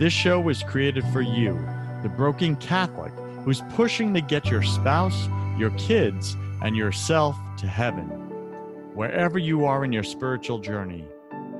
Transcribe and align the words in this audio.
This 0.00 0.14
show 0.14 0.40
was 0.40 0.62
created 0.62 1.04
for 1.08 1.20
you, 1.20 1.62
the 2.02 2.08
broken 2.08 2.56
Catholic 2.56 3.12
who's 3.44 3.60
pushing 3.74 4.14
to 4.14 4.22
get 4.22 4.46
your 4.46 4.62
spouse, 4.62 5.28
your 5.58 5.72
kids, 5.72 6.38
and 6.62 6.74
yourself 6.74 7.36
to 7.58 7.66
heaven. 7.66 8.06
Wherever 8.94 9.38
you 9.38 9.66
are 9.66 9.84
in 9.84 9.92
your 9.92 10.02
spiritual 10.02 10.58
journey, 10.58 11.04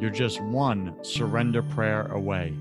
you're 0.01 0.09
just 0.09 0.41
one 0.41 0.97
surrender 1.03 1.63
prayer 1.63 2.07
away. 2.13 2.55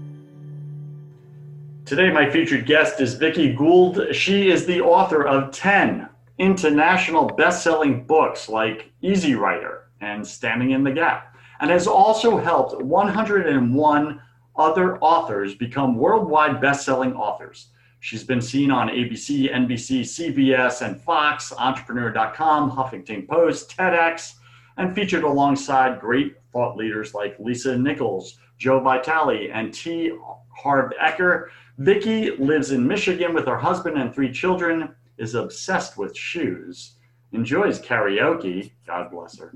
Today, 1.86 2.12
my 2.12 2.30
featured 2.30 2.66
guest 2.66 3.00
is 3.00 3.18
Vickie 3.18 3.56
Gould. 3.56 4.14
She 4.14 4.52
is 4.52 4.66
the 4.66 4.82
author 4.82 5.26
of 5.26 5.54
10 5.54 6.10
international 6.40 7.28
best 7.28 7.64
selling 7.64 8.04
books 8.04 8.50
like 8.50 8.92
Easy 9.02 9.34
Writer 9.34 9.86
and 10.02 10.28
Standing 10.28 10.72
in 10.72 10.84
the 10.84 10.92
Gap, 10.92 11.38
and 11.62 11.70
has 11.70 11.88
also 11.88 12.38
helped 12.38 12.82
101 12.82 14.22
other 14.60 15.00
authors 15.00 15.56
become 15.56 15.96
worldwide 15.96 16.60
best-selling 16.60 17.14
authors. 17.14 17.70
She's 18.02 18.24
been 18.24 18.42
seen 18.42 18.72
on 18.72 18.90
ABC, 18.90 19.52
NBC, 19.52 20.02
CBS, 20.02 20.86
and 20.86 21.00
Fox, 21.02 21.52
Entrepreneur.com, 21.58 22.72
Huffington 22.72 23.28
Post, 23.28 23.76
TEDx, 23.76 24.36
and 24.78 24.94
featured 24.94 25.24
alongside 25.24 26.00
great 26.00 26.36
thought 26.52 26.78
leaders 26.78 27.14
like 27.14 27.40
Lisa 27.40 27.78
Nichols, 27.78 28.38
Joe 28.58 28.80
Vitale, 28.80 29.50
and 29.52 29.74
T. 29.74 30.12
Harv 30.56 30.92
Eker. 31.02 31.48
Vickie 31.80 32.38
lives 32.40 32.72
in 32.72 32.86
Michigan 32.86 33.34
with 33.34 33.48
her 33.48 33.58
husband 33.58 33.98
and 33.98 34.14
three 34.14 34.32
children, 34.32 34.94
is 35.18 35.36
obsessed 35.36 35.98
with 35.98 36.16
shoes, 36.16 36.96
enjoys 37.32 37.80
karaoke, 37.80 38.72
God 38.86 39.12
bless 39.12 39.38
her, 39.40 39.54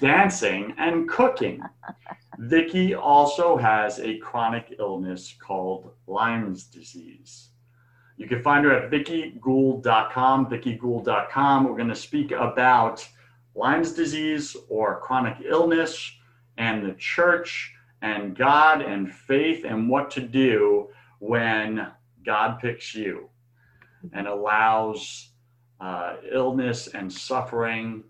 dancing, 0.00 0.74
and 0.78 1.08
cooking. 1.08 1.62
Vickie 2.40 2.98
also 2.98 3.56
has 3.56 4.00
a 4.00 4.18
chronic 4.18 4.76
illness 4.78 5.34
called 5.40 5.92
Lyme's 6.06 6.64
disease. 6.64 7.50
You 8.16 8.28
can 8.28 8.42
find 8.42 8.64
her 8.64 8.72
at 8.72 8.90
VickieGould.com, 8.90 10.46
VickieGould.com. 10.46 11.64
We're 11.64 11.76
going 11.76 11.88
to 11.88 11.94
speak 11.94 12.30
about 12.32 13.06
Lyme's 13.54 13.92
disease 13.92 14.56
or 14.68 15.00
chronic 15.00 15.38
illness 15.44 16.12
and 16.56 16.84
the 16.84 16.94
church 16.94 17.72
and 18.02 18.36
God 18.36 18.82
and 18.82 19.12
faith 19.12 19.64
and 19.64 19.88
what 19.88 20.10
to 20.12 20.20
do 20.20 20.88
when 21.18 21.88
God 22.24 22.58
picks 22.60 22.94
you 22.94 23.28
and 24.12 24.26
allows 24.26 25.30
uh, 25.84 26.16
illness 26.32 26.88
and 26.88 27.12
suffering 27.12 28.02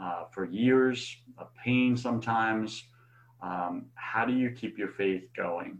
uh, 0.00 0.24
for 0.32 0.46
years, 0.46 1.16
pain 1.62 1.96
sometimes 1.96 2.84
um, 3.42 3.86
how 3.94 4.24
do 4.24 4.32
you 4.32 4.50
keep 4.50 4.78
your 4.78 4.88
faith 4.88 5.24
going? 5.36 5.78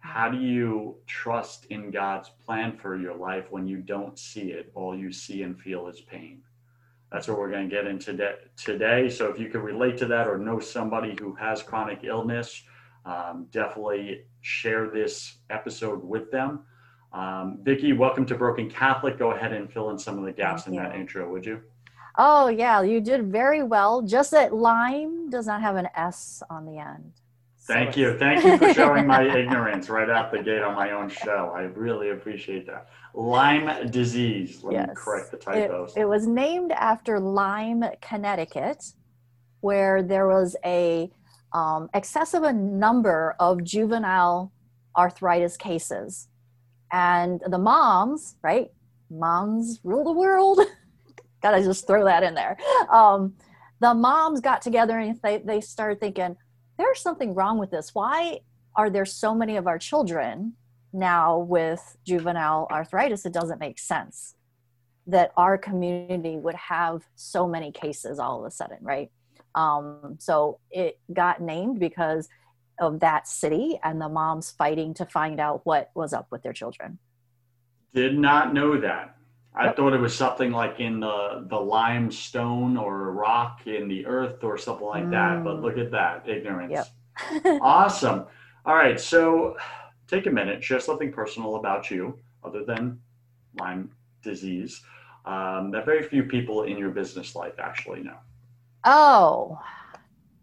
How 0.00 0.28
do 0.30 0.38
you 0.38 0.96
trust 1.06 1.66
in 1.66 1.90
God's 1.90 2.30
plan 2.44 2.76
for 2.76 2.96
your 2.96 3.14
life 3.14 3.50
when 3.50 3.66
you 3.66 3.78
don't 3.78 4.18
see 4.18 4.52
it? 4.52 4.70
All 4.74 4.96
you 4.96 5.12
see 5.12 5.42
and 5.42 5.58
feel 5.60 5.88
is 5.88 6.00
pain. 6.00 6.42
That's 7.12 7.28
what 7.28 7.38
we're 7.38 7.50
going 7.50 7.68
to 7.68 7.74
get 7.74 7.86
into 7.86 8.36
today. 8.56 9.08
So, 9.08 9.30
if 9.30 9.38
you 9.38 9.48
can 9.48 9.62
relate 9.62 9.96
to 9.98 10.06
that 10.06 10.26
or 10.26 10.38
know 10.38 10.58
somebody 10.58 11.16
who 11.20 11.34
has 11.34 11.62
chronic 11.62 12.00
illness, 12.02 12.62
um, 13.04 13.46
definitely 13.52 14.22
share 14.40 14.90
this 14.90 15.38
episode 15.50 16.02
with 16.02 16.30
them. 16.30 16.64
Um, 17.16 17.60
Vickie, 17.62 17.96
welcome 17.96 18.26
to 18.26 18.34
Broken 18.34 18.68
Catholic. 18.68 19.18
Go 19.18 19.30
ahead 19.30 19.54
and 19.54 19.72
fill 19.72 19.88
in 19.88 19.98
some 19.98 20.18
of 20.18 20.26
the 20.26 20.32
gaps 20.32 20.64
Thank 20.64 20.76
in 20.76 20.82
you. 20.84 20.88
that 20.88 20.94
intro, 20.94 21.30
would 21.30 21.46
you? 21.46 21.62
Oh, 22.18 22.48
yeah, 22.48 22.82
you 22.82 23.00
did 23.00 23.32
very 23.32 23.62
well. 23.62 24.02
Just 24.02 24.32
that 24.32 24.54
Lyme 24.54 25.30
does 25.30 25.46
not 25.46 25.62
have 25.62 25.76
an 25.76 25.88
S 25.96 26.42
on 26.50 26.66
the 26.66 26.76
end. 26.76 27.12
Thank 27.60 27.94
so 27.94 28.00
you. 28.00 28.18
Thank 28.18 28.44
you 28.44 28.58
for 28.58 28.74
showing 28.74 29.06
my 29.06 29.22
ignorance 29.22 29.88
right 29.88 30.10
out 30.10 30.30
the 30.30 30.42
gate 30.42 30.60
on 30.60 30.74
my 30.74 30.90
own 30.90 31.08
show. 31.08 31.52
I 31.56 31.62
really 31.62 32.10
appreciate 32.10 32.66
that. 32.66 32.90
Lyme 33.14 33.90
disease. 33.90 34.62
Let 34.62 34.74
yes. 34.74 34.88
me 34.88 34.94
correct 34.94 35.30
the 35.30 35.38
typos. 35.38 35.96
It, 35.96 36.02
it 36.02 36.04
was 36.04 36.26
named 36.26 36.72
after 36.72 37.18
Lyme, 37.18 37.82
Connecticut, 38.02 38.92
where 39.60 40.02
there 40.02 40.28
was 40.28 40.54
a 40.66 41.10
um, 41.54 41.88
excessive 41.94 42.42
number 42.54 43.34
of 43.40 43.64
juvenile 43.64 44.52
arthritis 44.94 45.56
cases. 45.56 46.28
And 46.96 47.42
the 47.46 47.58
moms, 47.58 48.36
right? 48.42 48.70
Moms 49.10 49.80
rule 49.84 50.04
the 50.04 50.12
world. 50.12 50.60
gotta 51.42 51.62
just 51.62 51.86
throw 51.86 52.04
that 52.04 52.22
in 52.22 52.34
there 52.34 52.56
um, 52.90 53.34
the 53.80 53.94
moms 53.94 54.40
got 54.40 54.62
together 54.62 54.98
and 54.98 55.20
they, 55.22 55.38
they 55.38 55.60
started 55.60 56.00
thinking 56.00 56.36
there's 56.78 57.00
something 57.00 57.34
wrong 57.34 57.58
with 57.58 57.70
this 57.70 57.94
why 57.94 58.38
are 58.74 58.90
there 58.90 59.04
so 59.04 59.34
many 59.34 59.56
of 59.56 59.66
our 59.66 59.78
children 59.78 60.54
now 60.92 61.38
with 61.38 61.96
juvenile 62.06 62.66
arthritis 62.70 63.26
it 63.26 63.32
doesn't 63.32 63.60
make 63.60 63.78
sense 63.78 64.34
that 65.06 65.30
our 65.36 65.56
community 65.56 66.36
would 66.36 66.54
have 66.54 67.02
so 67.14 67.46
many 67.46 67.70
cases 67.70 68.18
all 68.18 68.40
of 68.40 68.46
a 68.46 68.50
sudden 68.50 68.78
right 68.80 69.10
um, 69.54 70.16
so 70.18 70.58
it 70.70 70.98
got 71.12 71.40
named 71.40 71.80
because 71.80 72.28
of 72.78 73.00
that 73.00 73.26
city 73.26 73.78
and 73.82 74.00
the 74.00 74.08
moms 74.08 74.50
fighting 74.50 74.94
to 74.94 75.06
find 75.06 75.40
out 75.40 75.60
what 75.64 75.90
was 75.94 76.12
up 76.12 76.26
with 76.30 76.42
their 76.42 76.52
children 76.52 76.98
did 77.96 78.18
not 78.18 78.52
know 78.52 78.78
that 78.78 79.16
I 79.54 79.72
thought 79.72 79.94
it 79.94 80.00
was 80.00 80.14
something 80.14 80.52
like 80.52 80.80
in 80.80 81.00
the 81.00 81.46
the 81.48 81.56
limestone 81.58 82.76
or 82.76 83.10
rock 83.12 83.66
in 83.66 83.88
the 83.88 84.04
earth 84.04 84.44
or 84.44 84.58
something 84.58 84.86
like 84.86 85.04
mm. 85.04 85.10
that. 85.12 85.42
But 85.42 85.56
mm. 85.56 85.62
look 85.62 85.78
at 85.78 85.90
that 85.92 86.28
ignorance. 86.28 86.86
Yep. 87.42 87.60
awesome. 87.62 88.26
All 88.66 88.74
right, 88.74 89.00
so 89.00 89.56
take 90.08 90.26
a 90.26 90.30
minute, 90.30 90.62
share 90.62 90.80
something 90.80 91.10
personal 91.10 91.56
about 91.56 91.90
you, 91.90 92.18
other 92.44 92.64
than 92.64 93.00
Lyme 93.58 93.90
disease, 94.22 94.82
um, 95.24 95.70
that 95.70 95.86
very 95.86 96.02
few 96.02 96.24
people 96.24 96.64
in 96.64 96.76
your 96.76 96.90
business 96.90 97.34
life 97.34 97.54
actually 97.58 98.02
know. 98.02 98.16
Oh, 98.84 99.58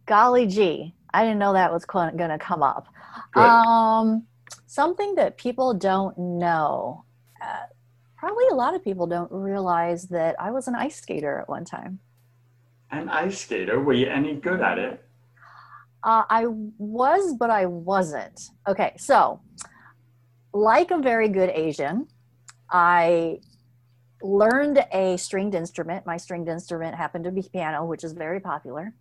golly 0.05 0.47
gee, 0.47 0.95
I 1.13 1.23
didn't 1.23 1.39
know 1.39 1.53
that 1.53 1.71
was 1.71 1.85
going 1.85 2.17
to 2.17 2.37
come 2.39 2.63
up. 2.63 2.87
Um, 3.35 4.25
something 4.65 5.15
that 5.15 5.37
people 5.37 5.73
don't 5.73 6.17
know. 6.17 7.05
Uh, 7.41 7.67
probably 8.17 8.47
a 8.51 8.55
lot 8.55 8.73
of 8.73 8.83
people 8.83 9.05
don't 9.05 9.31
realize 9.31 10.07
that 10.07 10.35
I 10.39 10.51
was 10.51 10.67
an 10.67 10.75
ice 10.75 10.95
skater 10.95 11.39
at 11.39 11.49
one 11.49 11.65
time. 11.65 11.99
An 12.91 13.09
ice 13.09 13.41
skater? 13.41 13.79
Were 13.79 13.93
you 13.93 14.07
any 14.07 14.35
good 14.35 14.61
at 14.61 14.79
it? 14.79 15.05
Uh, 16.03 16.23
I 16.29 16.45
was, 16.47 17.35
but 17.35 17.49
I 17.49 17.65
wasn't. 17.65 18.49
Okay, 18.67 18.93
so 18.97 19.39
like 20.53 20.91
a 20.91 20.97
very 20.97 21.29
good 21.29 21.49
Asian, 21.49 22.07
I 22.69 23.39
learned 24.21 24.85
a 24.91 25.17
stringed 25.17 25.55
instrument. 25.55 26.05
My 26.05 26.17
stringed 26.17 26.49
instrument 26.49 26.95
happened 26.95 27.25
to 27.25 27.31
be 27.31 27.41
piano, 27.41 27.85
which 27.85 28.03
is 28.03 28.13
very 28.13 28.39
popular. 28.39 28.93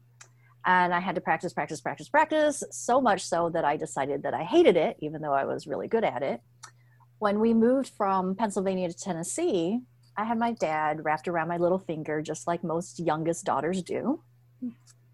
And 0.64 0.94
I 0.94 1.00
had 1.00 1.16
to 1.16 1.20
practice, 1.20 1.52
practice, 1.52 1.80
practice, 1.80 2.08
practice, 2.08 2.62
so 2.70 3.00
much 3.00 3.24
so 3.24 3.50
that 3.50 3.64
I 3.64 3.76
decided 3.76 4.22
that 4.22 4.34
I 4.34 4.44
hated 4.44 4.76
it, 4.76 4.96
even 5.00 5.20
though 5.20 5.32
I 5.32 5.44
was 5.44 5.66
really 5.66 5.88
good 5.88 6.04
at 6.04 6.22
it 6.22 6.40
when 7.22 7.38
we 7.38 7.54
moved 7.54 7.92
from 7.96 8.34
Pennsylvania 8.34 8.88
to 8.88 8.98
Tennessee, 8.98 9.78
I 10.16 10.24
had 10.24 10.40
my 10.40 10.50
dad 10.54 11.04
wrapped 11.04 11.28
around 11.28 11.46
my 11.46 11.56
little 11.56 11.78
finger, 11.78 12.20
just 12.20 12.48
like 12.48 12.64
most 12.64 12.98
youngest 12.98 13.44
daughters 13.44 13.80
do. 13.80 14.20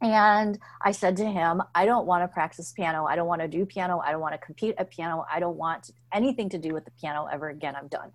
And 0.00 0.58
I 0.80 0.92
said 0.92 1.18
to 1.18 1.26
him, 1.26 1.62
I 1.74 1.84
don't 1.84 2.06
want 2.06 2.24
to 2.24 2.28
practice 2.28 2.72
piano. 2.72 3.04
I 3.04 3.14
don't 3.14 3.26
want 3.26 3.42
to 3.42 3.48
do 3.48 3.66
piano. 3.66 4.00
I 4.02 4.10
don't 4.10 4.22
want 4.22 4.32
to 4.32 4.38
compete 4.38 4.76
at 4.78 4.90
piano. 4.90 5.26
I 5.30 5.38
don't 5.38 5.58
want 5.58 5.90
anything 6.10 6.48
to 6.48 6.56
do 6.56 6.72
with 6.72 6.86
the 6.86 6.92
piano 6.92 7.28
ever 7.30 7.50
again. 7.50 7.76
I'm 7.76 7.88
done. 7.88 8.10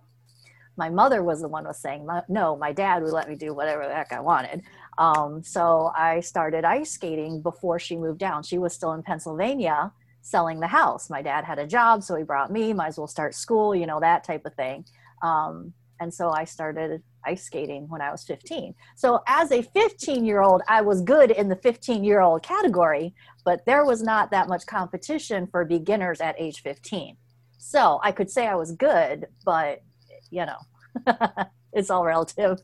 My 0.76 0.90
mother 0.90 1.22
was 1.22 1.42
the 1.42 1.48
one 1.48 1.66
was 1.66 1.78
saying, 1.78 2.08
no, 2.30 2.58
my 2.58 2.72
dad 2.74 3.04
would 3.04 3.14
let 3.14 3.30
me 3.30 3.36
do 3.36 3.54
whatever 3.54 3.88
the 3.88 3.94
heck 3.94 4.12
I 4.12 4.22
wanted. 4.22 4.64
Um, 4.98 5.44
so 5.44 5.92
I 5.96 6.20
started 6.20 6.66
ice 6.66 6.92
skating 6.92 7.42
before 7.42 7.80
she 7.80 7.96
moved 7.96 8.20
down. 8.20 8.44
She 8.44 8.58
was 8.58 8.74
still 8.74 8.94
in 8.94 9.04
Pennsylvania 9.04 9.92
selling 10.22 10.60
the 10.60 10.68
house. 10.68 11.10
My 11.10 11.22
dad 11.22 11.44
had 11.44 11.60
a 11.60 11.68
job, 11.68 12.02
so 12.02 12.16
he 12.16 12.24
brought 12.24 12.52
me, 12.52 12.74
might 12.74 12.88
as 12.88 12.98
well 12.98 13.08
start 13.08 13.36
school, 13.36 13.76
you 13.76 13.86
know, 13.86 14.00
that 14.00 14.24
type 14.24 14.46
of 14.46 14.54
thing. 14.56 14.86
Um, 15.22 15.74
and 16.00 16.14
so 16.14 16.32
I 16.32 16.46
started 16.46 17.02
ice 17.26 17.44
skating 17.44 17.88
when 17.88 18.02
I 18.02 18.12
was 18.12 18.24
15. 18.24 18.74
So 18.96 19.22
as 19.28 19.52
a 19.52 19.62
15 19.62 20.26
year 20.26 20.42
old, 20.42 20.62
I 20.68 20.82
was 20.82 21.02
good 21.02 21.32
in 21.32 21.50
the 21.50 21.56
15 21.56 22.04
year 22.04 22.22
old 22.22 22.44
category, 22.44 23.14
but 23.46 23.66
there 23.66 23.86
was 23.86 24.02
not 24.02 24.32
that 24.32 24.48
much 24.48 24.66
competition 24.66 25.48
for 25.48 25.64
beginners 25.66 26.20
at 26.20 26.36
age 26.40 26.62
15. 26.62 27.16
So 27.58 28.00
I 28.04 28.12
could 28.12 28.30
say 28.30 28.48
I 28.48 28.56
was 28.56 28.72
good, 28.74 29.28
but 29.46 29.82
you 30.30 30.46
know, 30.46 31.16
it's 31.74 31.90
all 31.90 32.06
relative. 32.06 32.60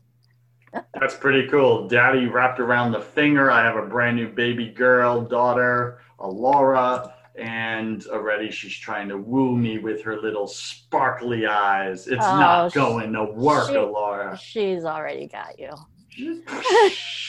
That's 0.72 1.16
pretty 1.16 1.48
cool. 1.48 1.88
Daddy 1.88 2.26
wrapped 2.26 2.60
around 2.60 2.92
the 2.92 3.00
finger. 3.00 3.50
I 3.50 3.64
have 3.64 3.76
a 3.76 3.86
brand 3.86 4.16
new 4.16 4.28
baby 4.28 4.68
girl, 4.68 5.22
daughter, 5.22 6.00
Laura 6.20 7.14
and 7.40 8.06
already 8.08 8.50
she's 8.50 8.76
trying 8.76 9.08
to 9.08 9.16
woo 9.16 9.56
me 9.56 9.78
with 9.78 10.02
her 10.02 10.20
little 10.20 10.46
sparkly 10.46 11.46
eyes. 11.46 12.06
It's 12.06 12.24
oh, 12.24 12.38
not 12.38 12.74
going 12.74 13.12
to 13.14 13.24
work, 13.24 13.68
she, 13.68 13.78
Laura. 13.78 14.38
She's 14.40 14.84
already 14.84 15.26
got 15.26 15.58
you. 15.58 15.70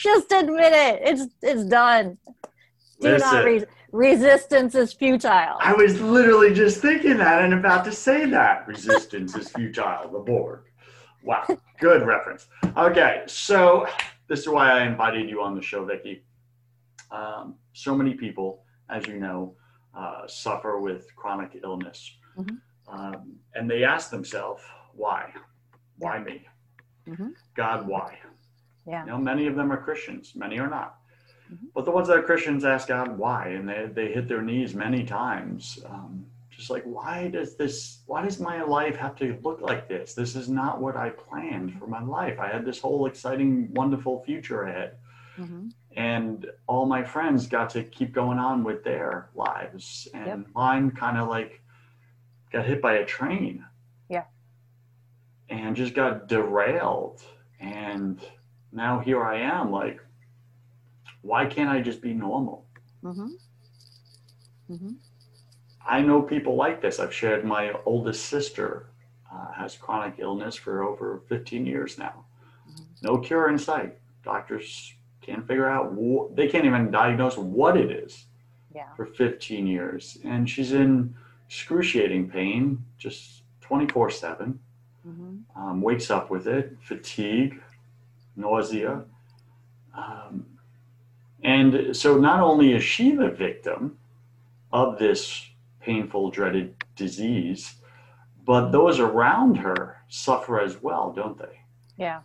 Just 0.02 0.32
admit 0.32 0.72
it. 0.72 1.00
It's 1.04 1.32
it's 1.40 1.64
done. 1.64 2.18
Do 3.00 3.08
Listen, 3.08 3.32
not 3.32 3.44
re- 3.44 3.64
resistance 3.90 4.74
is 4.74 4.92
futile. 4.92 5.56
I 5.60 5.72
was 5.72 6.00
literally 6.00 6.52
just 6.52 6.80
thinking 6.80 7.16
that 7.18 7.42
and 7.42 7.54
about 7.54 7.84
to 7.86 7.92
say 7.92 8.26
that. 8.26 8.66
Resistance 8.68 9.34
is 9.34 9.48
futile. 9.50 10.10
The 10.10 10.18
Borg. 10.18 10.60
Wow, 11.24 11.46
good 11.82 12.06
reference. 12.06 12.46
Okay, 12.76 13.24
so 13.26 13.86
this 14.28 14.38
is 14.40 14.48
why 14.48 14.70
I 14.70 14.84
invited 14.84 15.28
you 15.28 15.42
on 15.42 15.56
the 15.56 15.60
show, 15.60 15.84
Vickie. 15.84 16.20
Um, 17.10 17.56
so 17.72 17.94
many 17.94 18.14
people, 18.14 18.62
as 18.88 19.06
you 19.08 19.18
know, 19.18 19.56
uh, 19.94 20.26
suffer 20.28 20.78
with 20.78 21.14
chronic 21.16 21.60
illness. 21.62 22.16
Mm-hmm. 22.38 22.56
Um, 22.94 23.36
and 23.56 23.68
they 23.68 23.82
ask 23.82 24.10
themselves, 24.10 24.62
why? 24.94 25.32
Why 25.98 26.20
me? 26.20 26.46
Mm-hmm. 27.08 27.30
God, 27.56 27.86
why? 27.88 28.16
Yeah. 28.86 29.04
You 29.04 29.10
know, 29.10 29.18
many 29.18 29.48
of 29.48 29.56
them 29.56 29.72
are 29.72 29.82
Christians, 29.82 30.34
many 30.36 30.60
are 30.60 30.70
not. 30.70 31.00
Mm-hmm. 31.52 31.66
But 31.74 31.84
the 31.84 31.90
ones 31.90 32.06
that 32.08 32.16
are 32.16 32.22
Christians 32.22 32.64
ask 32.64 32.88
God 32.88 33.18
why, 33.18 33.48
and 33.48 33.68
they, 33.68 33.88
they 33.92 34.12
hit 34.12 34.28
their 34.28 34.42
knees 34.42 34.72
many 34.72 35.02
times. 35.02 35.80
Um, 35.84 36.26
just 36.62 36.70
like, 36.70 36.84
why 36.84 37.28
does 37.28 37.56
this, 37.56 38.02
why 38.06 38.22
does 38.22 38.40
my 38.40 38.62
life 38.62 38.96
have 38.96 39.16
to 39.16 39.38
look 39.42 39.60
like 39.60 39.88
this? 39.88 40.14
This 40.14 40.36
is 40.36 40.48
not 40.48 40.80
what 40.80 40.96
I 40.96 41.10
planned 41.10 41.78
for 41.78 41.86
my 41.86 42.02
life. 42.02 42.38
I 42.38 42.48
had 42.48 42.64
this 42.64 42.80
whole 42.80 43.06
exciting, 43.06 43.72
wonderful 43.74 44.22
future 44.24 44.64
ahead. 44.64 44.96
Mm-hmm 45.38 45.68
and 45.96 46.46
all 46.66 46.86
my 46.86 47.02
friends 47.02 47.46
got 47.46 47.70
to 47.70 47.84
keep 47.84 48.12
going 48.12 48.38
on 48.38 48.64
with 48.64 48.82
their 48.84 49.28
lives 49.34 50.08
and 50.14 50.26
yep. 50.26 50.38
mine 50.54 50.90
kind 50.90 51.18
of 51.18 51.28
like 51.28 51.60
got 52.50 52.64
hit 52.64 52.80
by 52.80 52.94
a 52.94 53.04
train 53.04 53.64
yeah 54.08 54.24
and 55.48 55.76
just 55.76 55.94
got 55.94 56.28
derailed 56.28 57.22
and 57.60 58.20
now 58.72 58.98
here 58.98 59.22
i 59.22 59.38
am 59.38 59.70
like 59.70 60.00
why 61.20 61.44
can't 61.44 61.68
i 61.68 61.80
just 61.80 62.00
be 62.00 62.14
normal 62.14 62.66
mm-hmm. 63.02 63.28
Mm-hmm. 64.70 64.92
I 65.86 66.00
know 66.00 66.22
people 66.22 66.54
like 66.56 66.80
this 66.80 66.98
i've 66.98 67.14
shared 67.14 67.44
my 67.44 67.72
oldest 67.84 68.26
sister 68.26 68.86
uh, 69.32 69.52
has 69.52 69.76
chronic 69.76 70.14
illness 70.18 70.54
for 70.54 70.82
over 70.82 71.22
15 71.28 71.66
years 71.66 71.98
now 71.98 72.24
mm-hmm. 72.68 72.82
no 73.02 73.18
cure 73.18 73.48
in 73.48 73.58
sight 73.58 73.98
doctors 74.24 74.94
can't 75.20 75.46
figure 75.46 75.68
out 75.68 75.92
wh- 75.92 76.34
they 76.34 76.48
can't 76.48 76.64
even 76.64 76.90
diagnose 76.90 77.36
what 77.36 77.76
it 77.76 77.90
is 77.90 78.26
yeah. 78.74 78.92
for 78.96 79.06
15 79.06 79.66
years 79.66 80.18
and 80.24 80.48
she's 80.48 80.72
in 80.72 81.14
excruciating 81.46 82.28
pain 82.28 82.82
just 82.98 83.42
24 83.60 84.10
7 84.10 84.58
mm-hmm. 85.06 85.60
um, 85.60 85.80
wakes 85.80 86.10
up 86.10 86.30
with 86.30 86.46
it 86.46 86.76
fatigue 86.80 87.60
nausea 88.36 89.04
um, 89.94 90.46
and 91.42 91.94
so 91.96 92.16
not 92.16 92.40
only 92.40 92.72
is 92.72 92.82
she 92.82 93.12
the 93.12 93.28
victim 93.28 93.98
of 94.72 94.98
this 94.98 95.46
painful 95.82 96.30
dreaded 96.30 96.74
disease 96.96 97.76
but 98.44 98.70
those 98.70 98.98
around 98.98 99.56
her 99.56 100.02
suffer 100.08 100.60
as 100.60 100.82
well 100.82 101.12
don't 101.12 101.38
they 101.38 101.60
yeah 101.96 102.20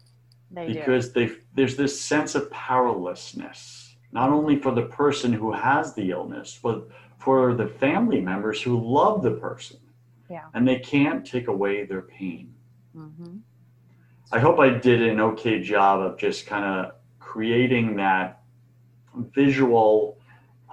they 0.52 0.74
because 0.74 1.12
they 1.12 1.32
there's 1.56 1.76
this 1.76 2.00
sense 2.00 2.36
of 2.36 2.50
powerlessness, 2.52 3.96
not 4.12 4.30
only 4.30 4.58
for 4.58 4.74
the 4.74 4.84
person 4.84 5.34
who 5.34 5.52
has 5.52 5.94
the 5.94 6.12
illness, 6.12 6.60
but 6.62 6.88
for 7.18 7.54
the 7.54 7.68
family 7.68 8.22
members 8.22 8.62
who 8.62 8.80
love 8.80 9.22
the 9.22 9.32
person. 9.32 9.80
Yeah. 10.30 10.46
And 10.54 10.68
they 10.68 10.80
can't 10.80 11.26
take 11.26 11.48
away 11.48 11.86
their 11.86 12.02
pain. 12.02 12.54
Mm-hmm. 12.96 13.38
I 14.32 14.40
hope 14.40 14.60
I 14.60 14.70
did 14.70 15.02
an 15.02 15.20
okay 15.20 15.62
job 15.62 16.02
of 16.02 16.18
just 16.18 16.46
kind 16.46 16.66
of 16.66 16.94
creating 17.20 17.96
that 17.96 18.42
visual 19.16 20.17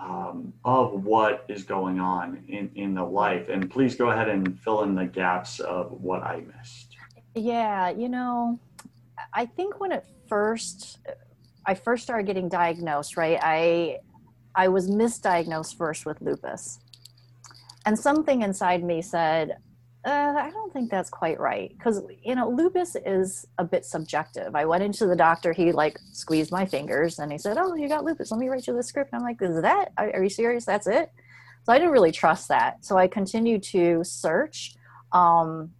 um, 0.05 0.53
of 0.65 1.05
what 1.05 1.45
is 1.49 1.65
going 1.65 1.99
on 1.99 2.45
in, 2.49 2.71
in 2.75 2.95
the 2.95 3.03
life. 3.03 3.49
And 3.49 3.71
please 3.71 3.95
go 3.95 4.11
ahead 4.11 4.29
and 4.29 4.59
fill 4.61 4.83
in 4.83 4.95
the 4.95 5.07
gaps 5.07 5.61
of 5.61 5.93
what 5.93 6.23
I 6.23 6.43
missed. 6.57 6.97
Yeah, 7.35 7.91
you 7.91 8.09
know, 8.09 8.61
I 9.33 9.47
think 9.47 9.81
when 9.81 9.93
it 9.93 10.05
first, 10.29 10.99
I 11.67 11.75
first 11.75 12.03
started 12.03 12.27
getting 12.27 12.49
diagnosed, 12.49 13.17
right? 13.17 13.39
I, 13.43 13.99
I 14.55 14.69
was 14.69 14.89
misdiagnosed 14.89 15.77
first 15.77 16.07
with 16.07 16.21
lupus, 16.21 16.79
and 17.87 17.99
something 17.99 18.43
inside 18.43 18.85
me 18.85 19.03
said, 19.03 19.57
uh, 20.05 20.35
I 20.37 20.51
don't 20.51 20.73
think 20.73 20.91
that's 20.91 21.09
quite 21.09 21.41
right 21.41 21.73
because 21.77 22.03
you 22.23 22.35
know 22.35 22.51
lupus 22.51 22.97
is 23.07 23.47
a 23.59 23.65
bit 23.65 23.87
subjective. 23.87 24.55
I 24.55 24.67
went 24.67 24.83
into 24.83 25.07
the 25.07 25.17
doctor, 25.17 25.53
he 25.53 25.73
like 25.73 25.99
squeezed 26.13 26.53
my 26.53 26.67
fingers, 26.67 27.19
and 27.19 27.33
he 27.33 27.39
said, 27.39 27.57
"Oh, 27.59 27.75
you 27.75 27.89
got 27.89 28.05
lupus. 28.05 28.31
Let 28.31 28.39
me 28.39 28.49
write 28.49 28.67
you 28.67 28.75
the 28.75 28.83
script." 28.83 29.13
And 29.13 29.21
I'm 29.21 29.27
like, 29.27 29.41
"Is 29.41 29.63
that? 29.63 29.93
Are, 29.97 30.11
are 30.15 30.23
you 30.23 30.29
serious? 30.29 30.65
That's 30.65 30.87
it?" 30.87 31.11
So 31.65 31.73
I 31.73 31.79
didn't 31.79 31.93
really 31.93 32.13
trust 32.13 32.49
that. 32.49 32.85
So 32.85 32.99
I 32.99 33.09
continued 33.09 33.63
to 33.65 34.05
search. 34.05 34.75
Um, 35.13 35.71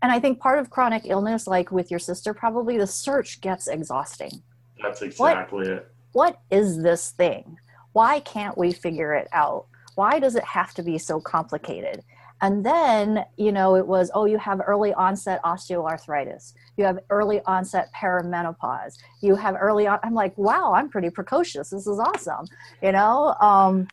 and 0.00 0.12
I 0.12 0.20
think 0.20 0.40
part 0.40 0.58
of 0.58 0.70
chronic 0.70 1.02
illness, 1.04 1.46
like 1.46 1.70
with 1.70 1.90
your 1.90 2.00
sister, 2.00 2.32
probably 2.32 2.78
the 2.78 2.86
search 2.86 3.40
gets 3.40 3.66
exhausting. 3.66 4.42
That's 4.82 5.02
exactly 5.02 5.58
what, 5.58 5.66
it. 5.66 5.92
What 6.12 6.40
is 6.50 6.82
this 6.82 7.10
thing? 7.10 7.58
Why 7.92 8.20
can't 8.20 8.56
we 8.56 8.72
figure 8.72 9.12
it 9.12 9.28
out? 9.32 9.66
Why 9.96 10.20
does 10.20 10.36
it 10.36 10.44
have 10.44 10.72
to 10.74 10.82
be 10.82 10.96
so 10.96 11.20
complicated? 11.20 12.04
And 12.40 12.64
then, 12.64 13.24
you 13.36 13.50
know, 13.50 13.74
it 13.74 13.86
was, 13.86 14.10
oh, 14.14 14.24
you 14.24 14.38
have 14.38 14.60
early 14.64 14.94
onset 14.94 15.42
osteoarthritis. 15.42 16.52
You 16.76 16.84
have 16.84 17.00
early 17.10 17.40
onset 17.46 17.88
perimenopause. 17.94 18.94
You 19.20 19.34
have 19.34 19.56
early 19.58 19.86
on. 19.86 19.98
I'm 20.04 20.14
like, 20.14 20.36
wow, 20.38 20.72
I'm 20.72 20.88
pretty 20.88 21.10
precocious. 21.10 21.70
This 21.70 21.86
is 21.86 21.98
awesome. 21.98 22.46
You 22.82 22.92
know? 22.92 23.34
Um, 23.40 23.88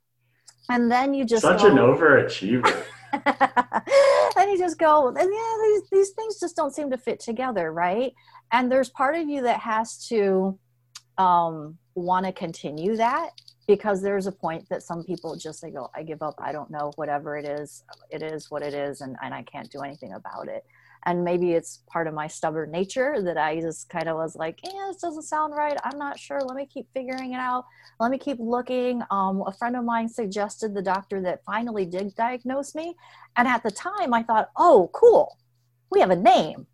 and 0.69 0.91
then 0.91 1.13
you 1.13 1.25
just. 1.25 1.41
Such 1.41 1.61
go, 1.61 1.67
an 1.67 1.77
overachiever. 1.77 2.85
and 4.37 4.51
you 4.51 4.57
just 4.57 4.77
go, 4.77 5.07
and 5.07 5.17
yeah, 5.17 5.57
these, 5.63 5.81
these 5.91 6.09
things 6.11 6.39
just 6.39 6.55
don't 6.55 6.73
seem 6.73 6.89
to 6.91 6.97
fit 6.97 7.19
together, 7.19 7.71
right? 7.71 8.13
And 8.51 8.71
there's 8.71 8.89
part 8.89 9.15
of 9.15 9.27
you 9.27 9.43
that 9.43 9.59
has 9.61 10.05
to 10.07 10.59
um, 11.17 11.77
want 11.95 12.25
to 12.25 12.31
continue 12.31 12.97
that 12.97 13.29
because 13.67 14.01
there's 14.01 14.27
a 14.27 14.31
point 14.31 14.67
that 14.69 14.83
some 14.83 15.03
people 15.03 15.35
just 15.35 15.61
they 15.61 15.71
go, 15.71 15.89
I 15.95 16.03
give 16.03 16.21
up, 16.21 16.35
I 16.37 16.51
don't 16.51 16.69
know, 16.69 16.91
whatever 16.95 17.37
it 17.37 17.45
is, 17.45 17.83
it 18.09 18.21
is 18.21 18.51
what 18.51 18.61
it 18.61 18.73
is, 18.73 19.01
and, 19.01 19.15
and 19.23 19.33
I 19.33 19.43
can't 19.43 19.71
do 19.71 19.81
anything 19.81 20.13
about 20.13 20.47
it 20.47 20.63
and 21.05 21.23
maybe 21.23 21.53
it's 21.53 21.83
part 21.87 22.07
of 22.07 22.13
my 22.13 22.27
stubborn 22.27 22.71
nature 22.71 23.21
that 23.21 23.37
I 23.37 23.61
just 23.61 23.89
kind 23.89 24.09
of 24.09 24.17
was 24.17 24.35
like, 24.35 24.59
yeah, 24.63 24.87
this 24.87 25.01
doesn't 25.01 25.23
sound 25.23 25.53
right. 25.55 25.77
I'm 25.83 25.99
not 25.99 26.19
sure. 26.19 26.41
Let 26.41 26.57
me 26.57 26.65
keep 26.65 26.87
figuring 26.93 27.33
it 27.33 27.39
out. 27.39 27.65
Let 27.99 28.09
me 28.09 28.17
keep 28.17 28.37
looking. 28.39 29.03
Um, 29.11 29.43
a 29.45 29.53
friend 29.53 29.75
of 29.75 29.85
mine 29.85 30.09
suggested 30.09 30.73
the 30.73 30.81
doctor 30.81 31.21
that 31.21 31.45
finally 31.45 31.85
did 31.85 32.15
diagnose 32.15 32.73
me. 32.73 32.95
And 33.35 33.47
at 33.47 33.61
the 33.61 33.69
time, 33.69 34.13
I 34.15 34.23
thought, 34.23 34.49
oh, 34.57 34.89
cool. 34.93 35.37
We 35.91 35.99
have 35.99 36.09
a 36.09 36.15
name. 36.15 36.65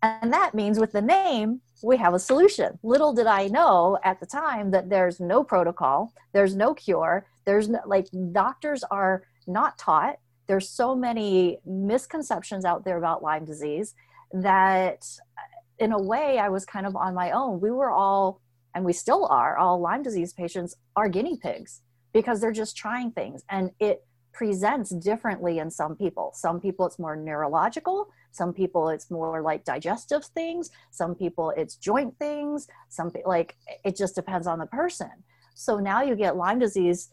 And 0.00 0.32
that 0.32 0.54
means 0.54 0.78
with 0.78 0.92
the 0.92 1.02
name, 1.02 1.60
we 1.82 1.96
have 1.96 2.14
a 2.14 2.18
solution. 2.18 2.78
Little 2.82 3.12
did 3.12 3.26
I 3.26 3.48
know 3.48 3.98
at 4.04 4.20
the 4.20 4.26
time 4.26 4.70
that 4.70 4.88
there's 4.88 5.20
no 5.20 5.44
protocol, 5.44 6.12
there's 6.32 6.56
no 6.56 6.74
cure, 6.74 7.26
there's 7.44 7.68
no, 7.68 7.80
like 7.86 8.06
doctors 8.32 8.82
are 8.90 9.24
not 9.46 9.78
taught 9.78 10.18
there's 10.46 10.68
so 10.68 10.94
many 10.94 11.58
misconceptions 11.64 12.64
out 12.64 12.84
there 12.84 12.98
about 12.98 13.22
Lyme 13.22 13.44
disease 13.44 13.94
that 14.32 15.06
uh, 15.36 15.42
in 15.78 15.92
a 15.92 16.00
way 16.00 16.38
I 16.38 16.48
was 16.48 16.64
kind 16.64 16.86
of 16.86 16.96
on 16.96 17.14
my 17.14 17.32
own. 17.32 17.60
We 17.60 17.70
were 17.70 17.90
all 17.90 18.40
and 18.74 18.84
we 18.84 18.92
still 18.92 19.26
are, 19.26 19.56
all 19.56 19.80
Lyme 19.80 20.02
disease 20.02 20.32
patients 20.32 20.76
are 20.96 21.08
guinea 21.08 21.38
pigs 21.38 21.80
because 22.12 22.40
they're 22.40 22.52
just 22.52 22.76
trying 22.76 23.10
things. 23.10 23.42
And 23.48 23.70
it 23.80 24.04
presents 24.36 24.90
differently 24.90 25.60
in 25.60 25.70
some 25.70 25.96
people. 25.96 26.30
Some 26.34 26.60
people 26.60 26.84
it's 26.84 26.98
more 26.98 27.16
neurological, 27.16 28.08
some 28.32 28.52
people 28.52 28.90
it's 28.90 29.10
more 29.10 29.40
like 29.40 29.64
digestive 29.64 30.26
things, 30.26 30.70
some 30.90 31.14
people 31.14 31.54
it's 31.56 31.76
joint 31.76 32.14
things, 32.18 32.68
some 32.90 33.10
like 33.24 33.56
it 33.82 33.96
just 33.96 34.14
depends 34.14 34.46
on 34.46 34.58
the 34.58 34.66
person. 34.66 35.10
So 35.54 35.78
now 35.78 36.02
you 36.02 36.14
get 36.16 36.36
Lyme 36.36 36.58
disease 36.58 37.08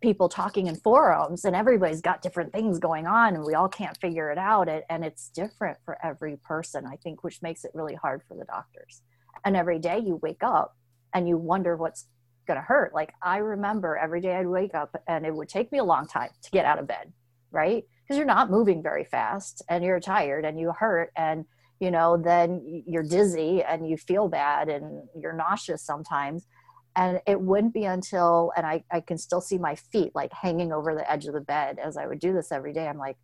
people 0.00 0.28
talking 0.28 0.68
in 0.68 0.76
forums 0.76 1.44
and 1.44 1.56
everybody's 1.56 2.00
got 2.00 2.22
different 2.22 2.52
things 2.52 2.78
going 2.78 3.08
on 3.08 3.34
and 3.34 3.44
we 3.44 3.54
all 3.54 3.68
can't 3.68 3.96
figure 3.98 4.30
it 4.30 4.38
out 4.38 4.68
and 4.90 5.04
it's 5.04 5.28
different 5.28 5.78
for 5.84 5.96
every 6.04 6.36
person 6.38 6.84
i 6.86 6.96
think 6.96 7.22
which 7.22 7.40
makes 7.40 7.64
it 7.64 7.70
really 7.72 7.94
hard 7.94 8.20
for 8.26 8.36
the 8.36 8.44
doctors 8.46 9.02
and 9.44 9.56
every 9.56 9.78
day 9.78 10.00
you 10.00 10.18
wake 10.20 10.42
up 10.42 10.76
and 11.14 11.28
you 11.28 11.36
wonder 11.36 11.76
what's 11.76 12.06
going 12.46 12.58
to 12.58 12.62
hurt. 12.62 12.94
Like 12.94 13.12
i 13.22 13.38
remember 13.38 13.96
every 13.96 14.20
day 14.20 14.34
i'd 14.36 14.46
wake 14.46 14.74
up 14.74 14.94
and 15.06 15.24
it 15.24 15.34
would 15.34 15.48
take 15.48 15.70
me 15.72 15.78
a 15.78 15.84
long 15.84 16.06
time 16.06 16.30
to 16.42 16.50
get 16.50 16.64
out 16.64 16.78
of 16.78 16.86
bed 16.86 17.12
right? 17.52 17.84
Because 18.02 18.16
you're 18.16 18.26
not 18.26 18.50
moving 18.50 18.82
very 18.82 19.04
fast 19.04 19.62
and 19.68 19.84
you're 19.84 20.00
tired 20.00 20.44
and 20.44 20.58
you 20.58 20.72
hurt 20.76 21.12
and 21.16 21.44
you 21.78 21.90
know 21.90 22.16
then 22.16 22.82
you're 22.86 23.02
dizzy 23.02 23.62
and 23.62 23.88
you 23.88 23.96
feel 23.96 24.28
bad 24.28 24.68
and 24.68 25.02
you're 25.20 25.32
nauseous 25.32 25.84
sometimes. 25.84 26.46
And 26.94 27.20
it 27.26 27.40
wouldn't 27.40 27.72
be 27.72 27.84
until 27.84 28.52
and 28.56 28.66
I, 28.66 28.84
I 28.90 29.00
can 29.00 29.16
still 29.18 29.40
see 29.40 29.58
my 29.58 29.76
feet 29.76 30.12
like 30.14 30.32
hanging 30.32 30.72
over 30.72 30.94
the 30.94 31.10
edge 31.10 31.26
of 31.26 31.34
the 31.34 31.40
bed 31.40 31.78
as 31.82 31.96
i 31.96 32.06
would 32.06 32.18
do 32.18 32.32
this 32.32 32.50
every 32.50 32.72
day. 32.72 32.88
I'm 32.88 32.98
like 32.98 33.16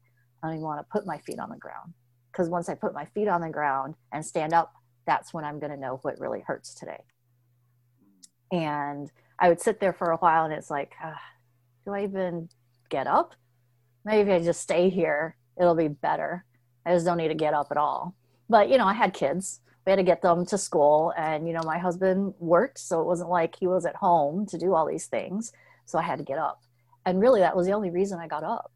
i 0.43 0.47
don't 0.47 0.57
even 0.57 0.65
want 0.65 0.81
to 0.81 0.87
put 0.93 1.07
my 1.07 1.19
feet 1.19 1.39
on 1.39 1.51
the 1.51 1.57
ground. 1.57 1.95
Because 2.31 2.49
once 2.49 2.69
i 2.69 2.75
put 2.75 2.95
my 2.95 3.07
feet 3.07 3.29
on 3.29 3.41
the 3.41 3.51
ground 3.51 3.95
and 4.13 4.25
stand 4.25 4.53
up 4.53 4.73
that's 5.07 5.33
when 5.33 5.45
i'm 5.45 5.59
going 5.59 5.73
to 5.73 5.79
know 5.79 5.99
what 6.03 6.21
really 6.21 6.43
hurts 6.47 6.75
today 6.75 6.99
and 8.51 9.11
i 9.39 9.49
would 9.49 9.61
sit 9.61 9.81
there 9.81 9.93
for 9.93 10.11
a 10.11 10.17
while 10.19 10.45
and 10.45 10.53
it's 10.53 10.71
like 10.71 10.93
uh, 11.05 11.13
do 11.85 11.95
i 11.95 12.05
even 12.05 12.49
get 12.89 13.07
up? 13.07 13.35
Maybe 14.05 14.33
i 14.33 14.43
just 14.43 14.61
stay 14.61 14.91
here. 14.91 15.37
It'll 15.59 15.75
be 15.75 15.89
better. 15.89 16.45
I 16.87 16.95
just 16.95 17.05
don't 17.05 17.19
need 17.19 17.29
to 17.29 17.35
get 17.35 17.55
up 17.55 17.69
at 17.71 17.77
all. 17.77 18.15
But 18.49 18.69
you 18.69 18.79
know 18.79 18.87
i 18.87 18.95
had 18.95 19.15
kids. 19.15 19.61
We 19.87 19.91
had 19.91 19.97
to 19.97 20.03
get 20.03 20.21
them 20.21 20.45
to 20.47 20.59
school 20.59 21.15
and 21.17 21.47
you 21.47 21.55
know 21.55 21.63
my 21.65 21.79
husband 21.79 22.35
worked 22.39 22.79
so 22.79 23.01
it 23.01 23.07
wasn't 23.07 23.31
like 23.31 23.57
he 23.59 23.67
was 23.67 23.87
at 23.87 23.97
home 23.97 24.45
to 24.47 24.59
do 24.59 24.75
all 24.75 24.87
these 24.87 25.07
things 25.07 25.51
so 25.87 25.99
i 25.99 26.03
had 26.03 26.19
to 26.19 26.25
get 26.25 26.39
up. 26.39 26.63
And 27.07 27.21
really 27.21 27.41
that 27.41 27.57
was 27.57 27.67
the 27.67 27.73
only 27.73 27.91
reason 27.91 28.19
i 28.19 28.29
got 28.29 28.45
up. 28.45 28.71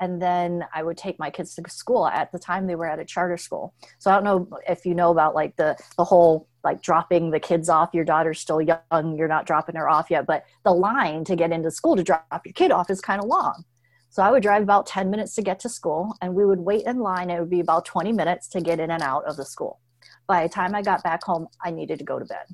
And 0.00 0.20
then 0.22 0.64
i 0.74 0.82
would 0.82 0.96
take 0.96 1.18
my 1.18 1.30
kids 1.30 1.54
to 1.54 1.62
school. 1.68 2.06
At 2.06 2.32
the 2.32 2.38
time 2.38 2.66
they 2.66 2.76
were 2.76 2.88
at 2.88 2.98
a 2.98 3.04
charter 3.04 3.36
school. 3.36 3.74
So 3.98 4.10
i 4.10 4.14
don't 4.14 4.24
know 4.24 4.58
if 4.68 4.86
you 4.86 4.94
know 4.94 5.10
about 5.10 5.34
like 5.34 5.56
the 5.56 5.76
the 5.98 6.04
whole 6.04 6.48
like 6.64 6.82
dropping 6.82 7.30
the 7.30 7.40
kids 7.40 7.68
off 7.68 7.90
your 7.92 8.04
daughter's 8.04 8.40
still 8.40 8.60
young 8.60 9.16
you're 9.16 9.28
not 9.28 9.46
dropping 9.46 9.76
her 9.76 9.88
off 9.88 10.10
yet 10.10 10.26
but 10.26 10.44
the 10.64 10.72
line 10.72 11.24
to 11.24 11.36
get 11.36 11.52
into 11.52 11.70
school 11.70 11.94
to 11.94 12.02
drop 12.02 12.40
your 12.44 12.52
kid 12.54 12.70
off 12.70 12.90
is 12.90 13.00
kind 13.00 13.22
of 13.22 13.28
long 13.28 13.64
so 14.10 14.22
I 14.22 14.30
would 14.30 14.44
drive 14.44 14.62
about 14.62 14.86
10 14.86 15.10
minutes 15.10 15.34
to 15.34 15.42
get 15.42 15.58
to 15.58 15.68
school, 15.68 16.14
and 16.22 16.36
we 16.36 16.46
would 16.46 16.60
wait 16.60 16.86
in 16.86 17.00
line. 17.00 17.30
It 17.30 17.40
would 17.40 17.50
be 17.50 17.58
about 17.58 17.84
20 17.84 18.12
minutes 18.12 18.46
to 18.50 18.60
get 18.60 18.78
in 18.78 18.92
and 18.92 19.02
out 19.02 19.24
of 19.24 19.36
the 19.36 19.44
school 19.44 19.80
by 20.26 20.42
the 20.42 20.48
time 20.48 20.74
I 20.74 20.82
got 20.82 21.02
back 21.02 21.22
home, 21.22 21.48
I 21.62 21.70
needed 21.70 21.98
to 21.98 22.04
go 22.04 22.18
to 22.18 22.24
bed. 22.24 22.46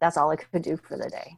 That's 0.00 0.16
all 0.16 0.30
I 0.30 0.36
could 0.36 0.62
do 0.62 0.76
for 0.76 0.96
the 0.96 1.08
day. 1.08 1.36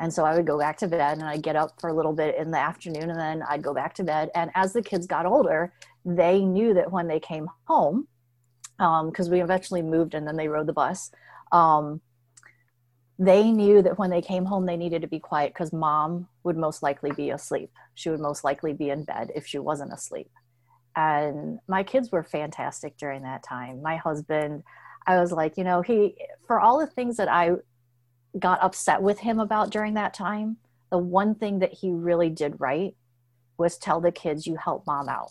And 0.00 0.12
so 0.12 0.24
I 0.24 0.34
would 0.34 0.46
go 0.46 0.58
back 0.58 0.78
to 0.78 0.88
bed 0.88 1.18
and 1.18 1.26
I'd 1.26 1.42
get 1.42 1.56
up 1.56 1.78
for 1.80 1.90
a 1.90 1.94
little 1.94 2.14
bit 2.14 2.36
in 2.36 2.50
the 2.50 2.58
afternoon 2.58 3.10
and 3.10 3.20
then 3.20 3.42
I'd 3.48 3.62
go 3.62 3.74
back 3.74 3.94
to 3.94 4.04
bed. 4.04 4.30
And 4.34 4.50
as 4.54 4.72
the 4.72 4.82
kids 4.82 5.06
got 5.06 5.26
older, 5.26 5.72
they 6.04 6.42
knew 6.42 6.72
that 6.74 6.90
when 6.90 7.06
they 7.06 7.20
came 7.20 7.48
home, 7.66 8.08
because 8.80 9.26
um, 9.26 9.32
we 9.32 9.42
eventually 9.42 9.82
moved 9.82 10.14
and 10.14 10.26
then 10.26 10.36
they 10.36 10.48
rode 10.48 10.66
the 10.66 10.72
bus, 10.72 11.10
um, 11.52 12.00
they 13.18 13.50
knew 13.50 13.82
that 13.82 13.98
when 13.98 14.08
they 14.08 14.22
came 14.22 14.46
home, 14.46 14.64
they 14.64 14.78
needed 14.78 15.02
to 15.02 15.08
be 15.08 15.20
quiet 15.20 15.52
because 15.52 15.72
mom 15.72 16.26
would 16.42 16.56
most 16.56 16.82
likely 16.82 17.12
be 17.12 17.30
asleep. 17.30 17.70
She 17.94 18.08
would 18.08 18.20
most 18.20 18.42
likely 18.42 18.72
be 18.72 18.88
in 18.88 19.04
bed 19.04 19.30
if 19.34 19.46
she 19.46 19.58
wasn't 19.58 19.92
asleep. 19.92 20.30
And 20.96 21.58
my 21.68 21.82
kids 21.82 22.10
were 22.10 22.24
fantastic 22.24 22.96
during 22.96 23.22
that 23.22 23.42
time. 23.42 23.82
My 23.82 23.96
husband 23.96 24.62
i 25.06 25.18
was 25.18 25.32
like 25.32 25.56
you 25.56 25.64
know 25.64 25.82
he 25.82 26.14
for 26.46 26.60
all 26.60 26.78
the 26.78 26.86
things 26.86 27.16
that 27.16 27.28
i 27.28 27.50
got 28.38 28.62
upset 28.62 29.02
with 29.02 29.18
him 29.18 29.40
about 29.40 29.70
during 29.70 29.94
that 29.94 30.14
time 30.14 30.56
the 30.90 30.98
one 30.98 31.34
thing 31.34 31.60
that 31.60 31.72
he 31.72 31.90
really 31.90 32.30
did 32.30 32.54
right 32.58 32.94
was 33.58 33.76
tell 33.76 34.00
the 34.00 34.12
kids 34.12 34.46
you 34.46 34.56
help 34.56 34.86
mom 34.86 35.08
out 35.08 35.30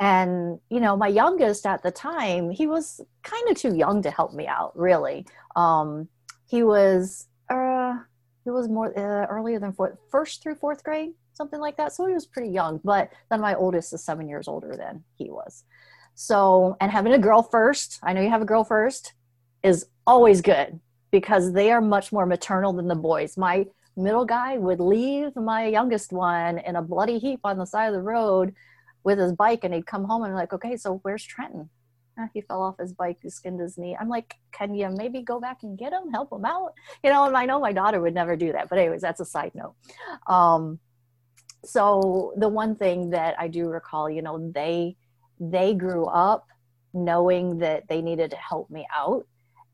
and 0.00 0.58
you 0.70 0.80
know 0.80 0.96
my 0.96 1.08
youngest 1.08 1.66
at 1.66 1.82
the 1.82 1.90
time 1.90 2.50
he 2.50 2.66
was 2.66 3.00
kind 3.22 3.48
of 3.48 3.56
too 3.56 3.74
young 3.74 4.02
to 4.02 4.10
help 4.10 4.32
me 4.32 4.46
out 4.46 4.76
really 4.76 5.26
um, 5.56 6.08
he 6.46 6.62
was 6.62 7.26
uh, 7.50 7.96
he 8.44 8.50
was 8.50 8.68
more 8.68 8.96
uh, 8.98 9.26
earlier 9.26 9.58
than 9.58 9.72
fourth, 9.72 9.96
first 10.10 10.42
through 10.42 10.54
fourth 10.54 10.82
grade 10.82 11.12
something 11.38 11.60
like 11.60 11.76
that. 11.78 11.94
So 11.94 12.04
he 12.04 12.12
was 12.12 12.26
pretty 12.26 12.50
young, 12.50 12.80
but 12.84 13.10
then 13.30 13.40
my 13.40 13.54
oldest 13.54 13.94
is 13.94 14.04
seven 14.04 14.28
years 14.28 14.46
older 14.46 14.76
than 14.76 15.04
he 15.16 15.30
was. 15.30 15.64
So, 16.14 16.76
and 16.80 16.92
having 16.92 17.14
a 17.14 17.18
girl 17.18 17.42
first, 17.42 18.00
I 18.02 18.12
know 18.12 18.20
you 18.20 18.28
have 18.28 18.42
a 18.42 18.52
girl 18.52 18.64
first, 18.64 19.14
is 19.62 19.86
always 20.06 20.42
good 20.42 20.80
because 21.10 21.52
they 21.52 21.70
are 21.70 21.80
much 21.80 22.12
more 22.12 22.26
maternal 22.26 22.72
than 22.72 22.88
the 22.88 22.94
boys. 22.96 23.38
My 23.38 23.66
middle 23.96 24.24
guy 24.24 24.58
would 24.58 24.80
leave 24.80 25.34
my 25.36 25.66
youngest 25.66 26.12
one 26.12 26.58
in 26.58 26.76
a 26.76 26.82
bloody 26.82 27.18
heap 27.18 27.40
on 27.44 27.56
the 27.56 27.64
side 27.64 27.86
of 27.86 27.94
the 27.94 28.02
road 28.02 28.54
with 29.08 29.18
his 29.18 29.32
bike 29.32 29.64
and 29.64 29.72
he'd 29.72 29.86
come 29.86 30.04
home 30.04 30.22
and 30.22 30.32
I'm 30.32 30.38
like, 30.38 30.52
okay, 30.52 30.76
so 30.76 31.00
where's 31.02 31.24
Trenton? 31.24 31.70
Ah, 32.18 32.28
he 32.34 32.40
fell 32.42 32.62
off 32.62 32.76
his 32.78 32.92
bike, 32.92 33.18
he 33.22 33.30
skinned 33.30 33.60
his 33.60 33.78
knee. 33.78 33.96
I'm 33.98 34.08
like, 34.08 34.34
can 34.52 34.74
you 34.74 34.88
maybe 34.90 35.22
go 35.22 35.40
back 35.40 35.58
and 35.62 35.78
get 35.78 35.92
him, 35.92 36.10
help 36.10 36.32
him 36.32 36.44
out? 36.44 36.74
You 37.02 37.10
know, 37.10 37.26
and 37.26 37.36
I 37.36 37.46
know 37.46 37.60
my 37.60 37.72
daughter 37.72 38.00
would 38.00 38.14
never 38.14 38.36
do 38.36 38.52
that. 38.52 38.68
But 38.68 38.78
anyways, 38.78 39.00
that's 39.00 39.20
a 39.20 39.24
side 39.24 39.52
note. 39.54 39.74
Um, 40.26 40.78
so 41.64 42.32
the 42.36 42.48
one 42.48 42.76
thing 42.76 43.10
that 43.10 43.34
i 43.38 43.48
do 43.48 43.68
recall 43.68 44.08
you 44.08 44.22
know 44.22 44.50
they 44.54 44.96
they 45.40 45.74
grew 45.74 46.06
up 46.06 46.46
knowing 46.94 47.58
that 47.58 47.86
they 47.88 48.00
needed 48.00 48.30
to 48.30 48.36
help 48.36 48.70
me 48.70 48.86
out 48.94 49.26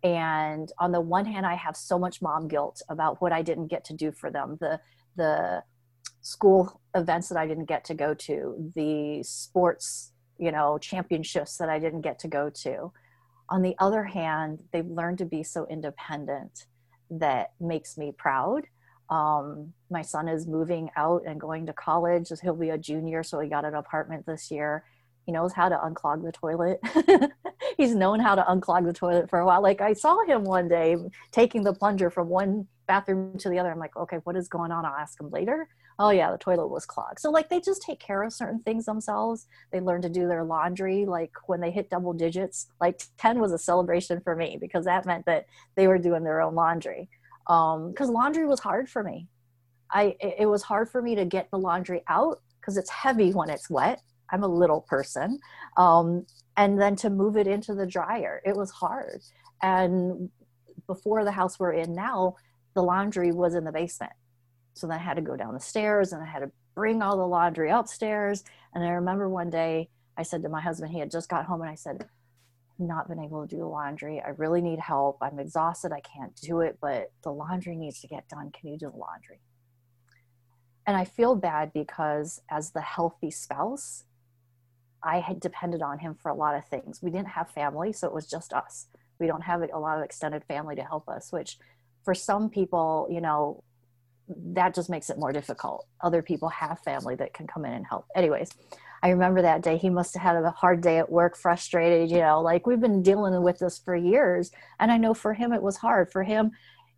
and 0.02 0.72
on 0.78 0.92
the 0.92 1.00
one 1.00 1.24
hand 1.24 1.44
i 1.46 1.54
have 1.54 1.76
so 1.76 1.98
much 1.98 2.22
mom 2.22 2.48
guilt 2.48 2.80
about 2.88 3.20
what 3.20 3.32
i 3.32 3.42
didn't 3.42 3.68
get 3.68 3.84
to 3.84 3.92
do 3.92 4.10
for 4.10 4.30
them 4.30 4.56
the 4.60 4.80
the 5.16 5.62
school 6.24 6.80
events 6.94 7.28
that 7.28 7.38
i 7.38 7.46
didn't 7.46 7.66
get 7.66 7.84
to 7.84 7.94
go 7.94 8.14
to 8.14 8.72
the 8.74 9.22
sports 9.22 10.12
you 10.38 10.50
know 10.50 10.78
championships 10.78 11.56
that 11.58 11.68
i 11.68 11.78
didn't 11.78 12.00
get 12.00 12.18
to 12.18 12.28
go 12.28 12.50
to 12.50 12.90
on 13.50 13.62
the 13.62 13.74
other 13.78 14.04
hand 14.04 14.58
they've 14.72 14.86
learned 14.86 15.18
to 15.18 15.24
be 15.24 15.42
so 15.42 15.66
independent 15.70 16.66
that 17.10 17.52
makes 17.60 17.96
me 17.96 18.10
proud 18.10 18.64
um, 19.10 19.72
my 19.90 20.02
son 20.02 20.28
is 20.28 20.46
moving 20.46 20.90
out 20.96 21.22
and 21.26 21.40
going 21.40 21.66
to 21.66 21.72
college. 21.72 22.28
He'll 22.42 22.56
be 22.56 22.70
a 22.70 22.78
junior, 22.78 23.22
so 23.22 23.38
he 23.40 23.48
got 23.48 23.64
an 23.64 23.74
apartment 23.74 24.26
this 24.26 24.50
year. 24.50 24.84
He 25.26 25.32
knows 25.32 25.52
how 25.52 25.68
to 25.68 25.76
unclog 25.76 26.24
the 26.24 26.32
toilet. 26.32 26.80
He's 27.76 27.94
known 27.94 28.20
how 28.20 28.34
to 28.34 28.42
unclog 28.42 28.84
the 28.84 28.92
toilet 28.92 29.30
for 29.30 29.38
a 29.38 29.46
while. 29.46 29.62
Like 29.62 29.80
I 29.80 29.94
saw 29.94 30.24
him 30.26 30.44
one 30.44 30.68
day 30.68 30.96
taking 31.32 31.62
the 31.62 31.72
plunger 31.72 32.10
from 32.10 32.28
one 32.28 32.66
bathroom 32.86 33.38
to 33.38 33.48
the 33.48 33.58
other. 33.58 33.70
I'm 33.70 33.78
like, 33.78 33.96
okay, 33.96 34.18
what 34.24 34.36
is 34.36 34.48
going 34.48 34.70
on? 34.70 34.84
I'll 34.84 34.94
ask 34.94 35.18
him 35.18 35.30
later. 35.30 35.68
Oh 35.98 36.10
yeah, 36.10 36.32
the 36.32 36.38
toilet 36.38 36.68
was 36.68 36.86
clogged. 36.86 37.20
So 37.20 37.30
like 37.30 37.48
they 37.48 37.60
just 37.60 37.82
take 37.82 38.00
care 38.00 38.22
of 38.22 38.32
certain 38.32 38.60
things 38.60 38.86
themselves. 38.86 39.46
They 39.70 39.80
learn 39.80 40.02
to 40.02 40.08
do 40.08 40.26
their 40.26 40.44
laundry. 40.44 41.06
Like 41.06 41.32
when 41.46 41.60
they 41.60 41.70
hit 41.70 41.90
double 41.90 42.12
digits, 42.12 42.66
like 42.80 43.00
10 43.18 43.38
was 43.38 43.52
a 43.52 43.58
celebration 43.58 44.20
for 44.20 44.34
me 44.34 44.58
because 44.60 44.86
that 44.86 45.06
meant 45.06 45.26
that 45.26 45.46
they 45.76 45.86
were 45.86 45.98
doing 45.98 46.24
their 46.24 46.40
own 46.40 46.54
laundry 46.54 47.08
because 47.46 48.08
um, 48.08 48.14
laundry 48.14 48.46
was 48.46 48.60
hard 48.60 48.88
for 48.88 49.02
me. 49.02 49.28
I 49.90 50.16
it 50.20 50.48
was 50.48 50.62
hard 50.62 50.88
for 50.88 51.02
me 51.02 51.14
to 51.14 51.24
get 51.24 51.50
the 51.50 51.58
laundry 51.58 52.02
out 52.08 52.40
because 52.60 52.76
it's 52.76 52.90
heavy 52.90 53.32
when 53.32 53.50
it's 53.50 53.68
wet. 53.68 54.00
I'm 54.30 54.42
a 54.42 54.48
little 54.48 54.80
person, 54.80 55.38
um, 55.76 56.26
and 56.56 56.80
then 56.80 56.96
to 56.96 57.10
move 57.10 57.36
it 57.36 57.46
into 57.46 57.74
the 57.74 57.86
dryer, 57.86 58.40
it 58.44 58.56
was 58.56 58.70
hard. 58.70 59.22
And 59.62 60.30
before 60.86 61.24
the 61.24 61.32
house 61.32 61.60
we're 61.60 61.72
in 61.72 61.94
now, 61.94 62.36
the 62.74 62.82
laundry 62.82 63.30
was 63.30 63.54
in 63.54 63.64
the 63.64 63.72
basement, 63.72 64.12
so 64.74 64.86
then 64.86 64.98
I 64.98 65.02
had 65.02 65.14
to 65.14 65.22
go 65.22 65.36
down 65.36 65.54
the 65.54 65.60
stairs 65.60 66.12
and 66.12 66.22
I 66.22 66.26
had 66.26 66.40
to 66.40 66.50
bring 66.74 67.00
all 67.00 67.16
the 67.16 67.26
laundry 67.26 67.70
upstairs. 67.70 68.44
And 68.74 68.84
I 68.84 68.90
remember 68.90 69.28
one 69.28 69.50
day 69.50 69.88
I 70.16 70.22
said 70.22 70.42
to 70.42 70.48
my 70.48 70.60
husband, 70.60 70.92
he 70.92 70.98
had 70.98 71.10
just 71.10 71.28
got 71.28 71.44
home, 71.44 71.62
and 71.62 71.70
I 71.70 71.74
said, 71.74 72.06
not 72.78 73.08
been 73.08 73.20
able 73.20 73.46
to 73.46 73.48
do 73.48 73.60
the 73.60 73.66
laundry. 73.66 74.20
I 74.20 74.30
really 74.30 74.60
need 74.60 74.78
help. 74.80 75.18
I'm 75.20 75.38
exhausted. 75.38 75.92
I 75.92 76.00
can't 76.00 76.34
do 76.36 76.60
it, 76.60 76.78
but 76.80 77.12
the 77.22 77.32
laundry 77.32 77.76
needs 77.76 78.00
to 78.00 78.08
get 78.08 78.28
done. 78.28 78.50
Can 78.50 78.70
you 78.70 78.78
do 78.78 78.90
the 78.90 78.96
laundry? 78.96 79.40
And 80.86 80.96
I 80.96 81.04
feel 81.04 81.34
bad 81.34 81.72
because 81.72 82.40
as 82.50 82.70
the 82.70 82.80
healthy 82.80 83.30
spouse, 83.30 84.04
I 85.02 85.20
had 85.20 85.40
depended 85.40 85.82
on 85.82 85.98
him 85.98 86.14
for 86.14 86.30
a 86.30 86.34
lot 86.34 86.54
of 86.54 86.66
things. 86.66 87.00
We 87.02 87.10
didn't 87.10 87.28
have 87.28 87.50
family, 87.50 87.92
so 87.92 88.06
it 88.06 88.14
was 88.14 88.28
just 88.28 88.52
us. 88.52 88.88
We 89.18 89.26
don't 89.26 89.42
have 89.42 89.62
a 89.62 89.78
lot 89.78 89.98
of 89.98 90.04
extended 90.04 90.44
family 90.44 90.76
to 90.76 90.82
help 90.82 91.08
us, 91.08 91.32
which 91.32 91.58
for 92.04 92.14
some 92.14 92.50
people, 92.50 93.08
you 93.10 93.20
know, 93.20 93.63
that 94.28 94.74
just 94.74 94.90
makes 94.90 95.10
it 95.10 95.18
more 95.18 95.32
difficult. 95.32 95.86
Other 96.00 96.22
people 96.22 96.48
have 96.48 96.80
family 96.80 97.14
that 97.16 97.34
can 97.34 97.46
come 97.46 97.64
in 97.64 97.72
and 97.72 97.86
help. 97.86 98.06
Anyways, 98.16 98.50
I 99.02 99.10
remember 99.10 99.42
that 99.42 99.62
day 99.62 99.76
he 99.76 99.90
must 99.90 100.14
have 100.14 100.22
had 100.22 100.42
a 100.42 100.50
hard 100.50 100.80
day 100.80 100.98
at 100.98 101.12
work, 101.12 101.36
frustrated, 101.36 102.10
you 102.10 102.20
know, 102.20 102.40
like 102.40 102.66
we've 102.66 102.80
been 102.80 103.02
dealing 103.02 103.42
with 103.42 103.58
this 103.58 103.78
for 103.78 103.94
years. 103.94 104.50
And 104.80 104.90
I 104.90 104.96
know 104.96 105.12
for 105.12 105.34
him 105.34 105.52
it 105.52 105.62
was 105.62 105.76
hard. 105.76 106.10
For 106.10 106.22
him, 106.22 106.52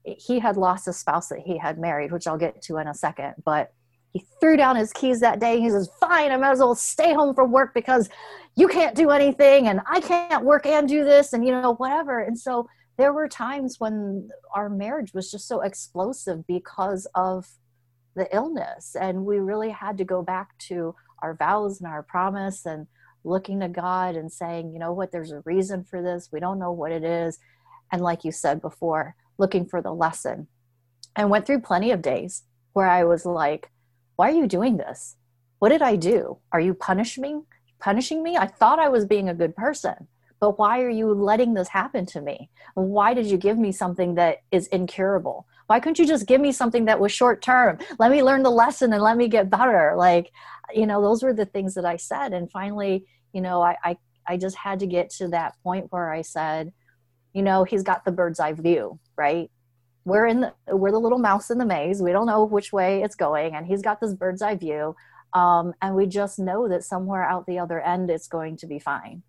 he 0.05 0.39
had 0.39 0.57
lost 0.57 0.87
a 0.87 0.93
spouse 0.93 1.29
that 1.29 1.41
he 1.41 1.59
had 1.59 1.79
married, 1.79 2.13
which 2.13 2.29
I'll 2.29 2.39
get 2.39 2.63
to 2.63 2.77
in 2.77 2.87
a 2.87 2.95
second. 2.95 3.35
But 3.45 3.73
he 4.13 4.25
threw 4.41 4.57
down 4.57 4.77
his 4.77 4.93
keys 4.93 5.19
that 5.21 5.41
day. 5.41 5.61
He 5.61 5.69
says, 5.69 5.91
Fine, 5.99 6.31
I 6.31 6.37
might 6.37 6.53
as 6.53 6.61
well 6.61 6.77
stay 6.77 7.13
home 7.13 7.35
from 7.35 7.51
work 7.51 7.75
because 7.75 8.09
you 8.55 8.69
can't 8.69 8.95
do 8.95 9.11
anything 9.11 9.67
and 9.67 9.81
I 9.91 10.01
can't 10.01 10.45
work 10.45 10.65
and 10.65 10.89
do 10.89 11.05
this 11.05 11.33
and, 11.33 11.45
you 11.45 11.51
know, 11.51 11.75
whatever. 11.75 12.21
And 12.21 12.39
so 12.39 12.69
there 12.97 13.13
were 13.13 13.29
times 13.29 13.77
when 13.79 14.31
our 14.55 14.69
marriage 14.69 15.13
was 15.13 15.31
just 15.31 15.47
so 15.47 15.61
explosive 15.61 16.47
because 16.47 17.07
of 17.15 17.47
the 18.15 18.35
illness. 18.35 18.97
And 18.99 19.25
we 19.25 19.39
really 19.39 19.71
had 19.71 19.99
to 19.99 20.05
go 20.05 20.23
back 20.23 20.57
to 20.69 20.95
our 21.23 21.35
vows 21.35 21.81
and 21.81 21.89
our 21.89 22.03
promise 22.03 22.65
and 22.65 22.87
looking 23.25 23.61
to 23.61 23.69
God 23.69 24.17
and 24.17 24.33
saying, 24.33 24.73
you 24.73 24.79
know 24.79 24.93
what, 24.93 25.13
there's 25.13 25.33
a 25.33 25.43
reason 25.45 25.85
for 25.85 26.03
this. 26.03 26.31
We 26.33 26.41
don't 26.41 26.59
know 26.59 26.73
what 26.73 26.93
it 26.93 27.05
is. 27.05 27.39
And 27.93 28.01
like 28.01 28.25
you 28.25 28.33
said 28.33 28.63
before, 28.63 29.15
looking 29.39 29.67
for 29.67 29.83
the 29.83 29.93
lesson. 29.93 30.49
And 31.15 31.31
went 31.31 31.47
through 31.47 31.61
plenty 31.61 31.91
of 31.91 32.03
days 32.03 32.45
where 32.73 32.89
I 32.89 33.05
was 33.05 33.25
like, 33.25 33.71
why 34.17 34.31
are 34.31 34.35
you 34.35 34.47
doing 34.47 34.77
this? 34.77 35.17
What 35.59 35.71
did 35.71 35.83
I 35.83 35.97
do? 35.97 36.39
Are 36.53 36.61
you 36.61 36.75
punishing 36.75 37.23
me? 37.23 37.41
Punishing 37.79 38.23
me? 38.23 38.37
I 38.37 38.47
thought 38.47 38.79
I 38.79 38.89
was 38.89 39.07
being 39.07 39.29
a 39.29 39.35
good 39.35 39.57
person, 39.57 40.09
but 40.41 40.59
why 40.59 40.83
are 40.83 40.91
you 40.91 41.13
letting 41.13 41.55
this 41.55 41.69
happen 41.69 42.07
to 42.07 42.21
me? 42.21 42.51
Why 42.75 43.15
did 43.15 43.27
you 43.27 43.39
give 43.39 43.59
me 43.59 43.73
something 43.73 44.15
that 44.17 44.39
is 44.51 44.67
incurable? 44.69 45.47
Why 45.67 45.81
couldn't 45.81 45.99
you 45.99 46.07
just 46.07 46.27
give 46.27 46.41
me 46.41 46.53
something 46.53 46.85
that 46.85 47.01
was 47.01 47.13
short 47.13 47.43
term? 47.43 47.79
Let 47.99 48.11
me 48.11 48.23
learn 48.23 48.43
the 48.43 48.51
lesson 48.51 48.93
and 48.93 49.03
let 49.03 49.17
me 49.17 49.29
get 49.29 49.51
better. 49.51 49.95
Like, 49.97 50.31
you 50.75 50.87
know, 50.87 51.01
those 51.03 51.23
were 51.23 51.33
the 51.33 51.47
things 51.47 51.75
that 51.75 51.85
I 51.85 51.97
said. 51.97 52.33
And 52.33 52.51
finally, 52.51 53.07
you 53.33 53.41
know, 53.41 53.63
I, 53.63 53.77
I, 53.83 53.97
I 54.29 54.37
just 54.37 54.57
had 54.57 54.81
to 54.81 54.87
get 54.87 55.11
to 55.11 55.29
that 55.29 55.55
point 55.63 55.87
where 55.91 56.13
I 56.13 56.23
said, 56.23 56.73
you 57.33 57.43
know, 57.43 57.65
he's 57.65 57.83
got 57.83 58.05
the 58.05 58.13
bird's 58.13 58.41
eye 58.41 58.53
view, 58.53 58.99
right? 59.17 59.51
we're 60.07 60.27
in 60.27 60.41
the 60.41 60.55
we're 60.69 60.93
the 60.93 61.01
little 61.01 61.19
mouse 61.19 61.51
in 61.51 61.59
the 61.59 61.67
maze 61.67 62.01
we 62.01 62.13
don't 62.13 62.27
know 62.27 62.45
which 62.45 62.73
way 62.73 63.03
it's 63.03 63.17
going 63.17 63.55
and 63.55 63.67
he's 63.67 63.83
got 63.83 64.01
this 64.01 64.15
bird's 64.15 64.41
eye 64.41 64.55
view 64.55 64.97
um, 65.35 65.75
and 65.83 65.95
we 65.95 66.07
just 66.07 66.39
know 66.39 66.69
that 66.69 66.85
somewhere 66.85 67.25
out 67.25 67.45
the 67.47 67.59
other 67.59 67.81
end 67.81 68.09
it's 68.09 68.29
going 68.29 68.57
to 68.57 68.67
be 68.67 68.79
fine 68.79 69.23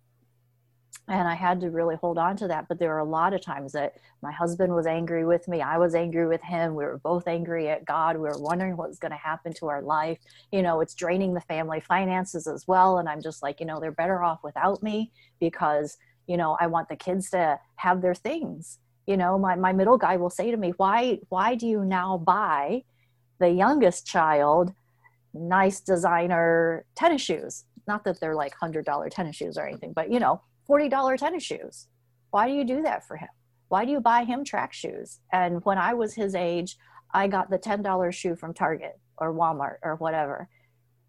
and 1.08 1.26
i 1.26 1.34
had 1.34 1.60
to 1.60 1.70
really 1.70 1.96
hold 1.96 2.18
on 2.18 2.36
to 2.36 2.48
that 2.48 2.66
but 2.68 2.78
there 2.78 2.90
were 2.90 2.98
a 2.98 3.04
lot 3.04 3.32
of 3.32 3.40
times 3.40 3.72
that 3.72 3.96
my 4.22 4.30
husband 4.30 4.74
was 4.74 4.86
angry 4.86 5.24
with 5.24 5.48
me 5.48 5.60
i 5.60 5.78
was 5.78 5.94
angry 5.94 6.26
with 6.26 6.42
him 6.42 6.74
we 6.74 6.84
were 6.84 6.98
both 6.98 7.26
angry 7.26 7.68
at 7.68 7.84
god 7.84 8.16
we 8.16 8.22
were 8.22 8.38
wondering 8.38 8.76
what 8.76 8.88
was 8.88 8.98
going 8.98 9.12
to 9.12 9.16
happen 9.18 9.52
to 9.52 9.66
our 9.66 9.82
life 9.82 10.18
you 10.52 10.62
know 10.62 10.80
it's 10.80 10.94
draining 10.94 11.34
the 11.34 11.40
family 11.40 11.80
finances 11.80 12.46
as 12.46 12.66
well 12.68 12.98
and 12.98 13.08
i'm 13.08 13.22
just 13.22 13.42
like 13.42 13.60
you 13.60 13.66
know 13.66 13.80
they're 13.80 13.90
better 13.92 14.22
off 14.22 14.40
without 14.42 14.82
me 14.82 15.10
because 15.40 15.96
you 16.26 16.36
know 16.36 16.56
i 16.60 16.66
want 16.66 16.88
the 16.88 16.96
kids 16.96 17.30
to 17.30 17.58
have 17.78 18.02
their 18.02 18.14
things. 18.14 18.78
You 19.06 19.16
know 19.16 19.38
my, 19.38 19.54
my 19.54 19.72
middle 19.72 19.96
guy 19.96 20.16
will 20.18 20.30
say 20.30 20.50
to 20.50 20.56
me 20.56 20.72
why 20.76 21.20
why 21.30 21.54
do 21.54 21.66
you 21.66 21.84
now 21.84 22.18
buy 22.18 22.82
the 23.38 23.48
youngest 23.48 24.06
child 24.06 24.74
nice 25.32 25.80
designer 25.80 26.84
tennis 26.94 27.22
shoes? 27.22 27.64
Not 27.86 28.04
that 28.04 28.20
they're 28.20 28.34
like 28.34 28.54
hundred 28.54 28.84
dollar 28.84 29.08
tennis 29.08 29.36
shoes 29.36 29.56
or 29.56 29.66
anything 29.66 29.94
but 29.94 30.12
you 30.12 30.20
know 30.20 30.42
forty 30.68 30.88
dollar 30.88 31.16
tennis 31.16 31.42
shoes 31.42 31.88
why 32.30 32.46
do 32.46 32.54
you 32.54 32.64
do 32.64 32.82
that 32.82 33.04
for 33.04 33.16
him 33.16 33.28
why 33.66 33.84
do 33.84 33.90
you 33.90 34.00
buy 34.00 34.22
him 34.22 34.44
track 34.44 34.72
shoes 34.72 35.18
and 35.32 35.64
when 35.64 35.78
i 35.78 35.92
was 35.92 36.14
his 36.14 36.36
age 36.36 36.76
i 37.12 37.26
got 37.26 37.50
the 37.50 37.58
ten 37.58 37.82
dollar 37.82 38.12
shoe 38.12 38.36
from 38.36 38.54
target 38.54 39.00
or 39.16 39.34
walmart 39.34 39.78
or 39.82 39.96
whatever 39.96 40.48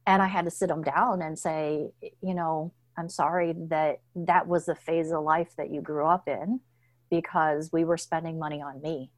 and 0.07 0.21
i 0.23 0.27
had 0.27 0.45
to 0.45 0.51
sit 0.51 0.71
him 0.71 0.81
down 0.81 1.21
and 1.21 1.37
say 1.37 1.91
you 2.23 2.33
know 2.33 2.73
i'm 2.97 3.09
sorry 3.09 3.53
that 3.69 3.99
that 4.15 4.47
was 4.47 4.65
the 4.65 4.75
phase 4.75 5.11
of 5.11 5.21
life 5.23 5.53
that 5.57 5.69
you 5.69 5.81
grew 5.81 6.07
up 6.07 6.27
in 6.27 6.59
because 7.09 7.71
we 7.71 7.83
were 7.83 7.97
spending 7.97 8.39
money 8.39 8.61
on 8.61 8.81
me. 8.81 9.11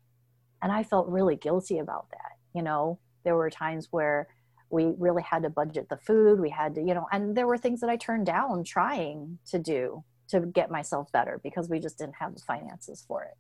And 0.62 0.72
I 0.72 0.84
felt 0.84 1.08
really 1.08 1.36
guilty 1.36 1.80
about 1.80 2.08
that. 2.12 2.38
You 2.54 2.64
know, 2.64 3.00
there 3.24 3.36
were 3.36 3.50
times 3.50 3.88
where 3.92 4.28
we 4.70 4.94
really 4.98 5.24
had 5.24 5.44
to 5.44 5.50
budget 5.50 5.90
the 5.90 5.98
food. 5.98 6.40
We 6.40 6.50
had 6.50 6.76
to, 6.76 6.82
you 6.82 6.94
know, 6.94 7.08
and 7.12 7.36
there 7.36 7.48
were 7.48 7.58
things 7.58 7.82
that 7.82 7.90
I 7.90 7.98
turned 7.98 8.26
down 8.26 8.64
trying 8.64 9.40
to 9.50 9.60
do 9.60 10.04
to 10.32 10.42
get 10.42 10.72
myself 10.72 11.12
better 11.12 11.40
because 11.44 11.70
we 11.70 11.80
just 11.80 11.98
didn't 11.98 12.16
have 12.16 12.34
the 12.36 12.42
finances 12.42 13.04
for 13.08 13.24
it. 13.24 13.38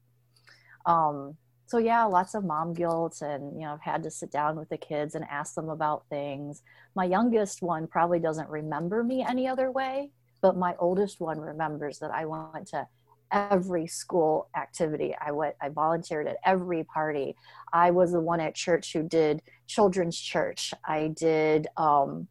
Um, 0.86 1.38
so 1.68 1.78
yeah, 1.78 2.04
lots 2.04 2.36
of 2.36 2.44
mom 2.44 2.74
guilt, 2.74 3.22
and 3.22 3.54
you 3.54 3.66
know, 3.66 3.74
I've 3.74 3.82
had 3.82 4.04
to 4.04 4.12
sit 4.12 4.30
down 4.30 4.58
with 4.58 4.68
the 4.70 4.78
kids 4.78 5.16
and 5.16 5.26
ask 5.30 5.56
them 5.56 5.70
about 5.70 6.04
things. 6.10 6.64
My 6.96 7.06
youngest 7.06 7.62
one 7.62 7.88
probably 7.88 8.20
doesn't 8.20 8.50
remember 8.50 9.04
me 9.04 9.26
any 9.28 9.48
other 9.48 9.72
way, 9.72 10.10
but 10.42 10.58
my 10.58 10.76
oldest 10.80 11.22
one 11.22 11.40
remembers 11.40 12.00
that 12.00 12.12
I 12.12 12.26
went 12.26 12.68
to 12.70 12.88
every 13.32 13.88
school 13.88 14.50
activity. 14.56 15.16
I 15.20 15.32
went, 15.32 15.56
I 15.62 15.70
volunteered 15.70 16.28
at 16.28 16.38
every 16.46 16.84
party. 16.84 17.36
I 17.72 17.92
was 17.92 18.12
the 18.12 18.20
one 18.20 18.42
at 18.42 18.56
church 18.56 18.92
who 18.92 19.04
did 19.04 19.42
children's 19.68 20.20
church. 20.20 20.74
I 20.84 21.08
did 21.08 21.68
um, 21.78 22.28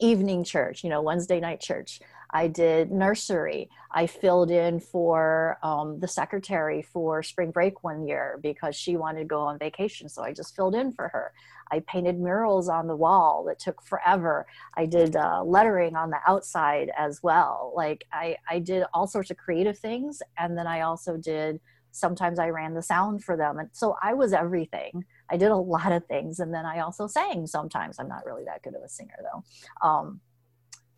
evening 0.00 0.44
church, 0.44 0.82
you 0.82 0.90
know, 0.90 1.02
Wednesday 1.02 1.40
night 1.40 1.60
church. 1.60 2.00
I 2.32 2.46
did 2.48 2.90
nursery. 2.90 3.70
I 3.90 4.06
filled 4.06 4.50
in 4.50 4.80
for 4.80 5.58
um, 5.62 5.98
the 5.98 6.08
secretary 6.08 6.82
for 6.82 7.22
spring 7.22 7.50
break 7.50 7.82
one 7.82 8.06
year 8.06 8.38
because 8.42 8.76
she 8.76 8.96
wanted 8.96 9.20
to 9.20 9.24
go 9.24 9.40
on 9.40 9.58
vacation. 9.58 10.08
So 10.08 10.22
I 10.22 10.32
just 10.32 10.54
filled 10.54 10.74
in 10.74 10.92
for 10.92 11.08
her. 11.08 11.32
I 11.72 11.80
painted 11.80 12.18
murals 12.18 12.68
on 12.68 12.86
the 12.86 12.96
wall 12.96 13.44
that 13.48 13.58
took 13.58 13.82
forever. 13.82 14.46
I 14.76 14.86
did 14.86 15.16
uh, 15.16 15.42
lettering 15.44 15.96
on 15.96 16.10
the 16.10 16.18
outside 16.26 16.90
as 16.96 17.22
well. 17.22 17.72
Like 17.76 18.06
I, 18.12 18.36
I 18.48 18.58
did 18.58 18.84
all 18.92 19.06
sorts 19.06 19.30
of 19.30 19.36
creative 19.36 19.78
things. 19.78 20.22
And 20.38 20.56
then 20.56 20.66
I 20.66 20.82
also 20.82 21.16
did, 21.16 21.60
sometimes 21.92 22.38
I 22.38 22.48
ran 22.50 22.74
the 22.74 22.82
sound 22.82 23.24
for 23.24 23.36
them. 23.36 23.58
And 23.58 23.68
so 23.72 23.96
I 24.02 24.14
was 24.14 24.32
everything. 24.32 25.04
I 25.28 25.36
did 25.36 25.50
a 25.50 25.56
lot 25.56 25.92
of 25.92 26.06
things. 26.06 26.40
And 26.40 26.52
then 26.52 26.66
I 26.66 26.80
also 26.80 27.06
sang 27.06 27.46
sometimes. 27.46 27.98
I'm 27.98 28.08
not 28.08 28.26
really 28.26 28.44
that 28.44 28.62
good 28.62 28.74
of 28.74 28.82
a 28.82 28.88
singer 28.88 29.18
though. 29.22 29.88
Um, 29.88 30.20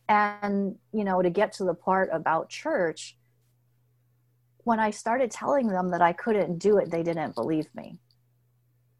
and, 0.08 0.76
you 0.92 1.04
know, 1.04 1.22
to 1.22 1.30
get 1.30 1.52
to 1.54 1.64
the 1.64 1.74
part 1.74 2.10
about 2.12 2.48
church, 2.48 3.16
when 4.64 4.78
I 4.78 4.90
started 4.90 5.30
telling 5.30 5.68
them 5.68 5.90
that 5.90 6.02
I 6.02 6.12
couldn't 6.12 6.58
do 6.58 6.78
it, 6.78 6.90
they 6.90 7.02
didn't 7.02 7.34
believe 7.34 7.66
me. 7.74 7.98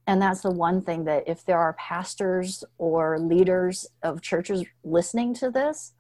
And 0.07 0.21
that's 0.21 0.41
the 0.41 0.51
one 0.51 0.83
thing 0.83 1.05
that 1.05 1.25
if 1.29 1.45
there 1.45 1.59
are 1.59 1.75
pastors 1.75 2.65
or 2.79 3.19
leaders 3.19 3.87
of 4.03 4.21
churches 4.21 4.65
listening 4.83 5.35
to 5.35 5.51
this 5.51 5.93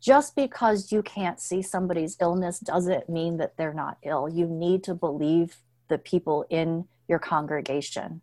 just 0.00 0.36
because 0.36 0.92
you 0.92 1.02
can't 1.02 1.40
see 1.40 1.62
somebody's 1.62 2.16
illness 2.20 2.60
doesn't 2.60 3.08
mean 3.08 3.38
that 3.38 3.56
they're 3.56 3.74
not 3.74 3.98
ill. 4.04 4.28
You 4.28 4.46
need 4.46 4.84
to 4.84 4.94
believe 4.94 5.56
the 5.88 5.98
people 5.98 6.46
in 6.50 6.86
your 7.08 7.18
congregation 7.18 8.20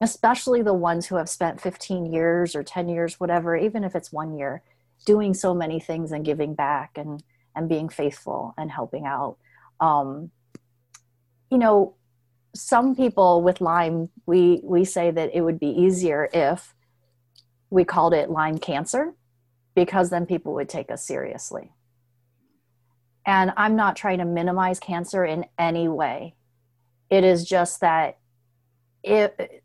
especially 0.00 0.62
the 0.62 0.74
ones 0.74 1.06
who 1.06 1.16
have 1.16 1.28
spent 1.28 1.60
15 1.60 2.12
years 2.12 2.54
or 2.54 2.62
10 2.62 2.88
years 2.88 3.18
whatever 3.18 3.56
even 3.56 3.84
if 3.84 3.94
it's 3.94 4.12
one 4.12 4.36
year 4.36 4.62
doing 5.04 5.34
so 5.34 5.54
many 5.54 5.80
things 5.80 6.12
and 6.12 6.24
giving 6.24 6.54
back 6.54 6.92
and 6.96 7.22
and 7.54 7.68
being 7.68 7.88
faithful 7.88 8.54
and 8.56 8.70
helping 8.70 9.04
out 9.04 9.36
um, 9.80 10.30
you 11.50 11.58
know 11.58 11.94
some 12.54 12.96
people 12.96 13.42
with 13.42 13.60
Lyme, 13.60 14.08
we, 14.26 14.60
we 14.62 14.84
say 14.84 15.10
that 15.10 15.30
it 15.32 15.40
would 15.42 15.60
be 15.60 15.68
easier 15.68 16.28
if 16.32 16.74
we 17.70 17.84
called 17.84 18.14
it 18.14 18.30
Lyme 18.30 18.58
cancer 18.58 19.14
because 19.74 20.10
then 20.10 20.26
people 20.26 20.54
would 20.54 20.68
take 20.68 20.90
us 20.90 21.06
seriously. 21.06 21.70
And 23.24 23.52
I'm 23.56 23.76
not 23.76 23.94
trying 23.96 24.18
to 24.18 24.24
minimize 24.24 24.80
cancer 24.80 25.24
in 25.24 25.44
any 25.58 25.86
way. 25.86 26.34
It 27.10 27.24
is 27.24 27.44
just 27.44 27.80
that 27.80 28.18
it. 29.02 29.62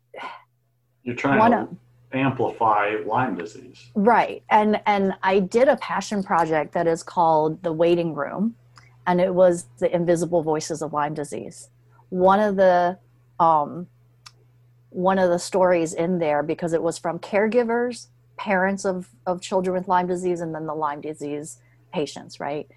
You're 1.02 1.16
trying 1.16 1.50
to 1.50 1.76
amplify 2.14 2.96
Lyme 3.06 3.36
disease. 3.36 3.90
Right. 3.94 4.42
And 4.50 4.80
and 4.86 5.14
I 5.22 5.40
did 5.40 5.68
a 5.68 5.76
passion 5.76 6.22
project 6.22 6.72
that 6.74 6.86
is 6.86 7.02
called 7.02 7.62
The 7.62 7.72
Waiting 7.72 8.14
Room 8.14 8.54
and 9.06 9.20
it 9.20 9.34
was 9.34 9.66
the 9.78 9.94
invisible 9.94 10.42
voices 10.42 10.80
of 10.82 10.92
Lyme 10.92 11.14
disease 11.14 11.68
one 12.14 12.38
of 12.38 12.54
the 12.54 12.96
um, 13.40 13.88
one 14.90 15.18
of 15.18 15.30
the 15.30 15.38
stories 15.38 15.92
in 15.94 16.20
there 16.20 16.44
because 16.44 16.72
it 16.72 16.80
was 16.80 16.96
from 16.96 17.18
caregivers, 17.18 18.06
parents 18.36 18.84
of 18.84 19.08
of 19.26 19.40
children 19.40 19.76
with 19.76 19.88
Lyme 19.88 20.06
disease, 20.06 20.40
and 20.40 20.54
then 20.54 20.66
the 20.66 20.74
Lyme 20.74 21.00
disease 21.00 21.58
patients. 21.92 22.38
Right. 22.38 22.68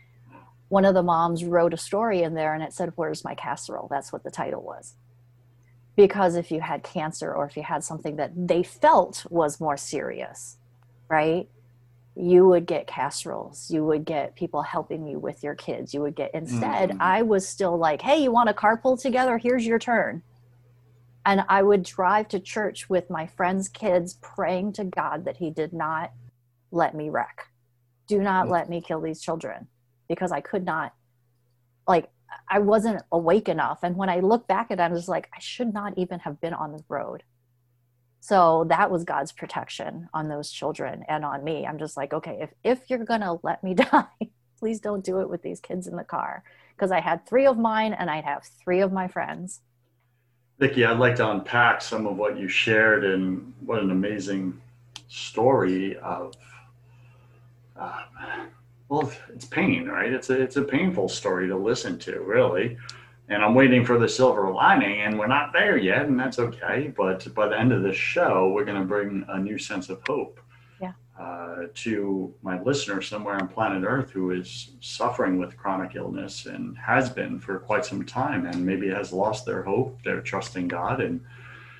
One 0.69 0.85
of 0.85 0.95
the 0.95 1.03
moms 1.03 1.45
wrote 1.45 1.73
a 1.73 1.77
story 1.77 2.23
in 2.23 2.33
there, 2.33 2.55
and 2.55 2.63
it 2.63 2.73
said, 2.73 2.93
"Where's 2.95 3.23
my 3.23 3.35
casserole?" 3.35 3.87
That's 3.89 4.11
what 4.11 4.23
the 4.23 4.31
title 4.31 4.63
was. 4.63 4.95
Because 5.97 6.35
if 6.35 6.51
you 6.51 6.61
had 6.61 6.83
cancer 6.83 7.33
or 7.33 7.45
if 7.45 7.57
you 7.57 7.63
had 7.63 7.83
something 7.83 8.15
that 8.15 8.31
they 8.35 8.63
felt 8.63 9.25
was 9.29 9.59
more 9.59 9.75
serious, 9.75 10.57
right? 11.09 11.49
you 12.19 12.47
would 12.47 12.65
get 12.65 12.87
casseroles. 12.87 13.69
You 13.69 13.85
would 13.85 14.03
get 14.03 14.35
people 14.35 14.63
helping 14.63 15.07
you 15.07 15.19
with 15.19 15.43
your 15.43 15.53
kids. 15.53 15.93
You 15.93 16.01
would 16.01 16.15
get 16.15 16.33
instead 16.33 16.89
mm-hmm. 16.89 16.97
i 16.99 17.21
was 17.21 17.47
still 17.47 17.77
like 17.77 18.01
hey 18.01 18.23
you 18.23 18.31
want 18.31 18.49
a 18.49 18.53
carpool 18.53 18.99
together? 18.99 19.37
Here's 19.37 19.67
your 19.67 19.77
turn. 19.77 20.23
And 21.27 21.45
i 21.47 21.61
would 21.61 21.83
drive 21.83 22.27
to 22.29 22.39
church 22.39 22.89
with 22.89 23.11
my 23.11 23.27
friends 23.27 23.69
kids 23.69 24.15
praying 24.15 24.73
to 24.73 24.83
god 24.83 25.25
that 25.25 25.37
he 25.37 25.51
did 25.51 25.73
not 25.73 26.11
let 26.71 26.95
me 26.95 27.09
wreck. 27.09 27.47
Do 28.07 28.19
not 28.19 28.49
let 28.49 28.69
me 28.69 28.81
kill 28.81 29.01
these 29.01 29.21
children 29.21 29.67
because 30.07 30.31
I 30.31 30.41
could 30.41 30.65
not, 30.65 30.93
like, 31.87 32.09
I 32.49 32.59
wasn't 32.59 33.01
awake 33.11 33.49
enough. 33.49 33.79
And 33.83 33.95
when 33.95 34.09
I 34.09 34.19
look 34.19 34.47
back 34.47 34.71
at 34.71 34.79
it, 34.79 34.81
I'm 34.81 34.95
just 34.95 35.09
like, 35.09 35.29
I 35.35 35.39
should 35.39 35.73
not 35.73 35.97
even 35.97 36.19
have 36.19 36.39
been 36.39 36.53
on 36.53 36.71
the 36.71 36.83
road. 36.89 37.23
So 38.19 38.65
that 38.69 38.91
was 38.91 39.03
God's 39.03 39.31
protection 39.31 40.09
on 40.13 40.27
those 40.27 40.51
children 40.51 41.05
and 41.07 41.23
on 41.23 41.43
me. 41.43 41.65
I'm 41.65 41.77
just 41.77 41.95
like, 41.95 42.13
okay, 42.13 42.39
if, 42.41 42.49
if 42.63 42.89
you're 42.89 43.05
going 43.05 43.21
to 43.21 43.39
let 43.43 43.63
me 43.63 43.73
die, 43.75 44.05
please 44.59 44.79
don't 44.79 45.03
do 45.03 45.21
it 45.21 45.29
with 45.29 45.41
these 45.41 45.59
kids 45.59 45.87
in 45.87 45.95
the 45.95 46.03
car. 46.03 46.43
Because 46.75 46.91
I 46.91 46.99
had 46.99 47.25
three 47.25 47.45
of 47.45 47.57
mine 47.57 47.93
and 47.93 48.09
I'd 48.09 48.25
have 48.25 48.43
three 48.63 48.81
of 48.81 48.91
my 48.91 49.07
friends. 49.07 49.61
Vickie, 50.59 50.85
I'd 50.85 50.99
like 50.99 51.15
to 51.17 51.29
unpack 51.29 51.81
some 51.81 52.07
of 52.07 52.17
what 52.17 52.37
you 52.37 52.47
shared 52.47 53.05
and 53.05 53.53
what 53.61 53.81
an 53.81 53.91
amazing 53.91 54.59
story 55.07 55.97
of, 55.99 56.33
uh, 57.79 58.01
well, 58.89 59.11
it's 59.33 59.45
pain, 59.45 59.87
right? 59.87 60.11
It's 60.11 60.29
a, 60.29 60.41
it's 60.41 60.55
a 60.55 60.63
painful 60.63 61.09
story 61.09 61.47
to 61.47 61.57
listen 61.57 61.99
to, 61.99 62.19
really 62.21 62.77
and 63.29 63.43
I'm 63.43 63.55
waiting 63.55 63.85
for 63.85 63.99
the 63.99 64.07
silver 64.07 64.51
lining, 64.51 65.01
and 65.01 65.19
we're 65.19 65.27
not 65.27 65.51
there 65.51 65.77
yet, 65.77 66.05
and 66.05 66.19
that's 66.19 66.39
okay. 66.39 66.93
But 66.95 67.33
by 67.33 67.47
the 67.47 67.59
end 67.59 67.73
of 67.73 67.83
the 67.83 67.93
show, 67.93 68.49
we're 68.49 68.63
going 68.63 68.79
to 68.79 68.87
bring 68.87 69.25
a 69.27 69.37
new 69.37 69.57
sense 69.57 69.89
of 69.89 70.01
hope 70.07 70.39
yeah. 70.81 70.93
uh, 71.19 71.63
to 71.75 72.33
my 72.41 72.61
listener 72.61 73.01
somewhere 73.01 73.35
on 73.35 73.49
planet 73.49 73.83
Earth 73.85 74.11
who 74.11 74.31
is 74.31 74.71
suffering 74.79 75.39
with 75.39 75.57
chronic 75.57 75.95
illness 75.95 76.45
and 76.45 76.77
has 76.77 77.09
been 77.09 77.37
for 77.37 77.59
quite 77.59 77.85
some 77.85 78.05
time, 78.05 78.45
and 78.45 78.65
maybe 78.65 78.89
has 78.89 79.11
lost 79.11 79.45
their 79.45 79.61
hope, 79.61 80.01
their 80.03 80.21
trust 80.21 80.55
in 80.55 80.69
God, 80.69 81.01
and 81.01 81.19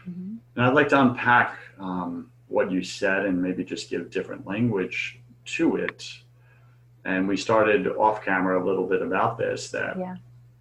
mm-hmm. 0.08 0.36
and 0.56 0.65
I'd 0.65 0.74
like 0.74 0.89
to 0.89 1.02
unpack 1.02 1.58
um, 1.80 2.30
what 2.50 2.72
you 2.72 2.84
said 2.84 3.26
and 3.26 3.41
maybe 3.41 3.63
just 3.63 3.89
give 3.89 4.10
different 4.10 4.46
language 4.46 5.22
to 5.46 5.78
it. 5.78 6.06
And 7.08 7.28
we 7.28 7.38
started 7.38 7.88
off 7.88 8.24
camera 8.24 8.62
a 8.62 8.63
little 8.63 8.86
bit 8.86 9.02
about 9.02 9.38
this 9.38 9.72
that. 9.72 9.98
Yeah 9.98 10.15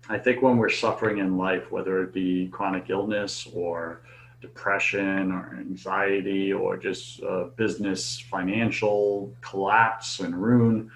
I 0.09 0.19
think 0.19 0.43
when 0.43 0.57
we're 0.57 0.69
suffering 0.69 1.19
in 1.19 1.37
life, 1.37 1.71
whether 1.73 2.03
it 2.03 2.13
be 2.13 2.49
chronic 2.49 2.91
illness 2.91 3.49
or 3.53 4.03
depression 4.41 5.33
or 5.33 5.57
anxiety 5.59 6.53
or 6.53 6.77
just 6.77 7.21
business 7.57 8.21
financial 8.21 9.35
collapse 9.41 10.21
and 10.21 10.41
ruin, 10.41 10.91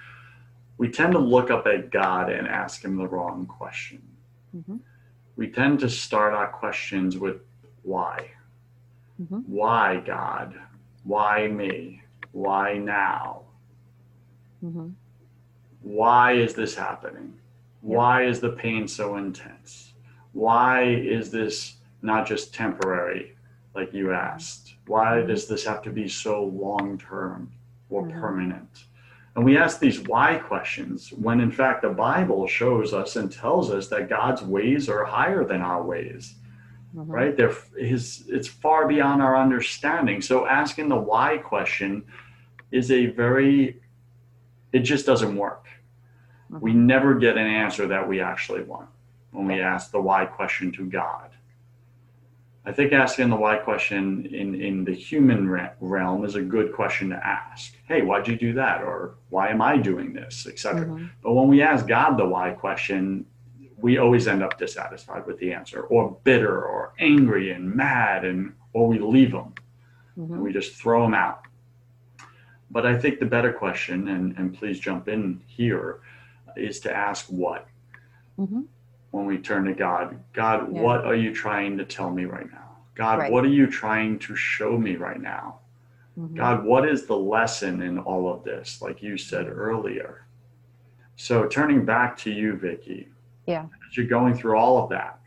we 0.78 0.88
tend 0.90 1.12
to 1.12 1.18
look 1.18 1.50
up 1.50 1.66
at 1.66 1.90
God 1.90 2.30
and 2.30 2.46
ask 2.46 2.84
Him 2.84 2.96
the 2.96 3.08
wrong 3.08 3.46
question. 3.46 4.02
Mm-hmm. 4.56 4.76
We 5.36 5.48
tend 5.48 5.80
to 5.80 5.88
start 5.88 6.32
our 6.32 6.48
questions 6.48 7.18
with 7.18 7.40
why? 7.82 8.30
Mm-hmm. 9.20 9.38
Why, 9.38 10.02
God? 10.06 10.54
Why 11.02 11.48
me? 11.48 12.02
Why 12.32 12.74
now? 12.78 13.42
Mm-hmm. 14.64 14.90
Why 15.82 16.32
is 16.32 16.54
this 16.54 16.74
happening? 16.74 17.34
Why 17.80 18.24
is 18.24 18.40
the 18.40 18.50
pain 18.50 18.86
so 18.86 19.16
intense? 19.16 19.94
Why 20.32 20.84
is 20.84 21.30
this 21.30 21.76
not 22.02 22.26
just 22.26 22.54
temporary, 22.54 23.36
like 23.74 23.92
you 23.92 24.12
asked? 24.12 24.74
Why 24.86 25.16
mm-hmm. 25.16 25.28
does 25.28 25.48
this 25.48 25.64
have 25.64 25.82
to 25.82 25.90
be 25.90 26.08
so 26.08 26.44
long 26.44 26.98
term 26.98 27.50
or 27.88 28.02
mm-hmm. 28.02 28.20
permanent? 28.20 28.84
And 29.36 29.44
we 29.44 29.56
ask 29.56 29.78
these 29.78 30.00
why 30.00 30.36
questions 30.36 31.10
when 31.12 31.40
in 31.40 31.50
fact 31.52 31.82
the 31.82 31.88
Bible 31.88 32.46
shows 32.46 32.92
us 32.92 33.16
and 33.16 33.32
tells 33.32 33.70
us 33.70 33.88
that 33.88 34.08
God's 34.08 34.42
ways 34.42 34.88
are 34.88 35.04
higher 35.04 35.44
than 35.44 35.62
our 35.62 35.82
ways. 35.82 36.34
Mm-hmm. 36.94 37.10
Right? 37.10 37.36
They're 37.36 37.54
his 37.78 38.24
it's 38.28 38.48
far 38.48 38.88
beyond 38.88 39.22
our 39.22 39.40
understanding. 39.40 40.20
So 40.20 40.46
asking 40.46 40.88
the 40.88 40.96
why 40.96 41.38
question 41.38 42.04
is 42.72 42.90
a 42.90 43.06
very 43.06 43.80
it 44.72 44.80
just 44.80 45.06
doesn't 45.06 45.37
work 45.37 45.66
we 46.59 46.72
never 46.72 47.14
get 47.14 47.37
an 47.37 47.46
answer 47.46 47.87
that 47.87 48.09
we 48.09 48.20
actually 48.20 48.62
want 48.62 48.88
when 49.30 49.46
we 49.46 49.61
ask 49.61 49.92
the 49.92 50.00
why 50.00 50.24
question 50.24 50.72
to 50.72 50.85
God. 50.85 51.30
I 52.64 52.72
think 52.72 52.92
asking 52.92 53.30
the 53.30 53.37
why 53.37 53.56
question 53.56 54.26
in, 54.26 54.54
in 54.61 54.85
the 54.85 54.92
human 54.92 55.48
realm 55.80 56.24
is 56.24 56.35
a 56.35 56.42
good 56.42 56.74
question 56.74 57.09
to 57.11 57.26
ask. 57.26 57.74
Hey, 57.87 58.02
why'd 58.02 58.28
you 58.28 58.37
do 58.37 58.52
that? 58.54 58.83
Or 58.83 59.14
why 59.30 59.48
am 59.48 59.62
I 59.62 59.78
doing 59.78 60.12
this, 60.12 60.46
etc. 60.46 60.87
Mm-hmm. 60.87 61.06
But 61.22 61.33
when 61.33 61.48
we 61.48 61.62
ask 61.62 61.87
God 61.87 62.18
the 62.18 62.26
why 62.26 62.50
question, 62.50 63.24
we 63.78 63.96
always 63.96 64.28
end 64.28 64.42
up 64.42 64.59
dissatisfied 64.59 65.26
with 65.26 65.38
the 65.38 65.52
answer, 65.54 65.83
or 65.83 66.18
bitter, 66.22 66.62
or 66.62 66.92
angry 66.98 67.52
and 67.52 67.74
mad, 67.74 68.26
and 68.26 68.52
or 68.74 68.88
we 68.88 68.98
leave 68.98 69.33
them. 69.33 69.54
Mm-hmm. 70.18 70.35
And 70.35 70.42
we 70.42 70.52
just 70.52 70.74
throw 70.74 71.02
them 71.02 71.14
out. 71.14 71.44
But 72.70 72.87
I 72.87 72.96
think 72.96 73.18
the 73.18 73.26
better 73.26 73.52
question, 73.52 74.09
and, 74.09 74.37
and 74.38 74.56
please 74.56 74.78
jump 74.78 75.09
in 75.09 75.40
here, 75.46 76.00
is 76.56 76.80
to 76.80 76.92
ask 76.92 77.26
what 77.26 77.66
mm-hmm. 78.38 78.62
when 79.11 79.26
we 79.26 79.38
turn 79.38 79.64
to 79.64 79.74
God. 79.74 80.18
God, 80.33 80.72
yeah. 80.72 80.80
what 80.80 81.04
are 81.04 81.14
you 81.14 81.35
trying 81.35 81.76
to 81.78 81.85
tell 81.85 82.11
me 82.11 82.24
right 82.24 82.50
now? 82.50 82.76
God, 82.94 83.18
right. 83.18 83.33
what 83.33 83.44
are 83.44 83.48
you 83.48 83.66
trying 83.66 84.18
to 84.20 84.37
show 84.37 84.76
me 84.76 84.96
right 84.96 85.20
now? 85.20 85.59
Mm-hmm. 86.18 86.37
God, 86.37 86.64
what 86.64 86.88
is 86.88 87.06
the 87.06 87.16
lesson 87.16 87.83
in 87.83 87.98
all 87.98 88.33
of 88.33 88.44
this? 88.44 88.83
Like 88.83 89.02
you 89.02 89.16
said 89.16 89.48
earlier. 89.48 90.26
So 91.16 91.46
turning 91.46 91.85
back 91.85 92.16
to 92.18 92.30
you, 92.30 92.54
Vickie. 92.54 93.06
Yeah. 93.46 93.64
As 93.64 93.96
you're 93.96 94.06
going 94.06 94.35
through 94.35 94.56
all 94.56 94.83
of 94.83 94.90
that, 94.90 95.19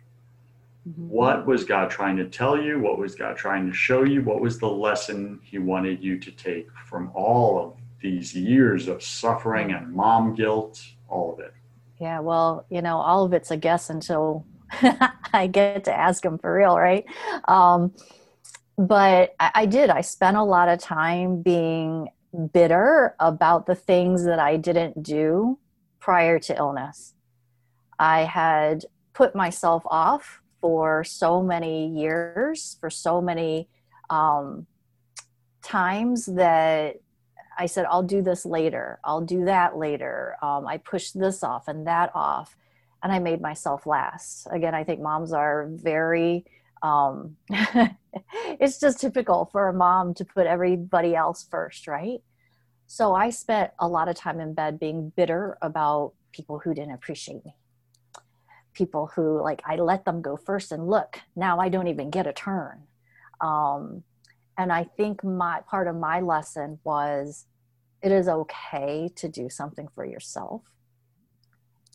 mm-hmm. 0.88 1.10
what 1.10 1.46
was 1.46 1.64
God 1.64 1.90
trying 1.90 2.18
to 2.18 2.26
tell 2.26 2.62
you? 2.62 2.80
What 2.80 2.98
was 2.98 3.16
God 3.16 3.38
trying 3.38 3.68
to 3.68 3.74
show 3.74 4.04
you? 4.04 4.22
What 4.22 4.42
was 4.42 4.60
the 4.60 4.70
lesson 4.70 5.40
He 5.44 5.60
wanted 5.60 6.04
you 6.04 6.20
to 6.20 6.32
take 6.32 6.68
from 6.86 7.12
all 7.14 7.60
of 7.60 7.78
these 8.02 8.36
years 8.36 8.88
of 8.88 9.02
suffering 9.02 9.72
and 9.72 9.94
mom 9.94 10.36
guilt 10.36 10.84
all 11.08 11.34
of 11.34 11.40
it? 11.40 11.54
Yeah, 12.00 12.20
well, 12.20 12.66
you 12.70 12.82
know, 12.82 12.98
all 12.98 13.24
of 13.24 13.34
it's 13.34 13.52
a 13.52 13.58
guess 13.58 13.90
until 13.90 14.46
I 15.34 15.48
get 15.48 15.86
to 15.86 15.94
ask 15.94 16.24
him 16.24 16.38
for 16.38 16.54
real, 16.54 16.78
right? 16.78 17.06
Um, 17.48 17.94
but 18.78 19.36
I, 19.40 19.52
I 19.56 19.66
did. 19.66 19.90
I 19.90 20.02
spent 20.02 20.38
a 20.38 20.44
lot 20.44 20.68
of 20.68 20.80
time 20.80 21.42
being 21.42 22.10
bitter 22.54 23.16
about 23.20 23.66
the 23.68 23.76
things 23.76 24.26
that 24.26 24.40
I 24.40 24.58
didn't 24.58 25.04
do 25.04 25.60
prior 26.00 26.40
to 26.40 26.58
illness. 26.58 27.14
I 28.00 28.22
had 28.22 28.86
put 29.14 29.36
myself 29.36 29.84
off 29.86 30.42
for 30.64 31.04
so 31.04 31.44
many 31.44 31.90
years, 31.90 32.78
for 32.80 32.90
so 32.90 33.20
many 33.20 33.68
um, 34.10 34.66
times 35.62 36.26
that 36.28 37.02
I 37.58 37.66
said, 37.66 37.86
I'll 37.90 38.02
do 38.02 38.22
this 38.22 38.46
later. 38.46 38.98
I'll 39.04 39.20
do 39.20 39.44
that 39.44 39.78
later. 39.78 40.38
Um, 40.42 40.66
I 40.66 40.78
pushed 40.78 41.20
this 41.20 41.44
off 41.44 41.68
and 41.68 41.86
that 41.88 42.12
off. 42.16 42.56
And 43.04 43.12
I 43.12 43.20
made 43.20 43.42
myself 43.42 43.86
last. 43.86 44.48
Again, 44.52 44.74
I 44.74 44.86
think 44.86 45.02
moms 45.02 45.34
are 45.34 45.68
very, 45.70 46.46
um, 46.82 47.36
it's 47.50 48.80
just 48.80 49.02
typical 49.02 49.50
for 49.52 49.68
a 49.68 49.74
mom 49.74 50.14
to 50.14 50.24
put 50.24 50.48
everybody 50.48 51.14
else 51.14 51.46
first, 51.52 51.90
right? 51.90 52.22
So 52.88 53.14
I 53.14 53.32
spent 53.32 53.72
a 53.80 53.88
lot 53.90 54.08
of 54.08 54.16
time 54.16 54.40
in 54.40 54.54
bed 54.54 54.80
being 54.80 55.12
bitter 55.14 55.58
about 55.62 56.14
people 56.32 56.60
who 56.60 56.74
didn't 56.74 56.94
appreciate 56.94 57.44
me. 57.44 57.54
People 58.74 59.12
who, 59.16 59.42
like, 59.42 59.62
I 59.66 59.76
let 59.76 60.06
them 60.06 60.22
go 60.22 60.36
first 60.36 60.72
and 60.72 60.88
look, 60.88 61.20
now 61.36 61.60
I 61.60 61.70
don't 61.70 61.88
even 61.88 62.10
get 62.10 62.28
a 62.28 62.34
turn. 62.34 62.84
Um, 63.42 64.04
and 64.58 64.72
i 64.72 64.84
think 64.84 65.24
my 65.24 65.62
part 65.68 65.88
of 65.88 65.96
my 65.96 66.20
lesson 66.20 66.80
was 66.84 67.46
it 68.02 68.12
is 68.12 68.28
okay 68.28 69.10
to 69.16 69.30
do 69.30 69.50
something 69.50 69.88
for 69.96 70.04
yourself. 70.04 70.62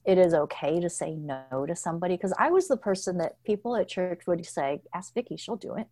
It 0.07 0.17
is 0.17 0.33
okay 0.33 0.81
to 0.81 0.89
say 0.89 1.15
no 1.15 1.67
to 1.67 1.77
somebody 1.77 2.17
because 2.17 2.33
i 2.39 2.51
was 2.51 2.67
the 2.69 2.79
person 2.79 3.19
that 3.19 3.43
people 3.45 3.77
at 3.77 3.89
church 3.89 4.23
would 4.27 4.45
say 4.47 4.81
ask 4.95 5.15
vickie 5.15 5.39
she'll 5.39 5.57
do 5.57 5.75
it. 5.75 5.87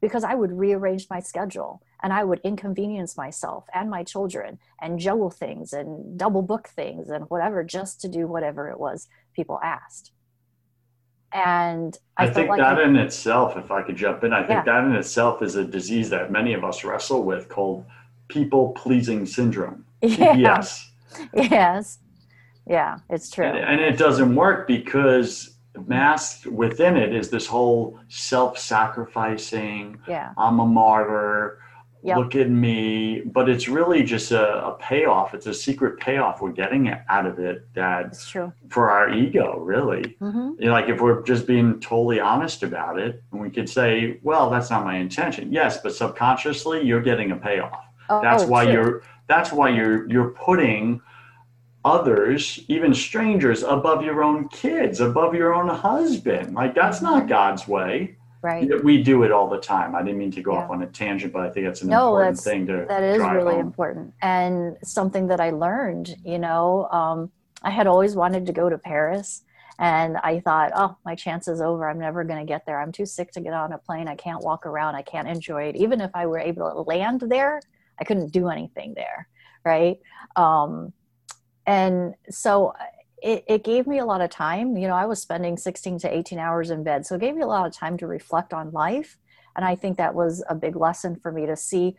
Because 0.00 0.22
i 0.22 0.34
would 0.34 0.52
rearrange 0.52 1.08
my 1.10 1.18
schedule 1.20 1.82
and 2.02 2.12
i 2.12 2.22
would 2.22 2.40
inconvenience 2.44 3.16
myself 3.16 3.64
and 3.74 3.90
my 3.90 4.04
children 4.04 4.58
and 4.80 5.00
juggle 5.00 5.30
things 5.30 5.72
and 5.72 6.16
double 6.16 6.42
book 6.42 6.68
things 6.68 7.10
and 7.10 7.24
whatever 7.28 7.64
just 7.64 8.00
to 8.02 8.08
do 8.08 8.28
whatever 8.28 8.70
it 8.70 8.78
was 8.78 9.08
people 9.40 9.58
asked 9.62 10.12
and 11.32 11.96
I, 12.16 12.24
I 12.24 12.30
think 12.30 12.48
like 12.48 12.58
that 12.58 12.78
I, 12.78 12.84
in 12.84 12.96
itself, 12.96 13.56
if 13.56 13.70
I 13.70 13.82
could 13.82 13.96
jump 13.96 14.24
in, 14.24 14.32
I 14.32 14.40
think 14.40 14.50
yeah. 14.50 14.62
that 14.64 14.84
in 14.84 14.96
itself 14.96 15.42
is 15.42 15.54
a 15.54 15.64
disease 15.64 16.10
that 16.10 16.32
many 16.32 16.54
of 16.54 16.64
us 16.64 16.82
wrestle 16.82 17.22
with 17.22 17.48
called 17.48 17.84
people 18.28 18.70
pleasing 18.72 19.26
syndrome. 19.26 19.84
Yeah. 20.02 20.34
Yes. 20.34 20.90
Yes. 21.34 21.98
Yeah, 22.66 22.98
it's 23.08 23.30
true. 23.30 23.46
And, 23.46 23.58
and 23.58 23.80
it 23.80 23.98
doesn't 23.98 24.34
work 24.34 24.66
because 24.66 25.56
masked 25.86 26.46
within 26.46 26.96
it 26.96 27.14
is 27.14 27.30
this 27.30 27.46
whole 27.46 27.98
self 28.08 28.58
sacrificing, 28.58 29.98
yeah. 30.08 30.32
I'm 30.36 30.58
a 30.58 30.66
martyr 30.66 31.58
Yep. 32.02 32.16
Look 32.16 32.34
at 32.34 32.48
me. 32.48 33.20
But 33.20 33.48
it's 33.48 33.68
really 33.68 34.02
just 34.02 34.30
a, 34.32 34.66
a, 34.66 34.72
payoff. 34.78 35.34
It's 35.34 35.46
a 35.46 35.52
secret 35.52 36.00
payoff 36.00 36.40
we're 36.40 36.52
getting 36.52 36.88
out 37.08 37.26
of 37.26 37.38
it 37.38 37.72
that 37.74 38.18
true. 38.18 38.52
for 38.70 38.90
our 38.90 39.12
ego, 39.12 39.58
really. 39.58 40.16
Mm-hmm. 40.20 40.52
You 40.58 40.66
know, 40.66 40.72
like 40.72 40.88
if 40.88 41.00
we're 41.00 41.22
just 41.22 41.46
being 41.46 41.78
totally 41.80 42.18
honest 42.18 42.62
about 42.62 42.98
it, 42.98 43.22
we 43.32 43.50
could 43.50 43.68
say, 43.68 44.18
well, 44.22 44.48
that's 44.48 44.70
not 44.70 44.84
my 44.84 44.96
intention. 44.96 45.52
Yes, 45.52 45.78
but 45.82 45.94
subconsciously, 45.94 46.82
you're 46.82 47.02
getting 47.02 47.32
a 47.32 47.36
payoff. 47.36 47.84
Oh, 48.08 48.22
that's 48.22 48.44
why 48.44 48.64
true. 48.64 48.72
you're 48.72 49.02
that's 49.28 49.52
why 49.52 49.68
you're 49.68 50.10
you're 50.10 50.30
putting 50.30 51.00
others, 51.84 52.60
even 52.68 52.92
strangers, 52.92 53.62
above 53.62 54.02
your 54.02 54.22
own 54.22 54.48
kids, 54.48 55.00
above 55.00 55.34
your 55.34 55.54
own 55.54 55.68
husband. 55.68 56.54
Like 56.54 56.74
that's 56.74 57.00
not 57.02 57.28
God's 57.28 57.68
way. 57.68 58.16
Right. 58.42 58.82
We 58.82 59.02
do 59.02 59.22
it 59.24 59.32
all 59.32 59.48
the 59.48 59.58
time. 59.58 59.94
I 59.94 60.02
didn't 60.02 60.18
mean 60.18 60.30
to 60.32 60.40
go 60.42 60.54
Yeah. 60.54 60.60
off 60.60 60.70
on 60.70 60.82
a 60.82 60.86
tangent, 60.86 61.32
but 61.32 61.42
I 61.42 61.50
think 61.50 61.66
it's 61.66 61.82
an 61.82 61.88
No, 61.88 62.08
important 62.08 62.36
that's- 62.38 62.44
thing 62.44 62.66
to 62.68 62.72
No, 62.78 62.84
that 62.86 63.02
is 63.02 63.18
really 63.20 63.56
home. 63.56 63.60
important 63.66 64.14
and 64.22 64.76
something 64.82 65.26
that 65.28 65.40
i 65.40 65.50
learned 65.50 66.14
you 66.24 66.38
know 66.38 66.88
um, 66.90 67.30
i 67.62 67.70
had 67.70 67.86
always 67.86 68.16
wanted 68.16 68.46
to 68.46 68.52
go 68.52 68.68
to 68.70 68.78
paris 68.78 69.42
and 69.78 70.16
i 70.18 70.40
thought 70.40 70.70
oh 70.74 70.96
my 71.04 71.14
chance 71.14 71.48
is 71.48 71.60
over 71.60 71.88
i'm 71.88 71.98
never 71.98 72.24
going 72.24 72.38
to 72.38 72.50
get 72.50 72.64
there 72.66 72.80
i'm 72.80 72.92
too 72.92 73.04
sick 73.06 73.30
to 73.32 73.40
get 73.40 73.52
on 73.52 73.72
a 73.72 73.78
plane 73.78 74.08
i 74.08 74.14
can't 74.14 74.42
walk 74.42 74.64
around 74.66 74.94
i 74.94 75.02
can't 75.02 75.28
enjoy 75.28 75.64
it 75.64 75.76
even 75.76 76.00
if 76.00 76.10
i 76.14 76.26
were 76.26 76.38
able 76.38 76.70
to 76.70 76.80
land 76.82 77.20
there 77.28 77.60
i 78.00 78.04
couldn't 78.04 78.32
do 78.32 78.48
anything 78.48 78.94
there 78.94 79.28
right 79.64 79.98
um, 80.36 80.92
and 81.66 82.14
so 82.30 82.72
it, 83.22 83.44
it 83.46 83.64
gave 83.64 83.86
me 83.86 83.98
a 83.98 84.04
lot 84.04 84.20
of 84.20 84.30
time 84.30 84.76
you 84.76 84.88
know 84.88 84.94
i 84.94 85.06
was 85.06 85.20
spending 85.20 85.56
16 85.56 85.98
to 85.98 86.14
18 86.14 86.38
hours 86.38 86.70
in 86.70 86.82
bed 86.82 87.06
so 87.06 87.14
it 87.14 87.20
gave 87.20 87.34
me 87.34 87.42
a 87.42 87.46
lot 87.46 87.66
of 87.66 87.72
time 87.72 87.96
to 87.98 88.06
reflect 88.06 88.52
on 88.52 88.70
life 88.70 89.18
and 89.56 89.64
i 89.64 89.74
think 89.74 89.96
that 89.96 90.14
was 90.14 90.42
a 90.48 90.54
big 90.54 90.76
lesson 90.76 91.16
for 91.16 91.30
me 91.32 91.46
to 91.46 91.56
see 91.56 91.96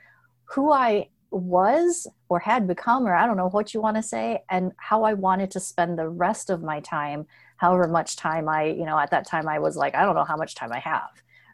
who 0.54 0.72
I 0.72 1.08
was 1.32 2.08
or 2.28 2.40
had 2.40 2.68
become, 2.68 3.08
or 3.08 3.16
I 3.16 3.26
don't 3.26 3.38
know 3.38 3.50
what 3.50 3.74
you 3.74 3.82
want 3.82 3.96
to 3.98 4.04
say, 4.04 4.44
and 4.50 4.74
how 4.78 5.04
I 5.04 5.14
wanted 5.14 5.52
to 5.52 5.60
spend 5.60 5.98
the 5.98 6.10
rest 6.10 6.50
of 6.50 6.62
my 6.62 6.82
time, 6.82 7.26
however 7.58 7.88
much 7.88 8.18
time 8.18 8.50
I, 8.50 8.66
you 8.66 8.86
know, 8.86 9.00
at 9.00 9.12
that 9.12 9.28
time 9.28 9.48
I 9.48 9.60
was 9.60 9.78
like, 9.78 9.96
I 9.96 10.04
don't 10.04 10.16
know 10.16 10.26
how 10.26 10.36
much 10.36 10.56
time 10.56 10.74
I 10.74 10.80
have, 10.80 11.10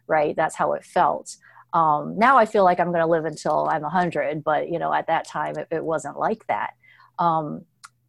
right? 0.08 0.34
That's 0.34 0.56
how 0.56 0.72
it 0.72 0.84
felt. 0.84 1.36
Um, 1.72 2.18
now 2.18 2.38
I 2.38 2.46
feel 2.46 2.64
like 2.64 2.80
I'm 2.80 2.88
going 2.88 3.04
to 3.04 3.06
live 3.06 3.24
until 3.24 3.68
I'm 3.68 3.82
100, 3.82 4.42
but, 4.42 4.68
you 4.68 4.78
know, 4.78 4.92
at 4.92 5.06
that 5.06 5.28
time 5.28 5.56
it, 5.56 5.68
it 5.70 5.84
wasn't 5.84 6.18
like 6.18 6.44
that. 6.48 6.72
Um, 7.20 7.64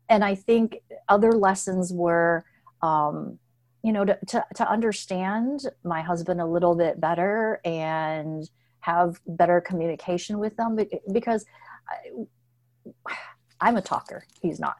and 0.09 0.23
I 0.23 0.35
think 0.35 0.79
other 1.07 1.31
lessons 1.31 1.93
were, 1.93 2.43
um, 2.81 3.39
you 3.83 3.93
know, 3.93 4.03
to, 4.03 4.17
to, 4.27 4.45
to 4.55 4.69
understand 4.69 5.61
my 5.83 6.01
husband 6.01 6.41
a 6.41 6.45
little 6.45 6.75
bit 6.75 6.99
better 6.99 7.61
and 7.63 8.49
have 8.81 9.19
better 9.27 9.61
communication 9.61 10.39
with 10.39 10.55
them 10.57 10.77
because 11.11 11.45
I, 11.87 13.13
I'm 13.61 13.77
a 13.77 13.81
talker. 13.81 14.25
He's 14.41 14.59
not. 14.59 14.77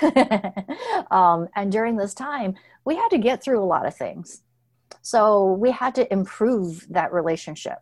um, 1.10 1.48
and 1.56 1.72
during 1.72 1.96
this 1.96 2.14
time, 2.14 2.54
we 2.84 2.96
had 2.96 3.08
to 3.08 3.18
get 3.18 3.42
through 3.42 3.62
a 3.62 3.64
lot 3.64 3.86
of 3.86 3.96
things. 3.96 4.42
So 5.02 5.52
we 5.52 5.70
had 5.70 5.94
to 5.96 6.10
improve 6.12 6.86
that 6.90 7.12
relationship. 7.12 7.78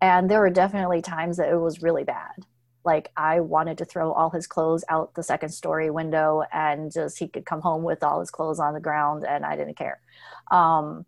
And 0.00 0.30
there 0.30 0.40
were 0.40 0.50
definitely 0.50 1.00
times 1.00 1.36
that 1.36 1.48
it 1.48 1.56
was 1.56 1.82
really 1.82 2.04
bad. 2.04 2.46
Like 2.84 3.10
I 3.16 3.40
wanted 3.40 3.78
to 3.78 3.84
throw 3.84 4.12
all 4.12 4.30
his 4.30 4.46
clothes 4.46 4.84
out 4.88 5.14
the 5.14 5.22
second 5.22 5.50
story 5.50 5.90
window 5.90 6.42
and 6.52 6.92
just 6.92 7.18
he 7.18 7.28
could 7.28 7.46
come 7.46 7.60
home 7.60 7.82
with 7.82 8.02
all 8.02 8.20
his 8.20 8.30
clothes 8.30 8.58
on 8.58 8.74
the 8.74 8.80
ground 8.80 9.24
and 9.24 9.44
I 9.44 9.56
didn't 9.56 9.76
care. 9.76 10.00
Um, 10.50 11.06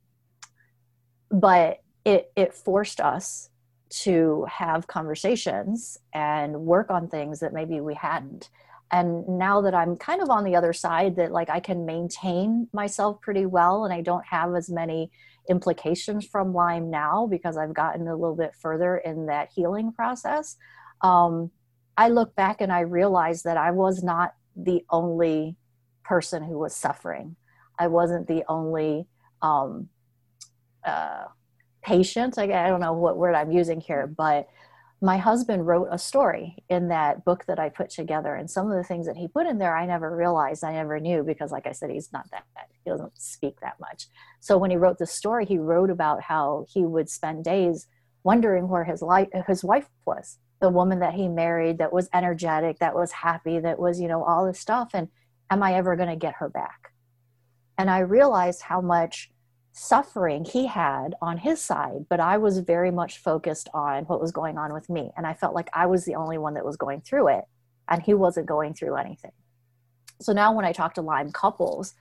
but 1.31 1.83
it, 2.05 2.31
it 2.37 2.55
forced 2.55 3.01
us 3.01 3.51
to 3.91 4.47
have 4.51 4.87
conversations 4.87 5.99
and 6.13 6.61
work 6.61 6.91
on 6.91 7.09
things 7.09 7.41
that 7.41 7.53
maybe 7.53 7.81
we 7.81 7.95
hadn't 7.95 8.51
and 8.91 9.27
now 9.29 9.61
that 9.61 9.75
i'm 9.75 9.97
kind 9.97 10.21
of 10.21 10.31
on 10.31 10.45
the 10.45 10.57
other 10.57 10.73
side 10.73 11.17
that 11.17 11.33
like 11.33 11.49
i 11.49 11.61
can 11.61 11.85
maintain 11.85 12.69
myself 12.73 13.21
pretty 13.21 13.47
well 13.47 13.85
and 13.85 13.93
i 13.93 14.01
don't 14.01 14.25
have 14.25 14.55
as 14.55 14.69
many 14.71 15.11
implications 15.49 16.27
from 16.27 16.53
lyme 16.53 16.91
now 16.91 17.27
because 17.27 17.57
i've 17.57 17.75
gotten 17.75 18.09
a 18.09 18.17
little 18.17 18.37
bit 18.37 18.53
further 18.61 18.97
in 18.99 19.27
that 19.27 19.51
healing 19.55 19.93
process 19.93 20.57
um, 21.03 21.51
i 21.96 22.09
look 22.09 22.35
back 22.35 22.61
and 22.61 22.72
i 22.72 22.80
realize 22.80 23.42
that 23.42 23.57
i 23.57 23.70
was 23.70 24.02
not 24.02 24.35
the 24.57 24.85
only 24.90 25.57
person 26.04 26.42
who 26.42 26.59
was 26.59 26.76
suffering. 26.76 27.35
I 27.78 27.88
wasn't 27.88 28.28
the 28.28 28.44
only 28.46 29.07
um, 29.42 29.88
uh, 30.87 31.24
patient. 31.83 32.38
I, 32.38 32.44
I 32.44 32.68
don't 32.68 32.80
know 32.80 32.92
what 32.92 33.18
word 33.18 33.35
i'm 33.35 33.50
using 33.50 33.80
here 33.80 34.07
but 34.07 34.48
my 35.02 35.18
husband 35.18 35.66
wrote 35.66 35.88
a 35.90 35.98
story 35.98 36.57
in 36.70 36.88
that 36.88 37.24
book 37.24 37.44
that 37.46 37.59
i 37.59 37.68
put 37.68 37.90
together 37.90 38.35
and 38.35 38.50
some 38.50 38.70
of 38.70 38.76
the 38.76 38.85
things 38.85 39.07
that 39.07 39.16
he 39.16 39.28
put 39.28 39.46
in 39.46 39.59
there 39.59 39.76
i 39.76 39.85
never 39.85 40.16
realized 40.16 40.64
i 40.64 40.72
never 40.72 40.98
knew 40.98 41.22
because 41.22 41.52
like 41.52 41.66
i 41.66 41.72
said 41.72 41.90
he's 41.90 42.11
not 42.12 42.30
that 42.30 42.44
he 42.85 42.90
doesn't 42.90 43.18
speak 43.20 43.61
that 43.61 43.80
much. 43.80 44.07
So 44.40 44.59
when 44.59 44.70
he 44.70 44.76
wrote 44.76 44.98
the 44.98 45.07
story 45.07 45.44
he 45.46 45.59
wrote 45.59 45.90
about 45.90 46.22
how 46.22 46.66
he 46.68 46.85
would 46.85 47.09
spend 47.09 47.44
days 47.44 47.87
wondering 48.22 48.68
where 48.68 48.85
his 48.85 49.02
his 49.46 49.64
wife 49.64 49.88
was 50.07 50.38
the 50.64 50.70
woman 50.70 51.00
that 51.00 51.12
he 51.12 51.29
married 51.29 51.77
that 51.77 51.92
was 51.92 52.09
energetic 52.14 52.79
that 52.79 52.94
was 52.94 53.12
happy 53.12 53.61
that 53.61 53.79
was 53.79 54.00
you 54.00 54.09
know 54.09 54.24
all 54.24 54.46
this 54.46 54.59
stuff 54.59 54.92
and 54.94 55.09
am 55.50 55.62
i 55.62 55.74
ever 55.74 55.94
going 55.94 56.09
to 56.09 56.16
get 56.16 56.37
her 56.38 56.48
back 56.48 56.90
and 57.77 57.90
i 57.90 57.98
realized 57.98 58.62
how 58.62 58.81
much 58.81 59.31
suffering 59.77 60.44
he 60.44 60.66
had 60.66 61.16
on 61.20 61.37
his 61.37 61.61
side, 61.61 62.07
but 62.09 62.20
I 62.20 62.38
was 62.38 62.61
very 62.61 62.92
much 62.92 63.18
focused 63.18 63.68
on 63.74 64.05
what 64.05 64.20
was 64.20 64.31
going 64.31 64.57
on 64.57 64.72
with 64.72 64.88
me. 64.88 65.11
And 65.16 65.27
I 65.27 65.35
felt 65.35 65.53
like 65.53 65.68
I 65.74 65.87
was 65.87 66.05
the 66.05 66.14
only 66.14 66.38
one 66.38 66.55
that 66.55 66.64
was 66.64 66.77
going 66.77 67.00
through 67.00 67.29
it, 67.29 67.44
and 67.88 68.00
he 68.00 68.14
wasn't 68.14 68.46
going 68.46 68.74
through 68.74 68.94
anything. 68.94 69.33
So 70.20 70.33
now 70.33 70.53
when 70.53 70.64
I 70.64 70.72
talk 70.72 70.94
to 70.94 71.03
Lyme 71.03 71.33
couples, 71.33 71.94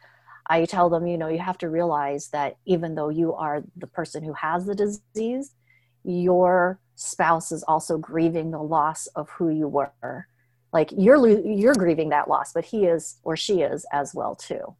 I 0.47 0.65
tell 0.65 0.91
them, 0.91 1.07
you 1.07 1.17
know, 1.17 1.29
you 1.29 1.39
have 1.39 1.57
to 1.59 1.69
realize 1.69 2.29
that 2.29 2.57
even 2.65 2.93
though 2.93 3.09
you 3.09 3.33
are 3.33 3.63
the 3.75 3.87
person 3.87 4.23
who 4.23 4.33
has 4.33 4.67
the 4.67 4.75
disease, 4.75 5.55
your 6.03 6.79
spouse 6.95 7.51
is 7.51 7.63
also 7.63 7.97
grieving 7.97 8.51
the 8.51 8.61
loss 8.61 9.07
of 9.07 9.29
who 9.31 9.49
you 9.49 9.67
were. 9.67 10.27
Like 10.71 10.91
you're 10.97 11.17
lo- 11.19 11.43
you're 11.45 11.75
grieving 11.75 12.09
that 12.09 12.27
loss, 12.27 12.51
but 12.53 12.65
he 12.65 12.85
is 12.85 13.17
or 13.23 13.35
she 13.37 13.61
is 13.61 13.85
as 13.91 14.13
well 14.13 14.35
too. 14.35 14.75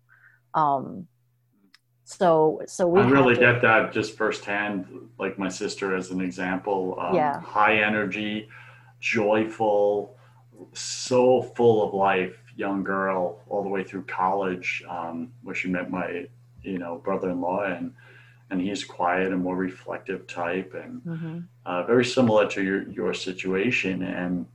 Um, 0.53 1.07
so 2.03 2.61
so 2.67 2.87
we 2.87 2.99
I 3.01 3.07
really 3.09 3.35
to- 3.35 3.39
get 3.39 3.61
that 3.61 3.91
just 3.93 4.17
firsthand, 4.17 4.85
like 5.17 5.37
my 5.39 5.49
sister 5.49 5.95
as 5.95 6.11
an 6.11 6.19
example. 6.21 6.97
Um, 6.99 7.15
Yeah. 7.15 7.39
High 7.41 7.77
energy, 7.83 8.49
joyful, 8.99 10.17
so 10.73 11.41
full 11.55 11.87
of 11.87 11.93
life, 11.93 12.35
young 12.55 12.83
girl, 12.83 13.41
all 13.47 13.63
the 13.63 13.69
way 13.69 13.83
through 13.83 14.03
college, 14.03 14.83
um, 14.89 15.31
where 15.43 15.55
she 15.55 15.67
met 15.69 15.89
my, 15.91 16.27
you 16.61 16.77
know, 16.77 16.97
brother-in-law, 17.03 17.63
and 17.63 17.93
and 18.53 18.61
he's 18.61 18.83
quiet 18.83 19.31
and 19.33 19.41
more 19.41 19.55
reflective 19.57 20.27
type, 20.27 20.75
and 20.75 21.01
Mhm. 21.05 21.47
uh, 21.65 21.83
very 21.83 22.05
similar 22.05 22.47
to 22.47 22.61
your 22.63 22.83
your 22.89 23.13
situation. 23.13 24.03
And 24.03 24.45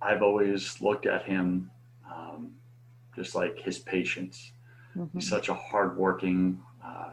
I've 0.00 0.22
always 0.22 0.80
looked 0.80 1.06
at 1.06 1.24
him, 1.24 1.70
um, 2.10 2.54
just 3.14 3.34
like 3.34 3.58
his 3.58 3.78
patience. 3.78 4.52
Mhm. 4.96 5.10
He's 5.12 5.28
such 5.28 5.48
a 5.50 5.54
hardworking, 5.54 6.62
uh, 6.82 7.10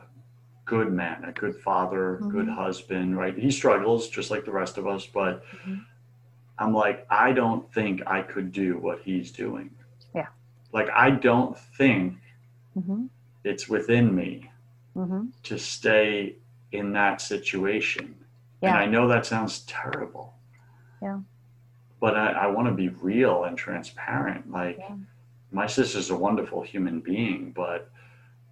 good 0.63 0.91
man, 0.93 1.25
a 1.25 1.33
good 1.33 1.55
father, 1.57 2.17
good 2.29 2.47
Mhm. 2.47 2.55
husband, 2.55 3.17
right? 3.17 3.37
He 3.37 3.51
struggles 3.51 4.07
just 4.09 4.31
like 4.31 4.45
the 4.45 4.51
rest 4.61 4.77
of 4.77 4.87
us, 4.87 5.05
but 5.05 5.43
Mhm. 5.67 5.85
I'm 6.57 6.73
like, 6.73 7.05
I 7.09 7.33
don't 7.33 7.69
think 7.73 8.01
I 8.07 8.21
could 8.21 8.53
do 8.53 8.77
what 8.77 9.01
he's 9.01 9.31
doing. 9.31 9.69
Yeah. 10.13 10.29
Like, 10.71 10.89
I 10.91 11.09
don't 11.11 11.57
think 11.77 12.17
Mhm. 12.77 13.09
it's 13.43 13.67
within 13.67 14.15
me 14.15 14.49
Mhm. 14.95 15.31
to 15.43 15.57
stay 15.59 16.35
in 16.71 16.93
that 16.93 17.21
situation. 17.21 18.15
And 18.61 18.75
I 18.75 18.85
know 18.87 19.07
that 19.09 19.25
sounds 19.27 19.59
terrible. 19.67 20.33
Yeah. 21.01 21.19
But 21.99 22.15
I, 22.17 22.31
I 22.31 22.47
want 22.47 22.67
to 22.67 22.73
be 22.73 22.89
real 22.89 23.43
and 23.43 23.55
transparent. 23.57 24.49
Like, 24.51 24.77
Yeah. 24.79 24.95
my 25.51 25.67
sister's 25.67 26.09
a 26.09 26.15
wonderful 26.17 26.63
human 26.63 26.99
being, 26.99 27.51
but 27.51 27.91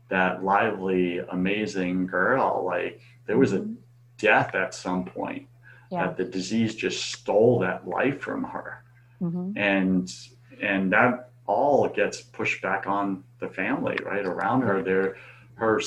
that 0.09 0.43
lively, 0.43 1.17
amazing 1.17 2.05
girl, 2.05 2.63
like, 2.63 3.01
there 3.25 3.37
was 3.39 3.53
a 3.53 3.61
Mhm. 3.61 3.77
death 4.19 4.53
at 4.53 4.75
some 4.75 5.03
point 5.05 5.47
Yeah. 5.89 6.05
that 6.07 6.17
the 6.17 6.25
disease 6.25 6.75
just 6.75 7.11
stole 7.11 7.59
that 7.59 7.87
life 7.87 8.21
from 8.21 8.43
her. 8.43 8.83
Mhm. 9.21 9.57
And 9.57 10.13
and 10.61 10.93
that 10.93 11.31
all 11.47 11.89
gets 11.89 12.21
pushed 12.21 12.61
back 12.61 12.85
on 12.87 13.23
the 13.39 13.49
family, 13.49 13.97
right? 14.05 14.25
Around 14.25 14.61
her. 14.61 14.81
There 14.83 15.15
her 15.55 15.79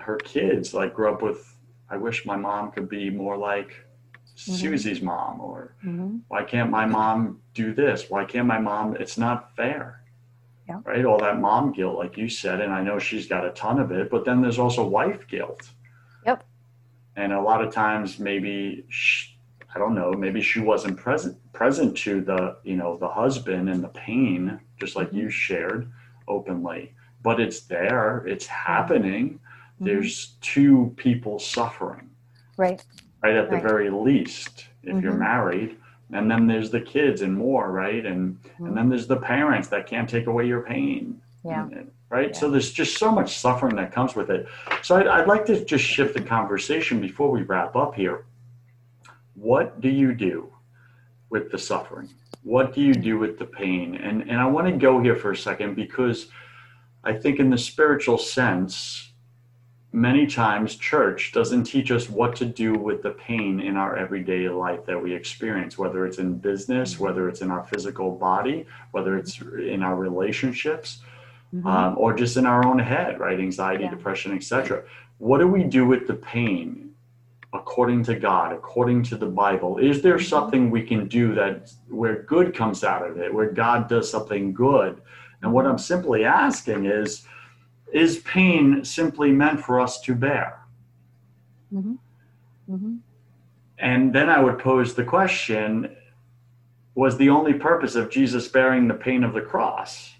her 0.00 0.16
kids 0.16 0.74
like 0.74 0.94
grew 0.94 1.12
up 1.12 1.22
with 1.22 1.48
I 1.90 1.96
wish 1.96 2.24
my 2.24 2.36
mom 2.36 2.72
could 2.72 2.88
be 2.88 3.10
more 3.10 3.36
like 3.36 3.74
Susie's 4.34 5.02
mom 5.02 5.40
or 5.40 5.74
Mhm. 5.84 6.22
why 6.28 6.42
can't 6.42 6.70
my 6.70 6.86
mom 6.86 7.40
do 7.54 7.74
this? 7.74 8.08
Why 8.08 8.24
can't 8.24 8.46
my 8.46 8.58
mom? 8.58 8.96
It's 8.96 9.18
not 9.18 9.54
fair. 9.56 10.02
Yeah. 10.66 10.80
Right? 10.84 11.04
All 11.04 11.18
that 11.18 11.38
mom 11.40 11.72
guilt, 11.72 11.98
like 11.98 12.16
you 12.16 12.28
said, 12.28 12.60
and 12.60 12.72
I 12.72 12.82
know 12.82 12.98
she's 12.98 13.26
got 13.26 13.44
a 13.44 13.50
ton 13.50 13.78
of 13.78 13.92
it, 13.92 14.10
but 14.10 14.24
then 14.24 14.40
there's 14.40 14.58
also 14.58 14.86
wife 14.86 15.26
guilt. 15.28 15.70
Yep. 16.24 16.44
And 17.16 17.32
a 17.32 17.40
lot 17.42 17.62
of 17.62 17.74
times, 17.74 18.18
maybe 18.18 18.86
she, 18.88 19.36
I 19.74 19.78
don't 19.78 19.94
know, 19.94 20.12
maybe 20.12 20.40
she 20.40 20.60
wasn't 20.60 20.96
present 20.96 21.36
present 21.52 21.94
to 21.98 22.22
the 22.22 22.56
you 22.64 22.76
know 22.76 22.96
the 22.96 23.08
husband 23.08 23.68
and 23.68 23.84
the 23.84 23.88
pain, 23.88 24.58
just 24.80 24.96
like 24.96 25.12
you 25.12 25.28
shared 25.28 25.92
openly. 26.26 26.94
But 27.22 27.38
it's 27.38 27.60
there. 27.66 28.24
It's 28.26 28.46
happening. 28.46 29.38
Mhm. 29.82 29.86
There's 29.86 30.36
two 30.40 30.92
people 30.96 31.38
suffering 31.38 32.10
right. 32.56 32.84
right 33.22 33.34
at 33.34 33.50
the 33.50 33.58
very 33.58 33.90
least 33.90 34.66
if 34.82 35.02
you're 35.02 35.12
Mhm. 35.14 35.18
married 35.18 35.76
and 36.12 36.30
then 36.30 36.46
there's 36.46 36.70
the 36.70 36.80
kids 36.80 37.22
and 37.22 37.36
more 37.36 37.70
right 37.72 38.04
and 38.06 38.36
Mm-hmm. 38.42 38.66
and 38.66 38.76
then 38.76 38.88
there's 38.88 39.06
the 39.06 39.16
parents 39.16 39.68
that 39.68 39.86
can't 39.86 40.08
take 40.08 40.26
away 40.26 40.46
your 40.46 40.62
pain 40.62 41.20
Yeah. 41.44 41.68
right 42.10 42.28
Yeah. 42.28 42.38
so 42.38 42.50
there's 42.50 42.72
just 42.72 42.98
so 42.98 43.10
much 43.10 43.38
suffering 43.38 43.76
that 43.76 43.92
comes 43.92 44.14
with 44.14 44.30
it 44.30 44.46
so 44.82 44.96
I'd, 44.96 45.06
I'd 45.08 45.26
like 45.26 45.44
to 45.46 45.64
just 45.64 45.84
shift 45.84 46.14
the 46.14 46.22
conversation 46.22 47.00
before 47.00 47.30
we 47.30 47.42
wrap 47.42 47.74
up 47.76 47.94
here 47.94 48.24
what 49.34 49.80
do 49.80 49.88
you 49.88 50.14
do 50.14 50.52
with 51.30 51.50
the 51.50 51.58
suffering 51.58 52.08
what 52.42 52.74
do 52.74 52.80
you 52.82 52.94
do 52.94 53.18
with 53.18 53.38
the 53.38 53.46
pain 53.46 53.94
and 53.96 54.22
and 54.28 54.38
i 54.40 54.46
want 54.46 54.66
to 54.66 54.76
go 54.76 55.00
here 55.00 55.16
for 55.16 55.30
a 55.32 55.36
second 55.36 55.74
because 55.74 56.28
i 57.04 57.12
think 57.12 57.38
in 57.38 57.48
the 57.48 57.56
spiritual 57.58 58.18
sense 58.18 59.11
many 59.92 60.26
times 60.26 60.76
church 60.76 61.32
doesn't 61.32 61.64
teach 61.64 61.90
us 61.90 62.08
what 62.08 62.34
to 62.36 62.46
do 62.46 62.72
with 62.72 63.02
the 63.02 63.10
pain 63.10 63.60
in 63.60 63.76
our 63.76 63.94
everyday 63.96 64.48
life 64.48 64.86
that 64.86 65.00
we 65.00 65.12
experience 65.14 65.76
whether 65.76 66.06
it's 66.06 66.18
in 66.18 66.34
business 66.38 66.98
whether 66.98 67.28
it's 67.28 67.42
in 67.42 67.50
our 67.50 67.64
physical 67.64 68.10
body 68.10 68.64
whether 68.92 69.18
it's 69.18 69.40
in 69.40 69.82
our 69.82 69.96
relationships 69.96 71.02
Mhm. 71.54 71.66
um, 71.66 71.94
or 71.98 72.14
just 72.14 72.38
in 72.38 72.46
our 72.46 72.64
own 72.66 72.78
head 72.78 73.20
right 73.20 73.38
anxiety 73.38 73.84
Yeah. 73.84 73.90
depression 73.90 74.32
etc 74.34 74.82
what 75.18 75.38
do 75.38 75.46
we 75.46 75.62
do 75.64 75.86
with 75.86 76.06
the 76.06 76.14
pain 76.14 76.94
according 77.52 78.02
to 78.04 78.14
god 78.14 78.52
according 78.54 79.02
to 79.02 79.16
the 79.16 79.26
bible 79.26 79.76
is 79.76 80.00
there 80.00 80.16
Mhm. 80.16 80.24
something 80.30 80.70
we 80.70 80.82
can 80.82 81.06
do 81.06 81.34
that 81.34 81.70
where 81.90 82.22
good 82.22 82.54
comes 82.54 82.82
out 82.82 83.06
of 83.06 83.18
it 83.18 83.32
where 83.34 83.50
god 83.50 83.86
does 83.88 84.10
something 84.10 84.54
good 84.54 85.02
and 85.42 85.52
what 85.52 85.66
i'm 85.66 85.76
simply 85.76 86.24
asking 86.24 86.86
is 86.86 87.26
is 87.92 88.18
pain 88.20 88.84
simply 88.84 89.30
meant 89.32 89.60
for 89.60 89.78
us 89.80 90.00
to 90.00 90.14
bear 90.14 90.58
Mhm. 91.72 91.98
Mhm. 92.70 92.98
and 93.78 94.12
then 94.14 94.28
i 94.28 94.40
would 94.40 94.58
pose 94.58 94.94
the 94.94 95.04
question 95.04 95.94
was 96.94 97.16
the 97.16 97.28
only 97.30 97.54
purpose 97.54 97.94
of 97.94 98.10
jesus 98.10 98.48
bearing 98.48 98.88
the 98.88 98.94
pain 98.94 99.22
of 99.24 99.32
the 99.34 99.40
cross 99.40 100.14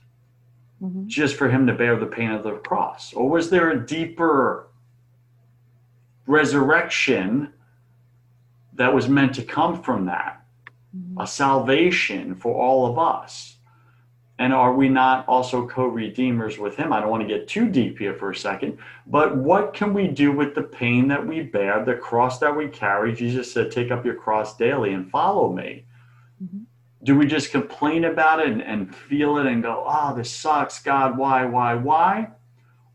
Mhm. 0.82 1.06
just 1.06 1.36
for 1.36 1.48
him 1.48 1.66
to 1.66 1.72
bear 1.74 1.96
the 1.96 2.06
pain 2.06 2.30
of 2.32 2.42
the 2.42 2.52
cross? 2.56 3.12
Or 3.14 3.28
was 3.30 3.50
there 3.50 3.70
a 3.70 3.86
deeper 3.86 4.66
resurrection 6.26 7.52
that 8.74 8.92
was 8.94 9.08
meant 9.08 9.34
to 9.36 9.42
come 9.44 9.80
from 9.82 10.06
that? 10.06 10.44
Mhm. 10.96 11.22
A 11.22 11.26
salvation 11.26 12.34
for 12.34 12.54
all 12.54 12.86
of 12.90 12.98
us? 12.98 13.58
And 14.42 14.52
are 14.52 14.74
we 14.74 14.88
not 14.88 15.28
also 15.28 15.68
co 15.68 15.86
redeemers 15.86 16.58
with 16.58 16.74
him? 16.74 16.92
I 16.92 17.00
don't 17.00 17.10
want 17.10 17.22
to 17.22 17.32
get 17.32 17.46
too 17.46 17.68
deep 17.68 17.96
here 17.96 18.14
for 18.14 18.32
a 18.32 18.36
second, 18.36 18.76
but 19.06 19.36
what 19.36 19.72
can 19.72 19.94
we 19.94 20.08
do 20.08 20.32
with 20.32 20.56
the 20.56 20.64
pain 20.64 21.06
that 21.08 21.24
we 21.24 21.42
bear, 21.42 21.84
the 21.84 21.94
cross 21.94 22.40
that 22.40 22.56
we 22.56 22.66
carry? 22.66 23.14
Jesus 23.14 23.52
said, 23.52 23.70
Take 23.70 23.92
up 23.92 24.04
your 24.04 24.16
cross 24.16 24.56
daily 24.56 24.94
and 24.94 25.08
follow 25.08 25.52
me 25.52 25.84
Mhm. 26.42 26.64
do 27.04 27.16
we 27.16 27.26
just 27.26 27.52
complain 27.52 28.04
about 28.04 28.40
it 28.40 28.48
and, 28.48 28.62
and 28.62 28.94
feel 28.94 29.38
it 29.38 29.46
and 29.46 29.62
go, 29.62 29.84
oh, 29.86 30.14
this 30.16 30.30
sucks, 30.32 30.82
God, 30.82 31.16
why, 31.16 31.44
why, 31.44 31.74
why? 31.74 32.30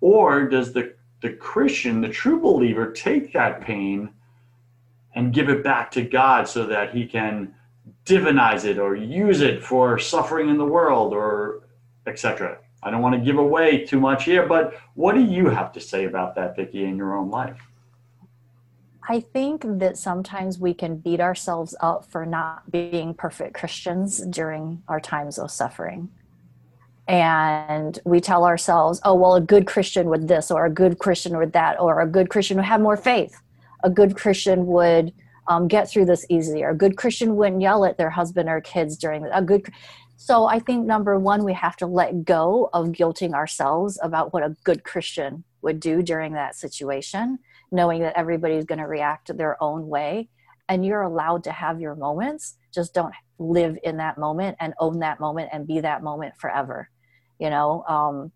Or 0.01 0.47
does 0.49 0.73
the, 0.73 0.95
the 1.21 1.31
Christian, 1.31 2.01
the 2.01 2.09
true 2.09 2.41
believer, 2.41 2.91
take 2.91 3.31
that 3.33 3.61
pain 3.61 4.09
and 5.15 5.33
give 5.33 5.49
it 5.49 5.63
back 5.63 5.91
to 5.91 6.01
God 6.01 6.47
so 6.47 6.65
that 6.65 6.93
he 6.93 7.05
can 7.05 7.55
divinize 8.07 8.65
it 8.65 8.79
or 8.79 8.95
use 8.95 9.41
it 9.41 9.63
for 9.63 9.99
suffering 9.99 10.49
in 10.49 10.57
the 10.57 10.65
world 10.65 11.13
or 11.13 11.63
etc. 12.05 12.57
I 12.83 12.91
don't 12.91 13.01
want 13.01 13.15
to 13.15 13.21
give 13.21 13.37
away 13.37 13.85
too 13.85 13.99
much 13.99 14.23
here, 14.23 14.45
but 14.45 14.75
what 14.93 15.15
do 15.15 15.21
you 15.21 15.49
have 15.49 15.71
to 15.73 15.81
say 15.81 16.05
about 16.05 16.35
that, 16.35 16.55
Vickie, 16.55 16.87
in 16.87 16.95
your 16.95 17.17
own 17.17 17.29
life? 17.29 17.59
I 19.09 19.19
think 19.21 19.63
that 19.65 19.97
sometimes 19.97 20.59
we 20.59 20.73
can 20.73 20.97
beat 20.97 21.19
ourselves 21.19 21.75
up 21.79 22.05
for 22.11 22.25
not 22.25 22.69
being 22.71 23.13
perfect 23.13 23.53
Christians 23.53 24.19
during 24.19 24.83
our 24.87 24.99
times 24.99 25.37
of 25.39 25.49
suffering. 25.49 26.09
And 27.07 27.97
we 28.03 28.19
tell 28.19 28.43
ourselves, 28.43 28.99
oh, 29.05 29.15
well, 29.15 29.35
a 29.35 29.41
good 29.41 29.65
Christian 29.65 30.09
would 30.09 30.27
this, 30.27 30.51
or 30.51 30.65
a 30.65 30.69
good 30.69 30.99
Christian 30.99 31.37
would 31.37 31.53
that, 31.53 31.79
or 31.79 32.01
a 32.01 32.07
good 32.07 32.29
Christian 32.29 32.57
would 32.57 32.65
have 32.65 32.81
more 32.81 32.97
faith. 32.97 33.41
A 33.83 33.89
good 33.89 34.17
Christian 34.17 34.65
would 34.67 35.13
um, 35.47 35.67
get 35.67 35.89
through 35.89 36.05
this 36.05 36.25
easier. 36.29 36.69
A 36.69 36.75
good 36.75 36.97
Christian 36.97 37.35
wouldn't 37.35 37.61
yell 37.61 37.85
at 37.85 37.97
their 37.97 38.09
husband 38.09 38.49
or 38.49 38.61
kids 38.61 38.97
during 38.97 39.25
a 39.25 39.41
good. 39.41 39.67
So 40.15 40.45
I 40.45 40.59
think 40.59 40.85
number 40.85 41.17
one, 41.19 41.43
we 41.43 41.53
have 41.53 41.75
to 41.77 41.87
let 41.87 42.25
go 42.25 42.69
of 42.73 42.87
guilting 42.87 43.33
ourselves 43.33 43.99
about 44.01 44.33
what 44.33 44.43
a 44.43 44.55
good 44.63 44.83
Christian 44.83 45.43
would 45.61 45.79
do 45.79 46.01
during 46.01 46.33
that 46.33 46.55
situation 46.55 47.39
knowing 47.71 48.01
that 48.01 48.17
everybody's 48.17 48.65
going 48.65 48.79
to 48.79 48.87
react 48.87 49.35
their 49.37 49.61
own 49.61 49.87
way 49.87 50.29
and 50.69 50.85
you're 50.85 51.01
allowed 51.01 51.43
to 51.43 51.51
have 51.51 51.79
your 51.79 51.95
moments 51.95 52.57
just 52.73 52.93
don't 52.93 53.13
live 53.39 53.77
in 53.83 53.97
that 53.97 54.17
moment 54.17 54.57
and 54.59 54.73
own 54.79 54.99
that 54.99 55.19
moment 55.19 55.49
and 55.51 55.67
be 55.67 55.79
that 55.79 56.03
moment 56.03 56.33
forever 56.37 56.89
you 57.39 57.49
know 57.49 57.83
um, 57.87 58.31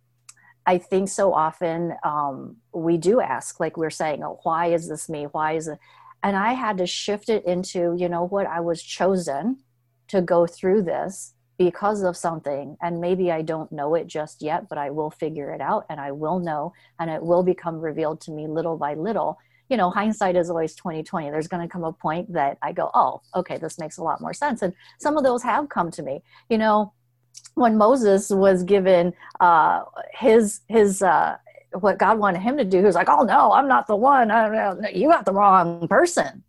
i 0.65 0.77
think 0.77 1.09
so 1.09 1.33
often 1.33 1.93
um, 2.03 2.57
we 2.73 2.97
do 2.97 3.21
ask 3.21 3.59
like 3.59 3.77
we're 3.77 3.89
saying 3.89 4.23
oh 4.23 4.39
why 4.43 4.67
is 4.67 4.87
this 4.87 5.09
me 5.09 5.23
why 5.31 5.53
is 5.53 5.67
it 5.67 5.79
and 6.23 6.35
i 6.35 6.53
had 6.53 6.77
to 6.77 6.85
shift 6.85 7.29
it 7.29 7.45
into 7.45 7.95
you 7.97 8.09
know 8.09 8.25
what 8.27 8.47
i 8.47 8.59
was 8.59 8.81
chosen 8.81 9.57
to 10.11 10.21
go 10.21 10.45
through 10.45 10.81
this 10.81 11.33
because 11.57 12.01
of 12.01 12.17
something. 12.17 12.75
And 12.81 12.99
maybe 12.99 13.31
i 13.31 13.41
don't 13.41 13.71
know 13.71 13.95
it 13.95 14.07
just 14.07 14.41
yet 14.41 14.67
but 14.67 14.77
i 14.77 14.89
will 14.89 15.11
figure 15.11 15.51
it 15.53 15.61
out 15.61 15.85
and 15.89 15.99
i 15.99 16.11
will 16.11 16.39
know. 16.39 16.73
And 16.99 17.09
it 17.09 17.21
will 17.21 17.43
become 17.43 17.77
revealed 17.79 18.19
to 18.21 18.31
me 18.31 18.47
little 18.47 18.77
by 18.77 18.93
little. 18.95 19.37
You 19.69 19.77
know 19.77 19.89
hindsight 19.89 20.35
is 20.35 20.49
always 20.49 20.75
2020 20.75 21.29
there's 21.29 21.47
going 21.47 21.65
to 21.65 21.71
come 21.71 21.83
a 21.83 21.93
point 21.93 22.33
that 22.33 22.57
i 22.61 22.71
go 22.71 22.89
oh 22.93 23.21
okay 23.35 23.57
this 23.57 23.79
makes 23.79 23.97
a 23.97 24.03
lot 24.03 24.21
more 24.21 24.33
sense. 24.33 24.61
And 24.61 24.73
some 24.99 25.17
of 25.17 25.23
those 25.23 25.43
have 25.43 25.69
come 25.69 25.91
to 25.91 26.03
me. 26.03 26.23
You 26.49 26.57
know 26.57 26.93
when 27.55 27.77
moses 27.77 28.29
was 28.29 28.63
given 28.63 29.13
uh 29.39 29.83
his 30.13 30.61
his 30.67 31.01
uh 31.01 31.37
what 31.79 31.97
god 31.97 32.19
wanted 32.19 32.39
him 32.41 32.57
to 32.57 32.65
do 32.65 32.79
he 32.79 32.83
was 32.83 32.95
like 32.95 33.07
oh 33.09 33.23
no 33.23 33.51
i'm 33.53 33.67
not 33.67 33.87
the 33.87 33.95
one 33.95 34.29
I, 34.29 34.49
don't 34.49 34.81
know. 34.81 34.89
you 34.89 35.07
got 35.07 35.25
the 35.25 35.33
wrong 35.33 35.87
person 35.87 36.43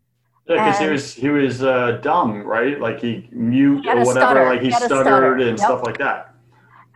Yeah, 0.49 0.65
because 0.65 0.79
he 0.81 0.89
was 0.89 1.15
he 1.15 1.29
was 1.29 1.63
uh, 1.63 1.99
dumb, 2.03 2.43
right? 2.43 2.81
Like 2.81 3.01
he 3.01 3.29
mute 3.31 3.85
He 3.85 3.91
or 3.91 4.05
whatever, 4.05 4.13
stutter. 4.21 4.45
like 4.47 4.61
he, 4.61 4.67
He 4.67 4.73
stuttered 4.73 5.07
stutter. 5.07 5.35
and 5.37 5.59
Yep. 5.59 5.59
stuff 5.59 5.83
like 5.85 5.99
that. 5.99 6.35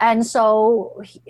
And 0.01 0.27
so 0.27 1.01
he- 1.05 1.23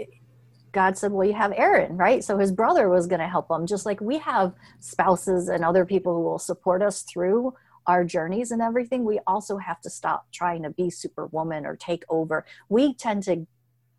God 0.72 0.96
said, 0.98 1.12
Well, 1.12 1.26
you 1.26 1.34
have 1.34 1.52
Aaron, 1.56 1.96
right? 1.98 2.24
So 2.24 2.38
his 2.38 2.52
brother 2.52 2.88
was 2.88 3.06
going 3.06 3.20
to 3.20 3.28
help 3.28 3.50
him, 3.50 3.66
just 3.66 3.84
like 3.86 4.00
we 4.00 4.16
have 4.18 4.54
spouses 4.80 5.48
and 5.48 5.62
other 5.64 5.84
people 5.84 6.14
who 6.14 6.22
will 6.22 6.38
support 6.38 6.80
us 6.82 7.02
through 7.02 7.54
our 7.86 8.02
journeys 8.04 8.50
and 8.50 8.60
everything. 8.62 9.04
We 9.04 9.20
also 9.26 9.58
have 9.58 9.80
to 9.82 9.90
stop 9.90 10.26
trying 10.32 10.62
to 10.64 10.70
be 10.70 10.88
superwoman 10.90 11.64
or 11.66 11.76
take 11.76 12.04
over. 12.08 12.44
We 12.68 12.94
tend 12.94 13.22
to 13.24 13.46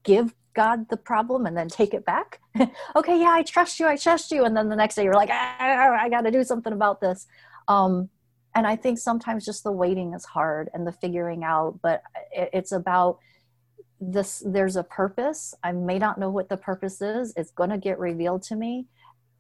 give 0.04 0.34
God 0.58 0.90
the 0.90 0.98
problem 0.98 1.46
and 1.46 1.56
then 1.56 1.70
take 1.70 1.94
it 1.94 2.04
back. 2.04 2.42
okay, 2.96 3.20
yeah, 3.20 3.32
I 3.32 3.44
trust 3.44 3.80
you, 3.80 3.88
I 3.88 3.96
trust 3.96 4.32
you. 4.32 4.44
And 4.44 4.58
then 4.58 4.70
the 4.70 4.76
next 4.76 4.96
day 4.96 5.04
you're 5.04 5.14
like, 5.14 5.30
ah, 5.32 5.58
I 5.60 6.10
got 6.10 6.22
to 6.22 6.32
do 6.32 6.44
something 6.44 6.74
about 6.74 7.00
this. 7.00 7.28
Um, 7.68 8.10
and 8.56 8.66
I 8.66 8.76
think 8.76 8.98
sometimes 8.98 9.46
just 9.46 9.64
the 9.64 9.72
waiting 9.72 10.16
is 10.16 10.26
hard 10.26 10.70
and 10.74 10.86
the 10.86 10.92
figuring 10.92 11.44
out, 11.44 11.80
but 11.84 12.02
it, 12.32 12.50
it's 12.54 12.72
about 12.72 13.20
this 14.02 14.42
there's 14.46 14.76
a 14.76 14.84
purpose. 14.84 15.54
I 15.64 15.74
may 15.74 16.00
not 16.00 16.18
know 16.20 16.32
what 16.32 16.50
the 16.50 16.58
purpose 16.58 17.02
is. 17.04 17.34
It's 17.38 17.52
going 17.52 17.70
to 17.70 17.78
get 17.78 18.00
revealed 18.00 18.42
to 18.44 18.56
me. 18.56 18.88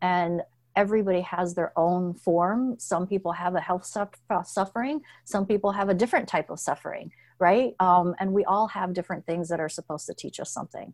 And 0.04 0.44
everybody 0.76 1.22
has 1.22 1.56
their 1.56 1.74
own 1.76 2.14
form. 2.14 2.76
Some 2.78 3.08
people 3.08 3.32
have 3.32 3.56
a 3.56 3.60
health 3.60 3.86
suff- 3.86 4.22
suffering. 4.46 5.02
Some 5.26 5.48
people 5.48 5.72
have 5.72 5.90
a 5.90 5.96
different 5.96 6.30
type 6.30 6.52
of 6.52 6.60
suffering 6.60 7.12
right? 7.40 7.76
Um, 7.80 8.16
and 8.20 8.34
we 8.34 8.44
all 8.46 8.68
have 8.68 8.94
different 8.94 9.26
things 9.26 9.50
that 9.50 9.60
are 9.60 9.70
supposed 9.70 10.08
to 10.08 10.14
teach 10.14 10.40
us 10.40 10.52
something 10.52 10.94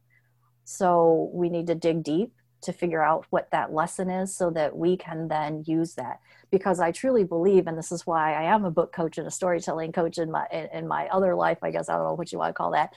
so 0.65 1.29
we 1.33 1.49
need 1.49 1.67
to 1.67 1.75
dig 1.75 2.03
deep 2.03 2.31
to 2.61 2.71
figure 2.71 3.03
out 3.03 3.25
what 3.29 3.49
that 3.51 3.73
lesson 3.73 4.09
is 4.09 4.33
so 4.33 4.49
that 4.49 4.77
we 4.77 4.95
can 4.95 5.27
then 5.27 5.63
use 5.67 5.95
that 5.95 6.19
because 6.51 6.79
i 6.79 6.91
truly 6.91 7.23
believe 7.23 7.67
and 7.67 7.77
this 7.77 7.91
is 7.91 8.07
why 8.07 8.33
i 8.33 8.43
am 8.43 8.63
a 8.63 8.71
book 8.71 8.93
coach 8.93 9.17
and 9.17 9.27
a 9.27 9.31
storytelling 9.31 9.91
coach 9.91 10.17
in 10.17 10.31
my 10.31 10.45
in, 10.73 10.87
my 10.87 11.07
other 11.07 11.35
life 11.35 11.57
i 11.61 11.71
guess 11.71 11.89
i 11.89 11.93
don't 11.93 12.05
know 12.05 12.13
what 12.13 12.31
you 12.31 12.37
want 12.37 12.49
to 12.49 12.53
call 12.53 12.71
that 12.71 12.93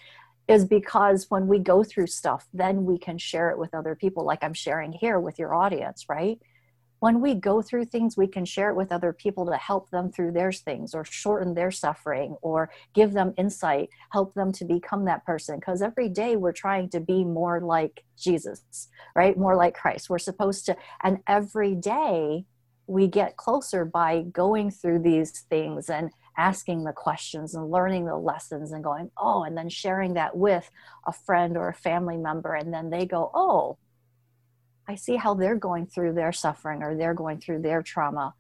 is 0.49 0.65
because 0.65 1.27
when 1.29 1.47
we 1.49 1.59
go 1.59 1.83
through 1.83 2.07
stuff, 2.07 2.47
then 2.55 2.85
we 2.85 2.99
can 2.99 3.19
share 3.19 3.51
it 3.51 3.59
with 3.59 3.75
other 3.75 3.95
people, 3.95 4.25
like 4.25 4.45
I'm 4.45 4.55
sharing 4.55 4.93
here 4.93 5.19
with 5.19 5.39
your 5.39 5.55
audience, 5.55 6.07
right? 6.09 6.39
When 7.01 7.21
we 7.21 7.35
go 7.35 7.61
through 7.61 7.87
things, 7.87 8.17
we 8.17 8.27
can 8.27 8.45
share 8.45 8.71
it 8.71 8.77
with 8.77 8.91
other 8.91 9.13
people 9.13 9.47
to 9.47 9.57
help 9.57 9.91
them 9.91 10.11
through 10.11 10.33
their 10.33 10.53
things 10.53 10.95
or 10.95 11.05
shorten 11.05 11.55
their 11.55 11.71
suffering 11.71 12.37
or 12.41 12.71
give 12.95 13.13
them 13.13 13.35
insight, 13.37 13.91
help 14.11 14.35
them 14.35 14.51
to 14.53 14.65
become 14.65 15.05
that 15.05 15.25
person. 15.27 15.59
Because 15.59 15.83
every 15.83 16.09
day 16.09 16.37
we're 16.37 16.53
trying 16.53 16.89
to 16.91 17.01
be 17.01 17.25
more 17.25 17.61
like 17.61 18.05
Jesus, 18.17 18.89
right? 19.15 19.37
More 19.37 19.57
like 19.57 19.75
Christ. 19.75 20.09
We're 20.09 20.19
supposed 20.19 20.65
to, 20.67 20.77
and 21.03 21.19
every 21.27 21.75
day 21.75 22.47
we 22.87 23.09
get 23.09 23.37
closer 23.37 23.85
by 23.85 24.23
going 24.23 24.71
through 24.71 25.01
these 25.01 25.41
things 25.51 25.91
and 25.91 26.11
asking 26.39 26.85
the 26.85 26.93
questions 26.93 27.55
and 27.55 27.71
learning 27.71 28.05
the 28.05 28.17
lessons 28.17 28.73
and 28.73 28.85
going, 28.85 29.11
oh, 29.19 29.43
and 29.43 29.57
then 29.57 29.69
sharing 29.69 30.15
that 30.15 30.37
with 30.37 30.71
a 31.07 31.13
friend 31.13 31.57
or 31.57 31.69
a 31.69 31.75
family 31.75 32.17
member. 32.17 32.55
And 32.55 32.73
then 32.73 32.91
they 32.91 33.07
go, 33.07 33.31
oh, 33.35 33.79
I 34.89 34.95
see 34.95 35.17
how 35.17 35.35
they're 35.35 35.57
going 35.57 35.87
through 35.87 36.15
their 36.15 36.33
suffering 36.33 36.83
or 36.83 36.97
they're 36.97 37.15
going 37.15 37.41
through 37.41 37.63
their 37.63 37.83
trauma. 37.83 38.35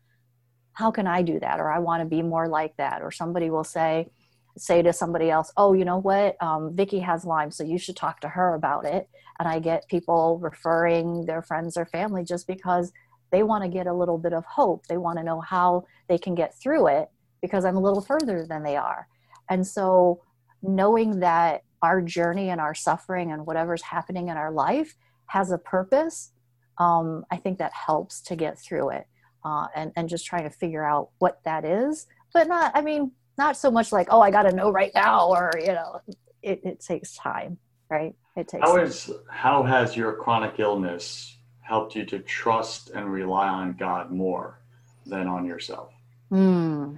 how 0.74 0.90
can 0.90 1.07
I 1.07 1.22
do 1.22 1.40
that? 1.40 1.59
Or 1.59 1.72
I 1.72 1.78
want 1.78 2.03
to 2.03 2.07
be 2.07 2.20
more 2.20 2.49
like 2.49 2.76
that. 2.76 3.01
Or 3.03 3.11
somebody 3.11 3.49
will 3.49 3.64
say, 3.64 4.11
say 4.59 4.82
to 4.82 4.92
somebody 4.92 5.30
else, 5.30 5.51
oh, 5.57 5.72
you 5.72 5.86
know 5.86 5.99
what? 5.99 6.36
Um, 6.42 6.74
Vickie 6.74 7.03
has 7.03 7.24
Lyme, 7.24 7.51
so 7.51 7.64
you 7.64 7.78
should 7.78 7.97
talk 7.97 8.20
to 8.20 8.28
her 8.28 8.55
about 8.55 8.84
it. 8.84 9.09
And 9.38 9.49
I 9.49 9.59
get 9.59 9.88
people 9.88 10.38
referring 10.38 11.24
their 11.24 11.40
friends 11.42 11.76
or 11.78 11.86
family 11.86 12.24
just 12.24 12.47
because 12.47 12.92
they 13.30 13.42
want 13.42 13.64
to 13.64 13.70
get 13.70 13.86
a 13.86 13.92
little 13.92 14.18
bit 14.18 14.32
of 14.32 14.44
hope. 14.44 14.86
They 14.86 14.99
want 14.99 15.18
to 15.18 15.24
know 15.24 15.40
how 15.40 15.84
they 16.09 16.18
can 16.18 16.34
get 16.34 16.55
through 16.55 16.88
it 16.88 17.09
because 17.40 17.64
I'm 17.64 17.76
a 17.76 17.80
little 17.80 18.01
further 18.03 18.47
than 18.47 18.62
they 18.62 18.76
are. 18.76 19.09
And 19.49 19.66
so 19.66 20.22
knowing 20.62 21.20
that 21.20 21.62
our 21.82 22.01
journey 22.01 22.51
and 22.51 22.61
our 22.61 22.74
suffering 22.74 23.32
and 23.32 23.47
whatever's 23.47 23.82
happening 23.82 24.28
in 24.28 24.36
our 24.36 24.51
life 24.51 24.94
has 25.26 25.51
a 25.51 25.59
purpose, 25.59 26.32
um, 26.78 27.24
I 27.30 27.36
think 27.36 27.58
that 27.58 27.72
helps 27.72 28.20
to 28.22 28.36
get 28.36 28.58
through 28.58 28.90
it 28.90 29.06
uh, 29.44 29.66
and, 29.74 29.92
and 29.96 30.08
just 30.08 30.26
trying 30.26 30.44
to 30.44 30.50
figure 30.50 30.84
out 30.84 31.10
what 31.18 31.40
that 31.44 31.64
is. 31.64 32.06
But 32.32 32.48
not, 32.48 32.72
I 32.74 32.80
mean, 32.80 33.12
not 33.38 33.56
so 33.56 33.70
much 33.70 33.92
like, 33.92 34.08
oh, 34.10 34.20
I 34.20 34.30
got 34.30 34.42
to 34.42 34.54
know 34.54 34.70
right 34.70 34.92
now, 34.94 35.28
or, 35.28 35.52
you 35.58 35.68
know, 35.68 36.00
it, 36.42 36.60
it 36.64 36.80
takes 36.80 37.14
time, 37.16 37.58
right? 37.90 38.14
It 38.36 38.48
takes 38.48 38.68
how, 38.68 38.76
is, 38.76 39.10
how 39.28 39.62
has 39.62 39.96
your 39.96 40.12
chronic 40.14 40.58
illness 40.58 41.36
helped 41.60 41.94
you 41.94 42.04
to 42.06 42.18
trust 42.20 42.90
and 42.90 43.10
rely 43.10 43.48
on 43.48 43.74
God 43.74 44.10
more 44.10 44.60
than 45.06 45.26
on 45.26 45.46
yourself? 45.46 45.92
Hmm, 46.28 46.96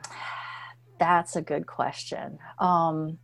that's 0.98 1.36
a 1.36 1.42
good 1.42 1.66
question. 1.66 2.38
Um, 2.58 3.18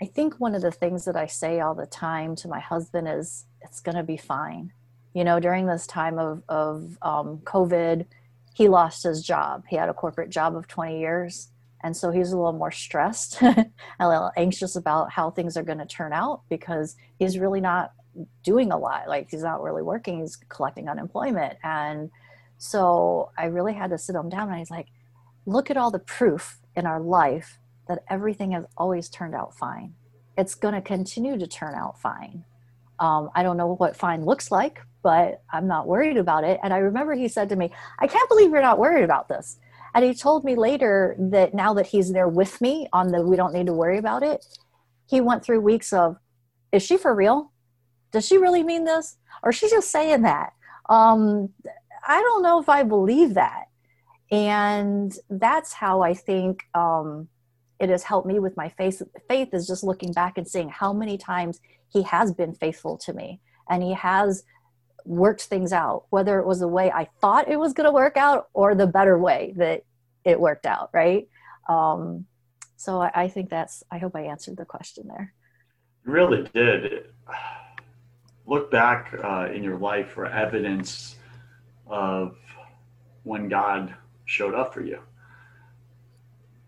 I 0.00 0.06
think 0.06 0.34
one 0.40 0.54
of 0.54 0.62
the 0.62 0.72
things 0.72 1.04
that 1.04 1.16
I 1.16 1.26
say 1.26 1.60
all 1.60 1.74
the 1.74 1.86
time 1.86 2.34
to 2.36 2.48
my 2.48 2.60
husband 2.60 3.08
is, 3.08 3.46
it's 3.60 3.80
going 3.80 3.96
to 3.96 4.02
be 4.02 4.16
fine. 4.16 4.72
You 5.14 5.24
know, 5.24 5.40
during 5.40 5.66
this 5.66 5.86
time 5.86 6.18
of, 6.18 6.42
of 6.48 6.98
um, 7.02 7.38
COVID, 7.44 8.06
he 8.54 8.68
lost 8.68 9.02
his 9.02 9.22
job. 9.22 9.64
He 9.68 9.76
had 9.76 9.88
a 9.88 9.94
corporate 9.94 10.30
job 10.30 10.56
of 10.56 10.68
20 10.68 10.98
years. 10.98 11.48
And 11.82 11.96
so 11.96 12.10
he's 12.10 12.32
a 12.32 12.36
little 12.36 12.52
more 12.52 12.70
stressed, 12.70 13.42
a 13.42 13.66
little 14.00 14.30
anxious 14.36 14.76
about 14.76 15.10
how 15.10 15.30
things 15.30 15.56
are 15.56 15.62
going 15.62 15.78
to 15.78 15.86
turn 15.86 16.12
out 16.12 16.42
because 16.48 16.96
he's 17.18 17.38
really 17.38 17.60
not 17.60 17.92
doing 18.42 18.70
a 18.70 18.78
lot. 18.78 19.08
Like 19.08 19.30
he's 19.30 19.42
not 19.42 19.62
really 19.62 19.82
working, 19.82 20.20
he's 20.20 20.36
collecting 20.48 20.88
unemployment. 20.88 21.58
And 21.62 22.10
so 22.58 23.30
I 23.36 23.46
really 23.46 23.72
had 23.72 23.90
to 23.90 23.98
sit 23.98 24.14
him 24.14 24.28
down 24.28 24.48
and 24.48 24.58
he's 24.58 24.70
like, 24.70 24.88
look 25.46 25.70
at 25.70 25.76
all 25.76 25.90
the 25.90 25.98
proof 25.98 26.60
in 26.76 26.86
our 26.86 27.00
life 27.00 27.58
that 27.88 28.04
everything 28.08 28.52
has 28.52 28.64
always 28.76 29.08
turned 29.08 29.34
out 29.34 29.54
fine. 29.54 29.94
It's 30.38 30.54
going 30.54 30.74
to 30.74 30.80
continue 30.80 31.36
to 31.38 31.46
turn 31.46 31.74
out 31.74 32.00
fine. 32.00 32.44
Um, 33.02 33.30
I 33.34 33.42
don't 33.42 33.56
know 33.56 33.74
what 33.74 33.96
fine 33.96 34.24
looks 34.24 34.52
like, 34.52 34.80
but 35.02 35.42
I'm 35.52 35.66
not 35.66 35.88
worried 35.88 36.16
about 36.16 36.44
it. 36.44 36.60
And 36.62 36.72
I 36.72 36.78
remember 36.78 37.14
he 37.14 37.26
said 37.26 37.48
to 37.48 37.56
me, 37.56 37.72
I 37.98 38.06
can't 38.06 38.28
believe 38.28 38.52
you're 38.52 38.62
not 38.62 38.78
worried 38.78 39.02
about 39.02 39.28
this. 39.28 39.58
And 39.92 40.04
he 40.04 40.14
told 40.14 40.44
me 40.44 40.54
later 40.54 41.16
that 41.18 41.52
now 41.52 41.74
that 41.74 41.88
he's 41.88 42.12
there 42.12 42.28
with 42.28 42.60
me 42.60 42.86
on 42.92 43.08
the 43.08 43.20
we 43.20 43.34
don't 43.36 43.52
need 43.52 43.66
to 43.66 43.72
worry 43.72 43.98
about 43.98 44.22
it, 44.22 44.46
he 45.10 45.20
went 45.20 45.44
through 45.44 45.60
weeks 45.60 45.92
of, 45.92 46.16
is 46.70 46.84
she 46.84 46.96
for 46.96 47.12
real? 47.12 47.50
Does 48.12 48.24
she 48.24 48.38
really 48.38 48.62
mean 48.62 48.84
this? 48.84 49.16
Or 49.42 49.52
she 49.52 49.68
just 49.68 49.90
saying 49.90 50.22
that? 50.22 50.52
Um, 50.88 51.50
I 52.06 52.20
don't 52.20 52.42
know 52.42 52.60
if 52.60 52.68
I 52.68 52.84
believe 52.84 53.34
that. 53.34 53.64
And 54.30 55.12
that's 55.28 55.72
how 55.72 56.02
I 56.02 56.14
think 56.14 56.62
um, 56.72 57.28
it 57.82 57.90
has 57.90 58.04
helped 58.04 58.26
me 58.26 58.38
with 58.38 58.56
my 58.56 58.68
faith 58.68 59.02
faith 59.28 59.52
is 59.52 59.66
just 59.66 59.82
looking 59.82 60.12
back 60.12 60.38
and 60.38 60.46
seeing 60.46 60.68
how 60.68 60.92
many 60.92 61.18
times 61.18 61.60
he 61.88 62.02
has 62.02 62.32
been 62.32 62.54
faithful 62.54 62.96
to 62.96 63.12
me 63.12 63.40
and 63.68 63.82
he 63.82 63.92
has 63.92 64.44
worked 65.04 65.42
things 65.42 65.72
out 65.72 66.04
whether 66.10 66.38
it 66.38 66.46
was 66.46 66.60
the 66.60 66.68
way 66.68 66.90
i 66.92 67.06
thought 67.20 67.48
it 67.48 67.58
was 67.58 67.72
going 67.72 67.86
to 67.86 67.92
work 67.92 68.16
out 68.16 68.48
or 68.54 68.74
the 68.74 68.86
better 68.86 69.18
way 69.18 69.52
that 69.56 69.82
it 70.24 70.40
worked 70.40 70.66
out 70.66 70.88
right? 70.92 71.28
Um, 71.68 72.26
so 72.76 73.00
I, 73.00 73.10
I, 73.14 73.28
think 73.28 73.50
that's 73.50 73.84
i 73.90 73.98
hope 73.98 74.16
i 74.16 74.22
answered 74.22 74.56
the 74.56 74.64
question 74.64 75.06
there. 75.06 75.32
You 76.04 76.12
really 76.12 76.48
did. 76.52 77.06
Look 78.46 78.70
back 78.72 79.14
uh, 79.22 79.48
in 79.54 79.62
your 79.62 79.78
life 79.78 80.10
for 80.10 80.26
evidence 80.26 81.16
of 81.86 82.36
when 83.22 83.48
god 83.48 83.94
showed 84.24 84.54
up 84.54 84.74
for 84.74 84.82
you 84.82 84.98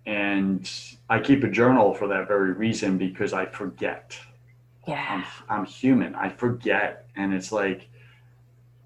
and 0.07 0.71
I 1.09 1.19
keep 1.21 1.45
a 1.45 1.49
journal 1.49 1.95
for 1.95 2.09
that 2.09 2.29
very 2.29 2.53
reason 2.53 2.99
because 2.99 3.33
I 3.33 3.47
forget. 3.47 4.19
Yeah. 4.87 5.25
I'm, 5.49 5.59
I'm 5.61 5.67
human. 5.67 6.15
I 6.15 6.29
forget. 6.29 7.07
And 7.17 7.33
it's 7.33 7.53
like, 7.53 7.89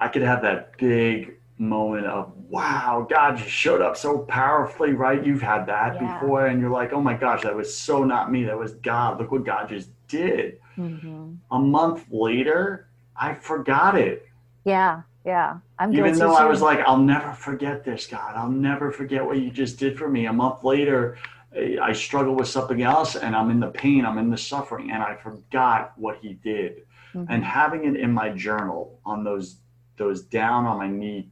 I 0.01 0.09
could 0.09 0.23
have 0.23 0.43
that 0.43 0.79
big 0.79 1.35
moment 1.59 2.07
of, 2.07 2.33
wow, 2.49 3.07
God 3.11 3.37
just 3.37 3.51
showed 3.51 3.83
up 3.83 3.97
so 3.97 4.19
powerfully, 4.19 4.93
right? 4.93 5.25
You've 5.25 5.43
had 5.43 5.67
that 5.67 5.97
yeah. 5.97 6.21
before. 6.21 6.47
And 6.47 6.61
you're 6.61 6.71
like, 6.71 6.93
oh 6.93 7.01
my 7.01 7.15
gosh, 7.15 7.43
that 7.43 7.55
was 7.55 7.75
so 7.75 8.05
not 8.05 8.31
me. 8.31 8.45
That 8.45 8.57
was 8.57 8.75
God. 8.75 9.19
Look 9.19 9.33
what 9.33 9.45
God 9.45 9.69
just 9.69 9.91
did. 10.07 10.61
Mm-hmm. 10.77 11.35
A 11.51 11.59
month 11.59 12.05
later, 12.11 12.89
I 13.17 13.35
forgot 13.35 13.99
it. 13.99 14.29
Yeah. 14.65 15.03
Yeah. 15.29 15.59
I'm 15.79 15.95
Even 15.95 16.19
though 16.19 16.35
I 16.35 16.47
was 16.47 16.63
like, 16.63 16.81
I'll 16.81 16.97
never 16.97 17.35
forget 17.35 17.85
this, 17.85 18.07
God. 18.07 18.35
I'll 18.35 18.51
never 18.51 18.91
forget 18.91 19.23
what 19.23 19.39
you 19.39 19.51
just 19.51 19.79
did 19.79 19.99
for 19.99 20.09
me. 20.09 20.25
A 20.25 20.33
month 20.33 20.65
later, 20.65 21.19
I 21.55 21.93
struggle 21.93 22.35
with 22.35 22.49
something 22.49 22.81
else 22.81 23.15
and 23.15 23.37
I'm 23.37 23.51
in 23.51 23.61
the 23.61 23.69
pain, 23.69 24.07
I'm 24.07 24.17
in 24.17 24.31
the 24.31 24.39
suffering, 24.39 24.91
and 24.91 25.03
I 25.03 25.17
forgot 25.17 25.93
what 25.97 26.17
he 26.23 26.33
did. 26.33 26.87
Mm-hmm. 27.15 27.31
And 27.31 27.45
having 27.45 27.85
it 27.85 28.01
in 28.01 28.11
my 28.11 28.31
journal 28.31 29.01
on 29.05 29.23
those 29.23 29.59
those 29.97 30.23
down 30.23 30.65
on 30.65 30.79
my 30.79 30.89
knee 30.89 31.29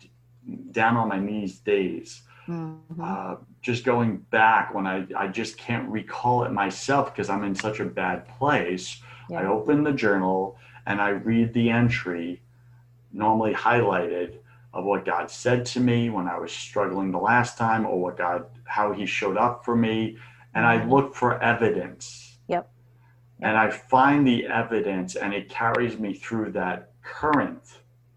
down 0.73 0.99
on 0.99 1.09
my 1.09 1.19
knees 1.19 1.61
days. 1.61 2.21
Mm-hmm. 2.47 3.01
Uh, 3.03 3.37
just 3.63 3.83
going 3.85 4.19
back 4.31 4.75
when 4.75 4.87
I, 4.87 5.07
I 5.17 5.29
just 5.29 5.57
can't 5.57 5.89
recall 5.89 6.45
it 6.45 6.53
myself 6.53 7.15
because 7.15 7.31
I'm 7.31 7.45
in 7.45 7.55
such 7.55 7.81
a 7.81 7.87
bad 7.87 8.29
place. 8.29 9.01
Yeah. 9.31 9.41
I 9.41 9.47
open 9.47 9.85
the 9.85 9.93
journal 9.93 10.59
and 10.85 11.01
I 11.01 11.11
read 11.11 11.55
the 11.55 11.71
entry 11.71 12.43
normally 13.13 13.55
highlighted 13.55 14.39
of 14.73 14.85
what 14.85 15.05
God 15.05 15.31
said 15.31 15.65
to 15.67 15.81
me 15.81 16.11
when 16.11 16.29
I 16.29 16.39
was 16.39 16.53
struggling 16.53 17.11
the 17.11 17.19
last 17.19 17.57
time 17.57 17.87
or 17.87 18.01
what 18.01 18.19
God, 18.19 18.47
how 18.65 18.93
he 18.93 19.07
showed 19.07 19.37
up 19.37 19.65
for 19.65 19.75
me. 19.75 20.19
And 20.55 20.67
I 20.67 20.79
mm-hmm. 20.79 20.93
look 20.93 21.15
for 21.15 21.43
evidence. 21.43 22.39
Yep. 22.49 22.71
And 23.41 23.57
I 23.57 23.71
find 23.71 24.27
the 24.27 24.47
evidence 24.47 25.17
and 25.17 25.33
it 25.33 25.49
carries 25.49 25.99
me 25.99 26.15
through 26.15 26.53
that 26.53 26.93
current 27.03 27.63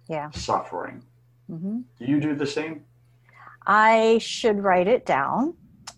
yeah. 0.09 0.29
suffering. 0.31 1.03
Mm-hmm. 1.49 1.79
Do 1.97 2.05
you 2.05 2.19
do 2.19 2.35
the 2.35 2.45
same? 2.45 2.83
I 3.65 4.17
should 4.19 4.63
write 4.63 4.87
it 4.87 5.05
down. 5.05 5.55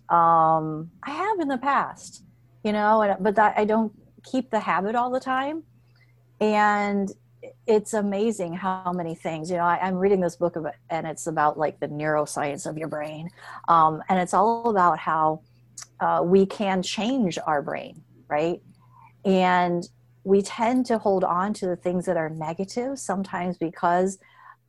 Um, 0.08 0.90
I 1.02 1.10
have 1.10 1.40
in 1.40 1.48
the 1.48 1.58
past, 1.58 2.22
you 2.64 2.72
know, 2.72 3.16
but 3.20 3.34
that, 3.36 3.54
I 3.56 3.64
don't 3.64 3.92
keep 4.22 4.50
the 4.50 4.60
habit 4.60 4.94
all 4.94 5.10
the 5.10 5.20
time. 5.20 5.62
And 6.40 7.10
it's 7.66 7.94
amazing 7.94 8.52
how 8.52 8.92
many 8.94 9.14
things 9.14 9.50
you 9.50 9.56
know 9.56 9.64
I, 9.64 9.86
am 9.86 9.94
reading 9.94 10.20
this 10.20 10.36
book 10.36 10.56
about, 10.56 10.74
and 10.90 11.06
it's 11.06 11.26
about 11.26 11.58
like 11.58 11.78
the 11.80 11.88
neuroscience 11.88 12.66
of 12.66 12.76
your 12.76 12.88
brain 12.88 13.30
um, 13.68 14.02
and 14.08 14.18
it's 14.18 14.34
all 14.34 14.70
about 14.70 14.98
how 14.98 15.42
uh, 16.00 16.20
we 16.24 16.44
can 16.46 16.82
change 16.82 17.38
our 17.46 17.62
brain 17.62 18.02
right? 18.32 18.62
And 19.24 19.86
we 20.24 20.40
tend 20.40 20.86
to 20.86 20.98
hold 20.98 21.22
on 21.22 21.52
to 21.54 21.66
the 21.66 21.76
things 21.76 22.06
that 22.06 22.16
are 22.16 22.30
negative 22.30 22.98
sometimes 22.98 23.58
because 23.58 24.18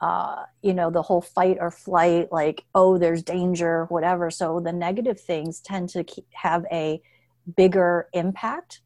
uh, 0.01 0.43
you 0.61 0.73
know 0.73 0.89
the 0.91 1.01
whole 1.01 1.21
fight 1.21 1.57
or 1.61 1.71
flight 1.71 2.29
like 2.29 2.65
oh 2.75 2.97
there's 2.97 3.23
danger 3.23 3.85
whatever. 3.85 4.29
So 4.29 4.59
the 4.59 4.73
negative 4.73 5.19
things 5.19 5.61
tend 5.61 5.89
to 5.89 6.03
keep, 6.03 6.25
have 6.33 6.65
a 6.71 7.01
bigger 7.55 8.09
impact 8.13 8.81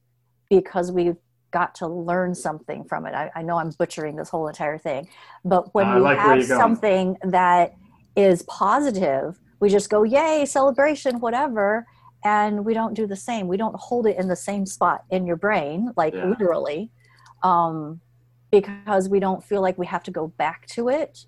because 0.49 0.91
we've 0.91 1.17
got 1.51 1.75
to 1.75 1.87
learn 1.87 2.35
something 2.35 2.83
from 2.83 3.05
it. 3.05 3.13
I, 3.13 3.31
I 3.35 3.41
know 3.41 3.57
I'm 3.57 3.71
butchering 3.71 4.15
this 4.15 4.29
whole 4.29 4.47
entire 4.47 4.77
thing, 4.77 5.07
but 5.45 5.73
when 5.73 5.93
we 5.93 6.01
like 6.01 6.17
have 6.17 6.43
something 6.45 7.17
that 7.23 7.75
is 8.15 8.43
positive, 8.43 9.39
we 9.59 9.69
just 9.69 9.89
go, 9.89 10.03
yay, 10.03 10.45
celebration, 10.45 11.19
whatever. 11.19 11.85
And 12.23 12.65
we 12.65 12.73
don't 12.73 12.93
do 12.93 13.07
the 13.07 13.15
same. 13.15 13.47
We 13.47 13.57
don't 13.57 13.75
hold 13.75 14.07
it 14.07 14.17
in 14.17 14.27
the 14.27 14.35
same 14.35 14.65
spot 14.65 15.03
in 15.09 15.25
your 15.25 15.35
brain, 15.35 15.93
like 15.95 16.13
yeah. 16.13 16.25
literally, 16.25 16.91
um, 17.43 18.01
because 18.51 19.07
we 19.07 19.19
don't 19.19 19.43
feel 19.43 19.61
like 19.61 19.77
we 19.77 19.85
have 19.85 20.03
to 20.03 20.11
go 20.11 20.27
back 20.27 20.65
to 20.67 20.89
it 20.89 21.25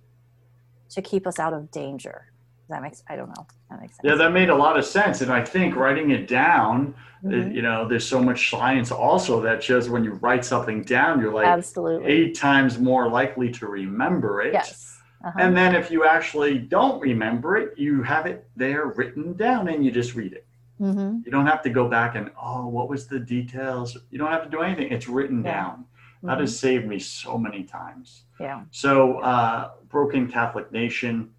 to 0.89 1.01
keep 1.01 1.28
us 1.28 1.39
out 1.39 1.53
of 1.53 1.70
danger 1.72 2.30
that 2.70 2.82
makes 2.82 3.03
I 3.09 3.15
don't 3.15 3.30
know. 3.30 3.47
That 3.70 3.82
makes 3.82 3.95
sense. 3.95 4.03
Yeah, 4.03 4.15
that 4.15 4.32
made 4.32 4.49
a 4.49 4.55
lot 4.55 4.78
of 4.78 4.86
sense, 4.86 5.22
and 5.22 5.32
I 5.32 5.43
think 5.43 5.76
writing 5.76 6.11
it 6.11 6.28
down, 6.28 6.93
mm-hmm. 7.24 7.51
you 7.51 7.61
know, 7.61 7.88
there's 7.88 8.07
so 8.07 8.22
much 8.22 8.49
science 8.49 8.91
also 8.91 9.41
that 9.41 9.63
shows 9.63 9.89
when 9.89 10.03
you 10.03 10.13
write 10.13 10.45
something 10.45 10.84
down, 10.84 11.20
you're 11.20 11.34
like 11.34 11.47
absolutely 11.47 12.11
eight 12.11 12.38
times 12.38 12.80
more 12.80 13.09
likely 13.09 13.51
to 13.51 13.67
remember 13.67 14.41
it. 14.41 14.53
Yes. 14.53 15.01
Uh-huh. 15.24 15.38
And 15.38 15.57
then 15.57 15.76
if 15.76 15.91
you 15.91 16.05
actually 16.05 16.57
don't 16.57 17.01
remember 17.01 17.57
it, 17.57 17.78
you 17.78 18.01
have 18.03 18.26
it 18.26 18.47
there 18.55 18.88
written 18.88 19.34
down, 19.34 19.67
and 19.67 19.84
you 19.84 19.91
just 19.91 20.15
read 20.15 20.34
it. 20.34 20.45
Mm-hmm. 20.80 21.20
You 21.26 21.32
don't 21.32 21.45
have 21.45 21.61
to 21.63 21.70
go 21.70 21.89
back 21.89 22.15
and 22.15 22.32
oh, 22.41 22.67
what 22.67 22.88
was 22.88 23.07
the 23.07 23.20
details? 23.20 23.97
You 24.11 24.17
don't 24.17 24.32
have 24.32 24.43
to 24.43 24.49
do 24.49 24.61
anything. 24.61 24.91
It's 24.91 25.09
written 25.09 25.43
yeah. 25.43 25.53
down. 25.53 25.86
That 26.24 26.32
mm-hmm. 26.32 26.41
has 26.41 26.59
saved 26.59 26.86
me 26.86 26.99
so 26.99 27.38
many 27.38 27.63
times. 27.63 28.24
Yeah. 28.39 28.63
So, 28.72 29.20
uh, 29.20 29.72
Broken 29.88 30.30
Catholic 30.30 30.72
Nation 30.72 31.32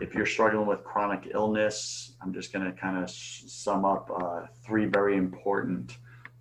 if 0.00 0.14
you're 0.14 0.26
struggling 0.26 0.66
with 0.66 0.84
chronic 0.84 1.30
illness, 1.32 2.12
I'm 2.22 2.32
just 2.32 2.52
going 2.52 2.64
to 2.64 2.72
kind 2.72 3.02
of 3.02 3.10
sum 3.10 3.84
up 3.84 4.10
uh, 4.14 4.42
three 4.64 4.86
very 4.86 5.16
important 5.16 5.96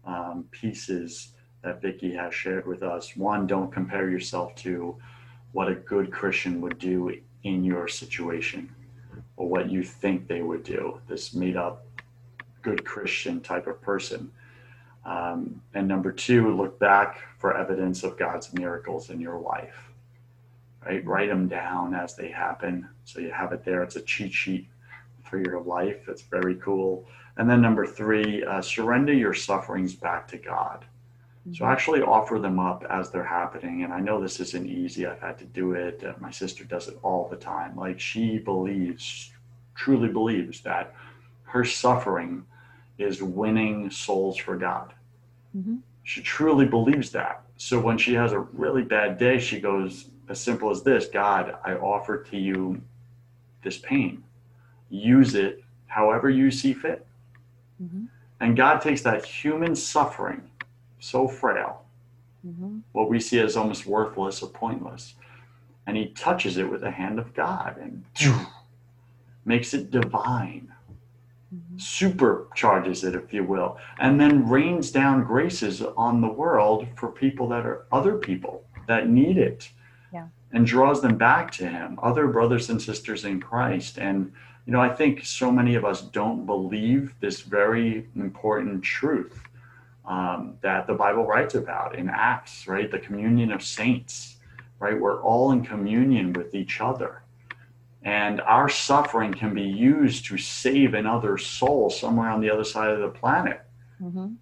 um, 0.06 0.46
pieces 0.52 1.34
that 1.64 1.82
Vickie 1.82 2.16
has 2.16 2.34
shared 2.34 2.68
with 2.68 2.84
us. 2.84 3.16
One, 3.16 3.48
don't 3.48 3.72
compare 3.72 4.10
yourself 4.10 4.54
to 4.56 4.96
what 5.54 5.70
a 5.70 5.76
good 5.76 6.12
Christian 6.12 6.62
would 6.62 6.78
do 6.78 7.16
in 7.44 7.64
your 7.64 7.88
situation 7.88 8.74
or 9.38 9.48
what 9.48 9.72
you 9.72 9.84
think 9.84 10.28
they 10.28 10.42
would 10.42 10.64
do, 10.64 11.00
this 11.08 11.34
made 11.34 11.56
up 11.56 11.86
good 12.62 12.86
Christian 12.86 13.42
type 13.42 13.68
of 13.68 13.82
person. 13.82 14.32
Um, 15.06 15.62
and 15.74 15.88
number 15.88 16.12
two, 16.12 16.56
look 16.56 16.78
back 16.80 17.20
for 17.38 17.58
evidence 17.58 18.04
of 18.04 18.18
God's 18.18 18.54
miracles 18.54 19.10
in 19.10 19.22
your 19.22 19.40
life 19.40 19.87
right? 20.88 21.06
Write 21.06 21.30
them 21.30 21.48
down 21.48 21.94
as 21.94 22.16
they 22.16 22.30
happen. 22.30 22.88
So 23.06 23.20
you 23.20 23.32
have 23.32 23.52
it 23.52 23.64
there. 23.66 23.84
It's 23.84 23.96
a 23.96 24.02
cheat 24.02 24.34
sheet 24.34 24.68
for 25.24 25.38
your 25.38 25.62
life. 25.62 26.08
It's 26.08 26.22
very 26.22 26.56
cool. 26.56 27.06
And 27.38 27.50
then 27.50 27.62
number 27.62 27.86
three, 27.86 28.44
uh, 28.44 28.62
surrender 28.62 29.14
your 29.14 29.34
sufferings 29.34 29.94
back 29.94 30.28
to 30.30 30.38
God. 30.38 30.86
Mm-hmm. 31.42 31.56
So 31.56 31.66
actually 31.66 32.02
offer 32.02 32.40
them 32.40 32.60
up 32.60 32.86
as 32.90 33.12
they're 33.12 33.24
happening. 33.24 33.84
And 33.84 33.94
I 33.94 34.00
know 34.00 34.22
this 34.22 34.40
isn't 34.40 34.68
easy. 34.68 35.06
I've 35.06 35.20
had 35.20 35.38
to 35.40 35.46
do 35.46 35.74
it. 35.74 36.04
Uh, 36.04 36.14
my 36.20 36.32
sister 36.32 36.64
does 36.64 36.88
it 36.88 36.98
all 37.04 37.28
the 37.28 37.36
time. 37.36 37.76
Like 37.76 38.00
she 38.00 38.38
believes, 38.38 39.32
truly 39.76 40.08
believes 40.08 40.62
that 40.62 40.96
her 41.44 41.66
suffering 41.66 42.46
is 42.98 43.22
winning 43.22 43.92
souls 43.92 44.38
for 44.38 44.56
God. 44.56 44.94
Mm-hmm. 45.56 45.78
She 46.04 46.22
truly 46.22 46.66
believes 46.66 47.12
that. 47.12 47.42
So 47.58 47.80
when 47.80 47.98
she 47.98 48.14
has 48.14 48.32
a 48.32 48.40
really 48.40 48.84
bad 48.84 49.18
day, 49.18 49.40
she 49.40 49.60
goes, 49.60 50.06
as 50.30 50.40
simple 50.40 50.70
as 50.70 50.84
this 50.84 51.08
God, 51.08 51.56
I 51.64 51.74
offer 51.74 52.24
to 52.24 52.38
you 52.38 52.82
this 53.64 53.78
pain. 53.78 54.24
Use 54.90 55.36
it 55.36 55.64
however 55.88 56.30
you 56.30 56.52
see 56.52 56.74
fit. 56.74 57.06
Mm-hmm. 57.82 58.06
And 58.40 58.56
God 58.56 58.82
takes 58.82 59.02
that 59.02 59.26
human 59.26 59.76
suffering, 59.76 60.50
so 61.00 61.28
frail, 61.28 61.84
mm-hmm. 62.46 62.80
what 62.92 63.10
we 63.10 63.20
see 63.20 63.40
as 63.40 63.58
almost 63.58 63.86
worthless 63.86 64.44
or 64.44 64.50
pointless, 64.50 65.16
and 65.88 65.98
He 65.98 66.08
touches 66.10 66.58
it 66.58 66.70
with 66.70 66.82
the 66.82 66.92
hand 66.92 67.20
of 67.20 67.34
God 67.34 67.78
and 67.82 68.04
makes 69.46 69.74
it 69.74 69.90
divine, 69.90 70.72
mm-hmm. 71.54 71.78
supercharges 71.78 73.04
it, 73.04 73.16
if 73.16 73.34
you 73.34 73.44
will, 73.44 73.78
and 74.00 74.20
then 74.20 74.48
rains 74.48 74.92
down 74.92 75.24
graces 75.24 75.82
on 75.82 76.22
the 76.22 76.28
world 76.28 76.88
for 76.96 77.12
people 77.12 77.48
that 77.50 77.66
are 77.66 77.86
other 77.92 78.18
people 78.18 78.64
that 78.88 79.10
need 79.10 79.38
it 79.38 79.70
and 80.52 80.66
draws 80.66 81.02
them 81.02 81.18
back 81.18 81.52
to 81.52 81.68
him, 81.68 82.00
other 82.02 82.28
brothers 82.28 82.70
and 82.70 82.82
sisters 82.82 83.26
in 83.26 83.42
Christ. 83.42 83.98
And, 83.98 84.32
you 84.66 84.74
know, 84.74 84.80
I 84.80 84.90
think 84.90 85.26
so 85.26 85.52
many 85.52 85.76
of 85.76 85.86
us 85.86 86.02
don't 86.02 86.46
believe 86.46 87.14
this 87.20 87.42
very 87.42 88.08
important 88.16 88.84
truth 88.84 89.44
um, 90.06 90.56
that 90.62 90.88
the 90.88 90.94
Bible 90.94 91.26
writes 91.26 91.56
about 91.56 91.96
in 91.96 92.10
Acts, 92.10 92.68
right? 92.68 92.90
The 92.90 93.00
communion 93.00 93.52
of 93.52 93.62
saints, 93.62 94.38
right? 94.80 95.00
We're 95.00 95.22
all 95.22 95.52
in 95.52 95.66
communion 95.66 96.34
with 96.34 96.56
each 96.56 96.80
other. 96.80 97.24
And 98.04 98.40
our 98.42 98.70
suffering 98.70 99.34
can 99.34 99.54
be 99.54 99.64
used 99.64 100.26
to 100.28 100.38
save 100.38 100.94
another 100.94 101.38
soul 101.38 101.90
somewhere 101.90 102.30
on 102.30 102.40
the 102.40 102.50
other 102.50 102.64
side 102.64 102.92
of 102.92 103.02
the 103.02 103.10
planet. 103.10 103.62
Mm-hmm. 104.02 104.36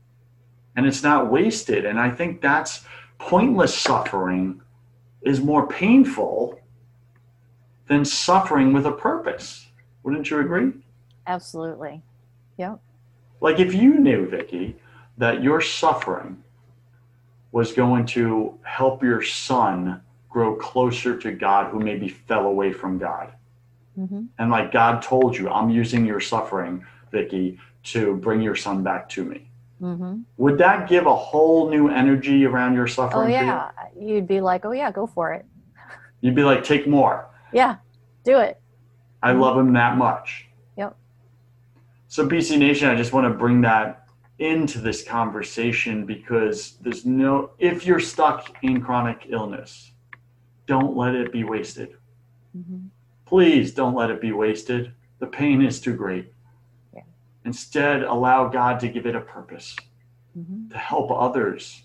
And 0.76 0.86
it's 0.86 1.02
not 1.02 1.32
wasted. 1.32 1.86
And 1.86 2.00
I 2.00 2.12
think 2.12 2.42
that's 2.42 2.86
pointless 3.18 3.76
suffering 3.76 4.62
is 5.26 5.42
more 5.42 5.68
painful 5.68 6.60
than 7.88 8.06
suffering 8.06 8.74
with 8.74 8.86
a 8.86 8.92
purpose. 8.92 9.68
Wouldn't 10.04 10.30
you 10.30 10.40
agree? 10.40 10.72
Absolutely. 11.28 12.02
Yep. 12.58 12.80
Like 13.42 13.60
if 13.60 13.74
you 13.74 13.96
knew, 14.00 14.28
Vickie, 14.28 14.76
that 15.18 15.44
your 15.44 15.62
suffering 15.62 16.44
was 17.52 17.74
going 17.74 18.06
to 18.06 18.58
help 18.64 19.02
your 19.02 19.22
son 19.22 20.02
grow 20.30 20.56
closer 20.56 21.18
to 21.18 21.32
God 21.32 21.72
who 21.72 21.80
maybe 21.80 22.10
fell 22.10 22.46
away 22.46 22.72
from 22.72 22.98
God. 22.98 23.32
Mm-hmm. 23.98 24.26
And 24.38 24.52
like 24.52 24.72
God 24.72 25.02
told 25.02 25.38
you, 25.38 25.50
I'm 25.50 25.70
using 25.70 26.06
your 26.06 26.20
suffering, 26.20 26.86
Vickie, 27.14 27.58
to 27.84 28.16
bring 28.18 28.42
your 28.42 28.56
son 28.56 28.84
back 28.84 29.08
to 29.10 29.24
me. 29.24 29.50
Mm-hmm. 29.82 30.22
Would 30.38 30.58
that 30.60 30.88
give 30.88 31.06
a 31.06 31.16
whole 31.16 31.70
new 31.70 31.90
energy 31.90 32.46
around 32.46 32.76
your 32.76 32.88
suffering? 32.88 33.28
Oh 33.28 33.30
yeah, 33.30 33.72
you? 34.00 34.16
would 34.16 34.28
be 34.28 34.42
like, 34.42 34.66
oh 34.66 34.72
yeah, 34.72 34.92
go 34.92 35.06
for 35.06 35.34
it. 35.34 35.46
You'd 36.22 36.36
be 36.36 36.44
like, 36.44 36.64
take 36.64 36.88
more. 36.88 37.28
Yeah, 37.52 37.78
do 38.24 38.40
it. 38.40 38.62
I 39.22 39.32
mm-hmm. 39.32 39.42
love 39.42 39.58
him 39.58 39.74
that 39.74 39.98
much. 39.98 40.48
Yep. 40.78 40.96
So 42.08 42.28
BC 42.28 42.58
Nation, 42.58 42.90
I 42.90 42.96
just 42.96 43.12
want 43.12 43.26
to 43.26 43.38
bring 43.38 43.62
that 43.62 44.08
into 44.40 44.80
this 44.80 45.04
conversation 45.04 46.06
because 46.06 46.78
there's 46.82 47.06
no 47.06 47.52
if 47.58 47.86
you're 47.86 48.00
stuck 48.00 48.56
in 48.64 48.82
chronic 48.82 49.28
illness, 49.30 49.92
don't 50.68 50.96
let 50.96 51.16
it 51.16 51.32
be 51.32 51.44
wasted. 51.44 51.96
Mm-hmm. 52.58 52.88
Please 53.26 53.74
don't 53.74 53.96
let 53.96 54.10
it 54.10 54.22
be 54.22 54.32
wasted. 54.32 54.94
The 55.20 55.28
pain 55.28 55.62
is 55.62 55.82
too 55.82 55.96
great. 55.96 56.32
Instead, 57.46 58.02
allow 58.02 58.48
God 58.48 58.80
to 58.80 58.90
give 58.90 59.06
it 59.06 59.16
a 59.16 59.22
purpose 59.22 59.76
mm-hmm. 60.38 60.70
to 60.70 60.78
help 60.78 61.12
others. 61.12 61.84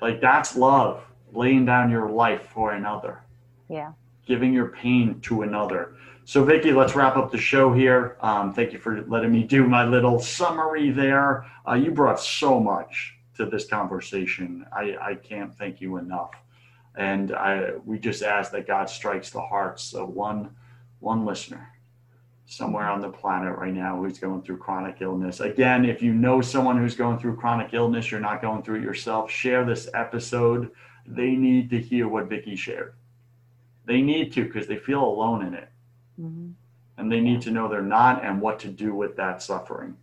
Like 0.00 0.20
that's 0.20 0.54
love, 0.54 1.02
laying 1.32 1.64
down 1.64 1.90
your 1.90 2.10
life 2.10 2.42
for 2.52 2.72
another. 2.72 3.22
Yeah. 3.68 3.92
Giving 4.26 4.52
your 4.52 4.68
pain 4.68 5.20
to 5.22 5.42
another. 5.42 5.94
So, 6.26 6.44
Vickie, 6.44 6.76
let's 6.76 6.94
wrap 6.94 7.16
up 7.16 7.32
the 7.32 7.38
show 7.38 7.72
here. 7.72 8.18
Um, 8.20 8.52
thank 8.52 8.74
you 8.74 8.78
for 8.78 9.02
letting 9.06 9.32
me 9.32 9.44
do 9.44 9.66
my 9.66 9.86
little 9.86 10.20
summary 10.20 10.90
there. 10.90 11.46
Uh, 11.66 11.72
you 11.72 11.90
brought 11.90 12.20
so 12.20 12.60
much 12.60 13.14
to 13.36 13.46
this 13.46 13.66
conversation. 13.66 14.66
I, 14.70 14.96
I 15.00 15.14
can't 15.14 15.56
thank 15.56 15.80
you 15.80 15.96
enough. 15.96 16.32
And 16.96 17.34
I, 17.34 17.76
we 17.86 17.98
just 17.98 18.22
ask 18.22 18.52
that 18.52 18.66
God 18.66 18.90
strikes 18.90 19.30
the 19.30 19.40
hearts 19.40 19.94
of 19.94 20.10
one, 20.10 20.54
one 21.00 21.24
listener 21.24 21.70
somewhere 22.48 22.88
on 22.88 23.02
the 23.02 23.10
planet 23.10 23.56
right 23.58 23.74
now 23.74 23.96
who's 23.96 24.18
going 24.18 24.40
through 24.40 24.56
chronic 24.56 24.96
illness. 25.00 25.40
Again, 25.40 25.84
if 25.84 26.02
you 26.02 26.14
know 26.14 26.40
someone 26.40 26.78
who's 26.78 26.96
going 26.96 27.18
through 27.18 27.36
chronic 27.36 27.74
illness, 27.74 28.10
you're 28.10 28.20
not 28.20 28.40
going 28.40 28.62
through 28.62 28.76
it 28.76 28.82
yourself, 28.82 29.30
share 29.30 29.66
this 29.66 29.86
episode. 29.92 30.70
They 31.06 31.32
need 31.32 31.68
to 31.70 31.78
hear 31.78 32.08
what 32.08 32.30
Vickie 32.30 32.56
shared. 32.56 32.94
They 33.84 34.00
need 34.00 34.32
to 34.32 34.44
because 34.44 34.66
they 34.66 34.78
feel 34.78 35.04
alone 35.04 35.44
in 35.44 35.54
it. 35.54 35.68
Mm-hmm. 36.18 36.50
And 36.96 37.12
they 37.12 37.20
need 37.20 37.42
to 37.42 37.50
know 37.50 37.68
they're 37.68 37.82
not 37.82 38.24
and 38.24 38.40
what 38.40 38.58
to 38.60 38.68
do 38.68 38.94
with 38.94 39.14
that 39.16 39.42
suffering. 39.42 39.96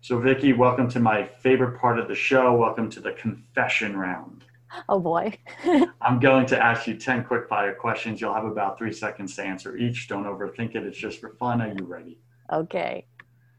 So, 0.00 0.18
Vickie, 0.18 0.56
welcome 0.56 0.88
to 0.90 1.00
my 1.00 1.24
favorite 1.24 1.78
part 1.78 1.98
of 1.98 2.08
the 2.08 2.14
show. 2.14 2.56
Welcome 2.56 2.88
to 2.90 3.00
the 3.00 3.12
confession 3.12 3.94
round. 3.94 4.44
Oh 4.88 5.00
boy. 5.00 5.36
I'm 6.00 6.20
going 6.20 6.46
to 6.46 6.62
ask 6.62 6.86
you 6.86 6.94
10 6.94 7.24
quick 7.24 7.48
fire 7.48 7.74
questions. 7.74 8.20
You'll 8.20 8.34
have 8.34 8.44
about 8.44 8.78
three 8.78 8.92
seconds 8.92 9.36
to 9.36 9.42
answer 9.42 9.76
each. 9.76 10.08
Don't 10.08 10.24
overthink 10.24 10.74
it. 10.74 10.84
It's 10.84 10.98
just 10.98 11.20
for 11.20 11.30
fun. 11.30 11.60
Are 11.60 11.68
you 11.68 11.84
ready? 11.84 12.18
Okay. 12.52 13.06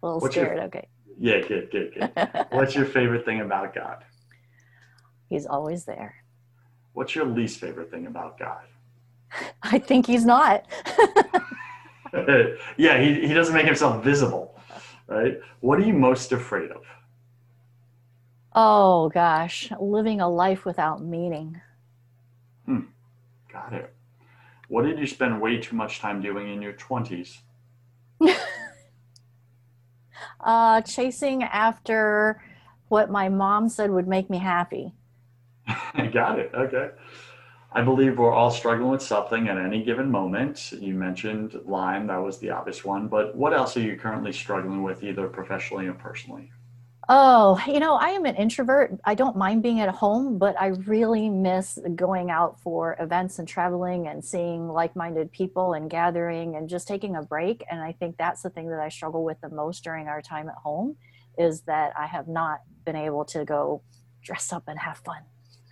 A 0.02 0.06
little 0.06 0.20
What's 0.20 0.36
scared. 0.36 0.58
Your, 0.58 0.66
okay. 0.66 0.88
Yeah, 1.20 1.42
good, 1.42 1.70
good, 1.72 1.94
good. 1.94 2.46
What's 2.52 2.76
your 2.76 2.86
favorite 2.86 3.26
thing 3.26 3.42
about 3.42 3.76
God? 3.76 4.04
He's 5.30 5.46
always 5.46 5.86
there. 5.86 6.16
What's 6.94 7.16
your 7.16 7.26
least 7.26 7.60
favorite 7.60 7.90
thing 7.92 8.08
about 8.08 8.38
God? 8.38 8.64
I 9.64 9.80
think 9.80 10.08
he's 10.08 10.26
not. 10.26 10.66
yeah, 12.78 13.00
he, 13.00 13.28
he 13.28 13.34
doesn't 13.34 13.54
make 13.54 13.66
himself 13.66 14.04
visible, 14.04 14.60
right? 15.08 15.40
What 15.62 15.80
are 15.80 15.84
you 15.84 15.94
most 15.94 16.34
afraid 16.34 16.72
of? 16.72 16.84
Oh 18.54 19.10
gosh, 19.10 19.72
living 19.80 20.20
a 20.20 20.30
life 20.30 20.66
without 20.66 21.02
meaning. 21.04 21.62
Hmm. 22.66 22.82
Got 23.52 23.74
it. 23.74 23.94
What 24.68 24.84
did 24.84 25.00
you 25.00 25.08
spend 25.08 25.42
way 25.42 25.58
too 25.58 25.76
much 25.76 26.00
time 26.00 26.22
doing 26.22 26.54
in 26.54 26.62
your 26.62 26.74
20s? 26.74 27.38
uh, 30.40 30.82
chasing 30.82 31.44
after 31.44 32.42
what 32.90 33.10
my 33.10 33.30
mom 33.30 33.70
said 33.70 33.92
would 33.92 34.08
make 34.08 34.30
me 34.30 34.38
happy. 34.38 34.94
Got 36.14 36.40
it. 36.40 36.52
Okay. 36.54 36.90
I 37.74 37.82
believe 37.82 38.18
we're 38.18 38.34
all 38.34 38.52
struggling 38.52 38.92
with 38.92 39.02
something 39.02 39.48
at 39.48 39.58
any 39.58 39.82
given 39.82 40.12
moment. 40.12 40.74
You 40.74 40.94
mentioned 40.94 41.58
Lyme, 41.66 42.08
that 42.08 42.18
was 42.18 42.40
the 42.40 42.50
obvious 42.50 42.84
one, 42.84 43.08
but 43.08 43.34
what 43.34 43.54
else 43.54 43.78
are 43.78 43.82
you 43.82 43.96
currently 43.96 44.34
struggling 44.34 44.84
with, 44.84 45.04
either 45.04 45.28
professionally 45.30 45.88
or 45.88 45.94
personally? 45.94 46.52
Oh, 47.14 47.62
you 47.68 47.82
know, 47.82 47.96
I 47.96 48.12
am 48.12 48.24
an 48.24 48.38
introvert. 48.38 48.98
I 49.04 49.16
don't 49.16 49.36
mind 49.36 49.62
being 49.64 49.82
at 49.82 49.94
home, 49.94 50.38
but 50.38 50.56
I 50.58 50.68
really 50.68 51.28
miss 51.28 51.78
going 51.94 52.32
out 52.32 52.62
for 52.62 52.96
events 53.02 53.38
and 53.38 53.46
traveling 53.46 54.08
and 54.08 54.24
seeing 54.24 54.70
like 54.70 54.96
minded 54.96 55.30
people 55.34 55.74
and 55.74 55.90
gathering 55.90 56.56
and 56.56 56.70
just 56.70 56.88
taking 56.88 57.18
a 57.18 57.22
break. 57.22 57.66
And 57.70 57.82
I 57.82 57.92
think 57.92 58.16
that's 58.16 58.44
the 58.44 58.50
thing 58.50 58.70
that 58.70 58.80
I 58.80 58.88
struggle 58.88 59.26
with 59.26 59.42
the 59.42 59.50
most 59.50 59.84
during 59.84 60.08
our 60.08 60.22
time 60.22 60.48
at 60.48 60.56
home 60.56 60.96
is 61.38 61.64
that 61.64 61.92
I 62.00 62.06
have 62.06 62.30
not 62.30 62.62
been 62.86 62.96
able 62.96 63.26
to 63.26 63.44
go 63.44 63.82
dress 64.24 64.54
up 64.54 64.64
and 64.68 64.80
have 64.80 65.00
fun. 65.00 65.24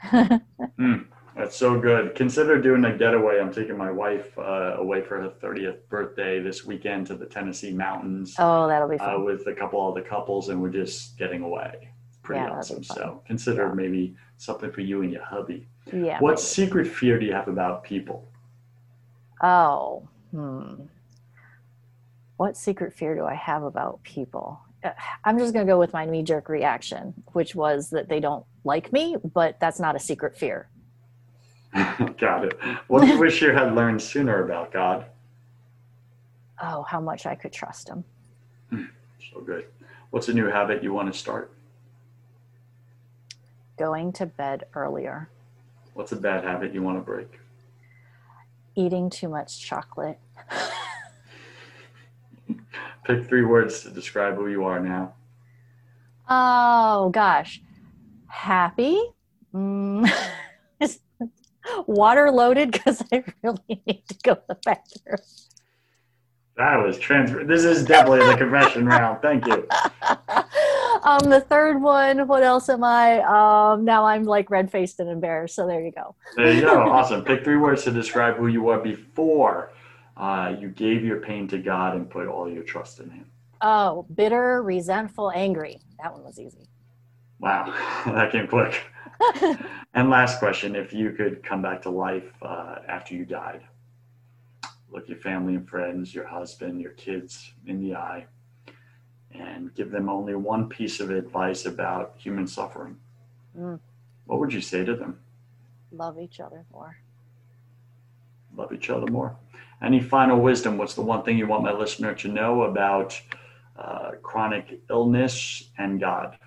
mm, 0.78 1.06
That's 1.40 1.56
so 1.56 1.80
good. 1.80 2.16
Consider 2.16 2.62
doing 2.62 2.84
a 2.84 2.98
getaway. 2.98 3.40
I'm 3.40 3.54
taking 3.54 3.78
my 3.78 3.90
wife 3.90 4.38
uh, 4.38 4.76
away 4.78 5.02
for 5.02 5.22
her 5.22 5.30
30th 5.30 5.78
birthday 5.88 6.42
this 6.42 6.66
weekend 6.66 7.08
to 7.08 7.16
the 7.16 7.26
Tennessee 7.26 7.72
mountains 7.72 8.36
Oh, 8.38 8.68
that'll 8.68 8.90
be 8.90 8.98
uh, 8.98 9.06
fun. 9.14 9.24
with 9.24 9.48
a 9.48 9.54
couple 9.54 9.80
other 9.90 10.02
couples, 10.02 10.50
and 10.50 10.62
we're 10.62 10.68
just 10.70 11.18
getting 11.18 11.42
away. 11.42 11.92
Pretty 12.24 12.42
Yeah, 12.42 12.50
awesome. 12.58 12.84
So 12.84 13.24
consider 13.26 13.68
Yeah. 13.68 13.74
maybe 13.74 14.18
something 14.36 14.70
for 14.70 14.82
you 14.82 15.02
and 15.02 15.14
your 15.14 15.24
hubby. 15.24 15.66
yeah. 15.94 16.20
What 16.20 16.42
secret 16.42 16.86
fear 16.88 17.18
do 17.18 17.26
you 17.26 17.32
have 17.32 17.48
about 17.48 17.86
people? 17.86 18.28
Oh, 19.42 20.10
hmm. 20.32 20.74
What 22.36 22.58
secret 22.58 22.92
fear 22.94 23.16
do 23.16 23.24
I 23.24 23.36
have 23.36 23.64
about 23.64 24.04
people? 24.04 24.60
Uh, 24.84 24.90
I'm 25.24 25.40
just 25.40 25.54
going 25.54 25.66
to 25.66 25.72
go 25.72 25.80
with 25.80 25.94
my 25.94 26.04
knee 26.04 26.24
jerk 26.24 26.50
reaction, 26.50 27.14
which 27.32 27.56
was 27.56 27.92
that 27.92 28.10
they 28.10 28.20
don't 28.20 28.46
like 28.66 28.92
me, 28.92 29.16
but 29.34 29.58
that's 29.62 29.80
not 29.80 29.96
a 29.96 30.00
secret 30.00 30.38
fear. 30.38 30.68
Got 32.17 32.45
it. 32.45 32.59
What 32.88 33.01
do 33.01 33.07
you 33.07 33.20
wish 33.20 33.41
you 33.41 33.51
had 33.51 33.76
learned 33.76 34.01
sooner 34.01 34.43
about 34.43 34.72
God? 34.72 35.05
Oh, 36.61 36.84
how 36.84 36.99
much 36.99 37.26
I 37.26 37.36
could 37.36 37.53
trust 37.53 37.88
him. 37.89 38.03
So 39.32 39.41
good. 39.41 39.65
What's 40.09 40.28
a 40.30 40.34
new 40.34 40.47
habit 40.47 40.82
you 40.84 40.91
want 40.93 41.11
to 41.13 41.17
start? 41.17 41.51
Going 43.78 44.11
to 44.13 44.26
bed 44.26 44.65
earlier, 44.76 45.30
What's 45.93 46.11
a 46.11 46.15
bad 46.15 46.43
habit 46.43 46.74
you 46.74 46.82
want 46.82 46.97
to 46.97 47.01
break? 47.01 47.39
eating 48.76 49.09
too 49.09 49.28
much 49.28 49.59
chocolate. 49.59 50.17
Pick 53.03 53.28
three 53.28 53.43
words 53.43 53.82
to 53.82 53.89
describe 53.89 54.36
who 54.36 54.47
you 54.47 54.63
are 54.63 54.80
now. 54.80 55.13
Oh, 56.30 57.09
gosh. 57.09 57.61
Happy. 58.28 59.01
Mm. 59.53 60.09
Water 61.88 62.32
loaded 62.32 62.72
because 62.72 63.03
I 63.11 63.24
really 63.43 63.59
need 63.88 64.03
to 64.07 64.15
go 64.24 64.36
to 64.36 64.41
the 64.47 64.57
bathroom. 64.65 65.17
That 66.57 66.84
was 66.84 66.99
transfer. 66.99 67.45
This 67.45 67.63
is 67.63 67.86
definitely 67.86 68.28
the 68.28 68.38
confession 68.38 68.86
round. 68.86 69.22
Thank 69.22 69.47
you. 69.47 69.65
um, 71.03 71.30
the 71.30 71.39
third 71.39 71.82
one, 71.82 72.28
what 72.28 72.43
else 72.43 72.67
am 72.67 72.84
I? 72.84 73.20
Um, 73.20 73.86
now 73.86 74.05
I'm 74.05 74.24
like 74.24 74.49
red 74.49 74.70
faced 74.70 74.99
and 74.99 75.09
embarrassed. 75.09 75.55
So 75.55 75.65
there 75.65 75.80
you 75.80 75.91
go. 75.91 76.15
There 76.36 76.53
you 76.53 76.61
go. 76.61 76.82
Awesome. 76.89 77.24
Pick 77.24 77.45
three 77.45 77.55
words 77.55 77.86
to 77.86 77.91
describe 77.91 78.36
who 78.36 78.47
you 78.47 78.61
were 78.61 78.80
before 78.80 79.72
uh, 80.17 80.53
you 80.59 80.67
gave 80.67 81.03
your 81.05 81.22
pain 81.22 81.47
to 81.47 81.57
God 81.57 81.95
and 81.95 82.09
put 82.09 82.28
all 82.28 82.49
your 82.49 82.63
trust 82.63 82.99
in 82.99 83.09
Him. 83.09 83.26
Oh, 83.61 84.05
bitter, 84.13 84.61
resentful, 84.61 85.32
angry. 85.32 85.80
That 86.03 86.11
one 86.11 86.24
was 86.24 86.39
easy. 86.39 86.67
Wow, 87.39 87.74
that 88.05 88.34
came 88.34 88.47
quick. 88.47 88.82
And 89.93 90.09
last 90.09 90.39
question: 90.39 90.76
If 90.76 90.93
you 90.93 91.11
could 91.11 91.43
come 91.43 91.61
back 91.61 91.82
to 91.84 91.89
life 91.89 92.32
uh, 92.41 92.76
after 92.88 93.15
you 93.15 93.26
died, 93.26 93.61
look 94.91 95.07
your 95.09 95.17
family 95.17 95.55
and 95.55 95.67
friends, 95.67 96.13
your 96.13 96.26
husband, 96.28 96.80
your 96.82 96.91
kids 96.91 97.53
in 97.65 97.80
the 97.82 97.95
eye, 97.95 98.26
and 99.32 99.74
give 99.76 99.91
them 99.91 100.09
only 100.09 100.36
one 100.36 100.70
piece 100.70 100.99
of 100.99 101.09
advice 101.11 101.65
about 101.65 102.13
human 102.17 102.47
suffering, 102.47 102.97
Mm. 103.57 103.80
what 104.26 104.39
would 104.39 104.53
you 104.53 104.61
say 104.61 104.86
to 104.86 104.95
them? 104.95 105.20
Love 105.91 106.20
each 106.20 106.39
other 106.39 106.65
more. 106.72 106.97
love 108.55 108.72
each 108.74 108.89
other 108.89 109.07
more. 109.11 109.36
Any 109.82 110.01
final 110.01 110.39
wisdom? 110.39 110.78
What's 110.78 110.93
the 110.93 111.01
one 111.01 111.24
thing 111.24 111.38
you 111.38 111.47
want 111.47 111.63
my 111.63 111.72
listener 111.72 112.13
to 112.15 112.28
know 112.28 112.63
about 112.63 113.20
uh, 113.78 114.11
chronic 114.22 114.82
illness 114.89 115.70
and 115.78 115.99
God? 115.99 116.38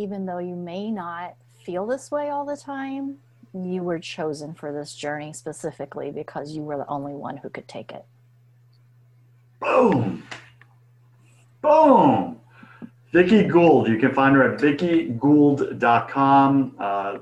Even 0.00 0.24
though 0.24 0.38
you 0.38 0.56
may 0.56 0.90
not 0.90 1.34
feel 1.62 1.86
this 1.86 2.10
way 2.10 2.30
all 2.30 2.46
the 2.46 2.56
time, 2.56 3.18
you 3.52 3.82
were 3.82 3.98
chosen 3.98 4.54
for 4.54 4.72
this 4.72 4.94
journey 4.94 5.34
specifically 5.34 6.10
because 6.10 6.52
you 6.52 6.62
were 6.62 6.78
the 6.78 6.88
only 6.88 7.12
one 7.12 7.36
who 7.36 7.50
could 7.50 7.68
take 7.68 7.92
it. 7.92 8.06
Boom! 9.60 10.26
Boom! 11.60 12.40
Vickie 13.12 13.46
Gould. 13.46 13.88
You 13.88 13.98
can 13.98 14.14
find 14.14 14.34
her 14.36 14.54
at 14.54 14.58
vickiegould.com. 14.58 16.76
Uh, 16.78 17.18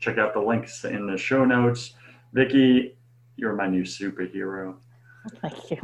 check 0.00 0.18
out 0.18 0.34
the 0.34 0.40
links 0.40 0.84
in 0.84 1.06
the 1.06 1.16
show 1.16 1.44
notes. 1.44 1.94
Vickie, 2.34 2.94
you're 3.36 3.54
my 3.54 3.68
new 3.68 3.84
superhero. 3.84 4.74
Thank 5.40 5.70
you. 5.70 5.78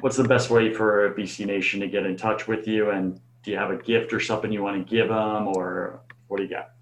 What's 0.00 0.16
the 0.16 0.24
best 0.24 0.50
way 0.50 0.74
for 0.74 1.14
BC 1.14 1.46
Nation 1.46 1.78
to 1.78 1.86
get 1.86 2.04
in 2.04 2.16
touch 2.16 2.48
with 2.48 2.66
you? 2.66 2.90
And 2.90 3.20
do 3.48 3.52
you 3.52 3.58
have 3.58 3.70
a 3.70 3.76
gift 3.82 4.12
or 4.12 4.20
something 4.20 4.52
you 4.52 4.62
want 4.62 4.76
to 4.76 4.94
give 4.96 5.08
them, 5.08 5.48
or 5.48 6.00
what 6.26 6.36
do 6.36 6.42
you 6.42 6.50
got? 6.50 6.72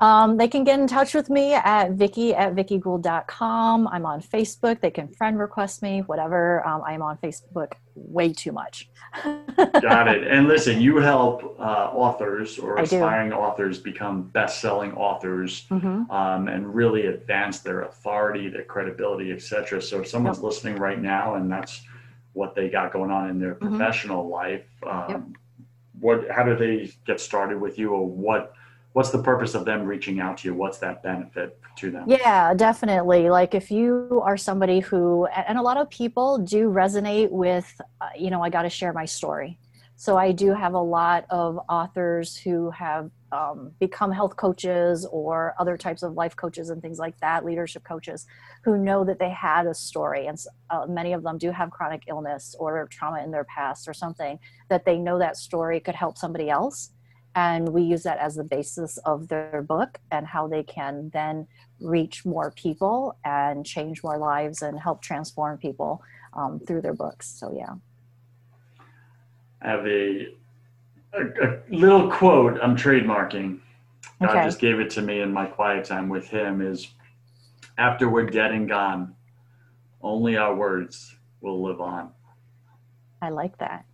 Um, 0.00 0.36
they 0.36 0.46
can 0.46 0.62
get 0.62 0.78
in 0.78 0.86
touch 0.86 1.12
with 1.12 1.28
me 1.28 1.54
at 1.54 1.92
vickie 1.92 2.34
at 2.36 2.54
vickiegould.com. 2.54 3.88
I'm 3.88 4.06
on 4.06 4.20
Facebook. 4.22 4.80
They 4.80 4.92
can 4.92 5.08
friend 5.08 5.38
request 5.38 5.82
me, 5.82 6.00
whatever. 6.06 6.64
Um, 6.66 6.82
I'm 6.86 7.02
on 7.02 7.16
Facebook 7.18 7.72
way 7.96 8.32
too 8.32 8.52
much. 8.52 8.90
Got 9.56 10.06
it. 10.08 10.24
And 10.28 10.46
listen, 10.46 10.80
you 10.80 10.98
help 10.98 11.56
uh, 11.58 11.90
authors 11.92 12.58
or 12.60 12.78
I 12.78 12.84
do. 12.84 12.96
aspiring 12.96 13.32
authors 13.32 13.78
become 13.80 14.22
best-selling 14.22 14.92
authors 14.92 15.66
Mhm. 15.70 16.08
um, 16.10 16.46
and 16.48 16.72
really 16.74 17.06
advance 17.06 17.58
their 17.60 17.82
authority, 17.82 18.48
their 18.48 18.64
credibility, 18.64 19.32
etc. 19.32 19.82
So 19.82 20.00
if 20.00 20.06
someone's 20.08 20.42
listening 20.42 20.76
right 20.76 21.00
now 21.00 21.34
and 21.34 21.50
that's 21.50 21.82
what 22.34 22.54
they 22.56 22.68
got 22.68 22.92
going 22.92 23.12
on 23.12 23.30
in 23.30 23.38
their 23.40 23.54
Mhm. 23.54 23.60
professional 23.60 24.28
life, 24.28 24.66
um, 24.84 25.04
Yep. 25.08 25.22
What? 26.00 26.30
How 26.30 26.42
do 26.42 26.56
they 26.56 26.92
get 27.06 27.20
started 27.20 27.60
with 27.60 27.78
you, 27.78 27.90
or 27.90 28.06
what? 28.06 28.54
What's 28.92 29.10
the 29.10 29.22
purpose 29.22 29.54
of 29.54 29.64
them 29.64 29.84
reaching 29.84 30.20
out 30.20 30.38
to 30.38 30.48
you? 30.48 30.54
What's 30.54 30.78
that 30.78 31.02
benefit 31.02 31.58
to 31.78 31.90
them? 31.90 32.04
Yeah, 32.08 32.54
definitely. 32.54 33.28
Like 33.28 33.54
if 33.54 33.70
you 33.70 34.22
are 34.24 34.36
somebody 34.36 34.78
who, 34.78 35.26
and 35.26 35.58
a 35.58 35.62
lot 35.62 35.76
of 35.76 35.90
people 35.90 36.38
do 36.38 36.70
resonate 36.70 37.30
with, 37.30 37.80
uh, 38.00 38.10
you 38.16 38.30
know, 38.30 38.40
I 38.40 38.50
got 38.50 38.62
to 38.62 38.70
share 38.70 38.92
my 38.92 39.04
story. 39.04 39.58
So 39.96 40.16
I 40.16 40.32
do 40.32 40.52
have 40.52 40.74
a 40.74 40.80
lot 40.80 41.24
of 41.30 41.58
authors 41.68 42.36
who 42.36 42.70
have 42.70 43.10
um, 43.30 43.72
become 43.80 44.12
health 44.12 44.36
coaches 44.36 45.06
or 45.10 45.54
other 45.58 45.76
types 45.76 46.02
of 46.02 46.14
life 46.14 46.36
coaches 46.36 46.70
and 46.70 46.82
things 46.82 46.98
like 46.98 47.18
that, 47.20 47.44
leadership 47.44 47.84
coaches, 47.84 48.26
who 48.64 48.76
know 48.76 49.04
that 49.04 49.18
they 49.18 49.30
had 49.30 49.66
a 49.66 49.74
story, 49.74 50.26
and 50.26 50.38
uh, 50.70 50.86
many 50.86 51.12
of 51.12 51.22
them 51.22 51.38
do 51.38 51.50
have 51.50 51.70
chronic 51.70 52.02
illness 52.08 52.54
or 52.58 52.86
trauma 52.90 53.22
in 53.22 53.30
their 53.30 53.44
past 53.44 53.88
or 53.88 53.94
something 53.94 54.38
that 54.68 54.84
they 54.84 54.98
know 54.98 55.18
that 55.18 55.36
story 55.36 55.80
could 55.80 55.94
help 55.94 56.18
somebody 56.18 56.50
else. 56.50 56.90
And 57.36 57.70
we 57.70 57.82
use 57.82 58.04
that 58.04 58.18
as 58.18 58.36
the 58.36 58.44
basis 58.44 58.96
of 58.98 59.26
their 59.26 59.62
book 59.62 59.98
and 60.12 60.26
how 60.26 60.46
they 60.46 60.62
can 60.62 61.10
then 61.12 61.48
reach 61.80 62.24
more 62.24 62.52
people 62.52 63.18
and 63.24 63.66
change 63.66 64.04
more 64.04 64.18
lives 64.18 64.62
and 64.62 64.78
help 64.78 65.02
transform 65.02 65.58
people 65.58 66.00
um, 66.34 66.60
through 66.64 66.82
their 66.82 66.94
books. 66.94 67.36
So, 67.38 67.52
yeah. 67.52 67.74
I 69.64 69.70
have 69.70 69.86
a, 69.86 70.28
a, 71.14 71.20
a 71.20 71.60
little 71.70 72.10
quote 72.10 72.58
I'm 72.62 72.76
trademarking. 72.76 73.60
God 74.20 74.30
Okay. 74.30 74.44
just 74.44 74.60
gave 74.60 74.78
it 74.78 74.90
to 74.90 75.02
me 75.02 75.20
in 75.20 75.32
my 75.32 75.46
quiet 75.46 75.84
time 75.84 76.08
with 76.08 76.28
Him 76.28 76.60
is 76.60 76.88
after 77.78 78.08
we're 78.08 78.26
dead 78.26 78.52
and 78.52 78.68
gone, 78.68 79.14
only 80.02 80.36
our 80.36 80.54
words 80.54 81.16
will 81.40 81.62
live 81.62 81.80
on. 81.80 82.10
I 83.22 83.30
like 83.30 83.58
that. 83.58 83.86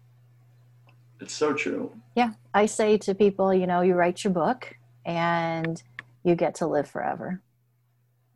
It's 1.21 1.33
so 1.33 1.53
true. 1.55 1.93
Yeah. 2.17 2.33
I 2.53 2.67
say 2.67 2.99
to 2.99 3.15
people, 3.15 3.55
you 3.55 3.67
know, 3.67 3.81
you 3.81 3.95
write 3.95 4.25
your 4.25 4.33
book 4.33 4.77
and 5.05 5.83
you 6.25 6.35
get 6.35 6.57
to 6.57 6.67
live 6.67 6.89
forever. 6.89 7.41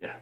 Yeah. 0.00 0.14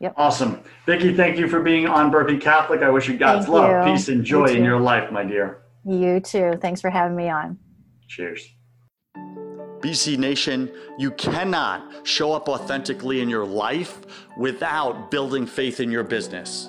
Yep. 0.00 0.14
Awesome. 0.16 0.60
Vickie, 0.86 1.16
thank 1.16 1.38
you 1.38 1.48
for 1.48 1.60
being 1.60 1.86
on 1.86 2.10
Broken 2.10 2.38
Catholic. 2.38 2.82
I 2.82 2.90
wish 2.90 3.08
you 3.08 3.16
God's 3.16 3.46
Thank 3.46 3.54
love, 3.54 3.86
you. 3.86 3.92
peace, 3.94 4.08
and 4.08 4.24
joy 4.24 4.46
in 4.46 4.62
your 4.64 4.80
life, 4.80 5.10
my 5.10 5.24
dear. 5.24 5.59
You 5.84 6.20
too. 6.20 6.58
Thanks 6.60 6.80
for 6.80 6.90
having 6.90 7.16
me 7.16 7.28
on. 7.28 7.58
Cheers. 8.08 8.48
BC 9.80 10.18
Nation, 10.18 10.70
you 10.98 11.10
cannot 11.12 12.06
show 12.06 12.32
up 12.32 12.48
authentically 12.48 13.22
in 13.22 13.30
your 13.30 13.46
life 13.46 14.00
without 14.36 15.10
building 15.10 15.46
faith 15.46 15.80
in 15.80 15.90
your 15.90 16.04
business. 16.04 16.68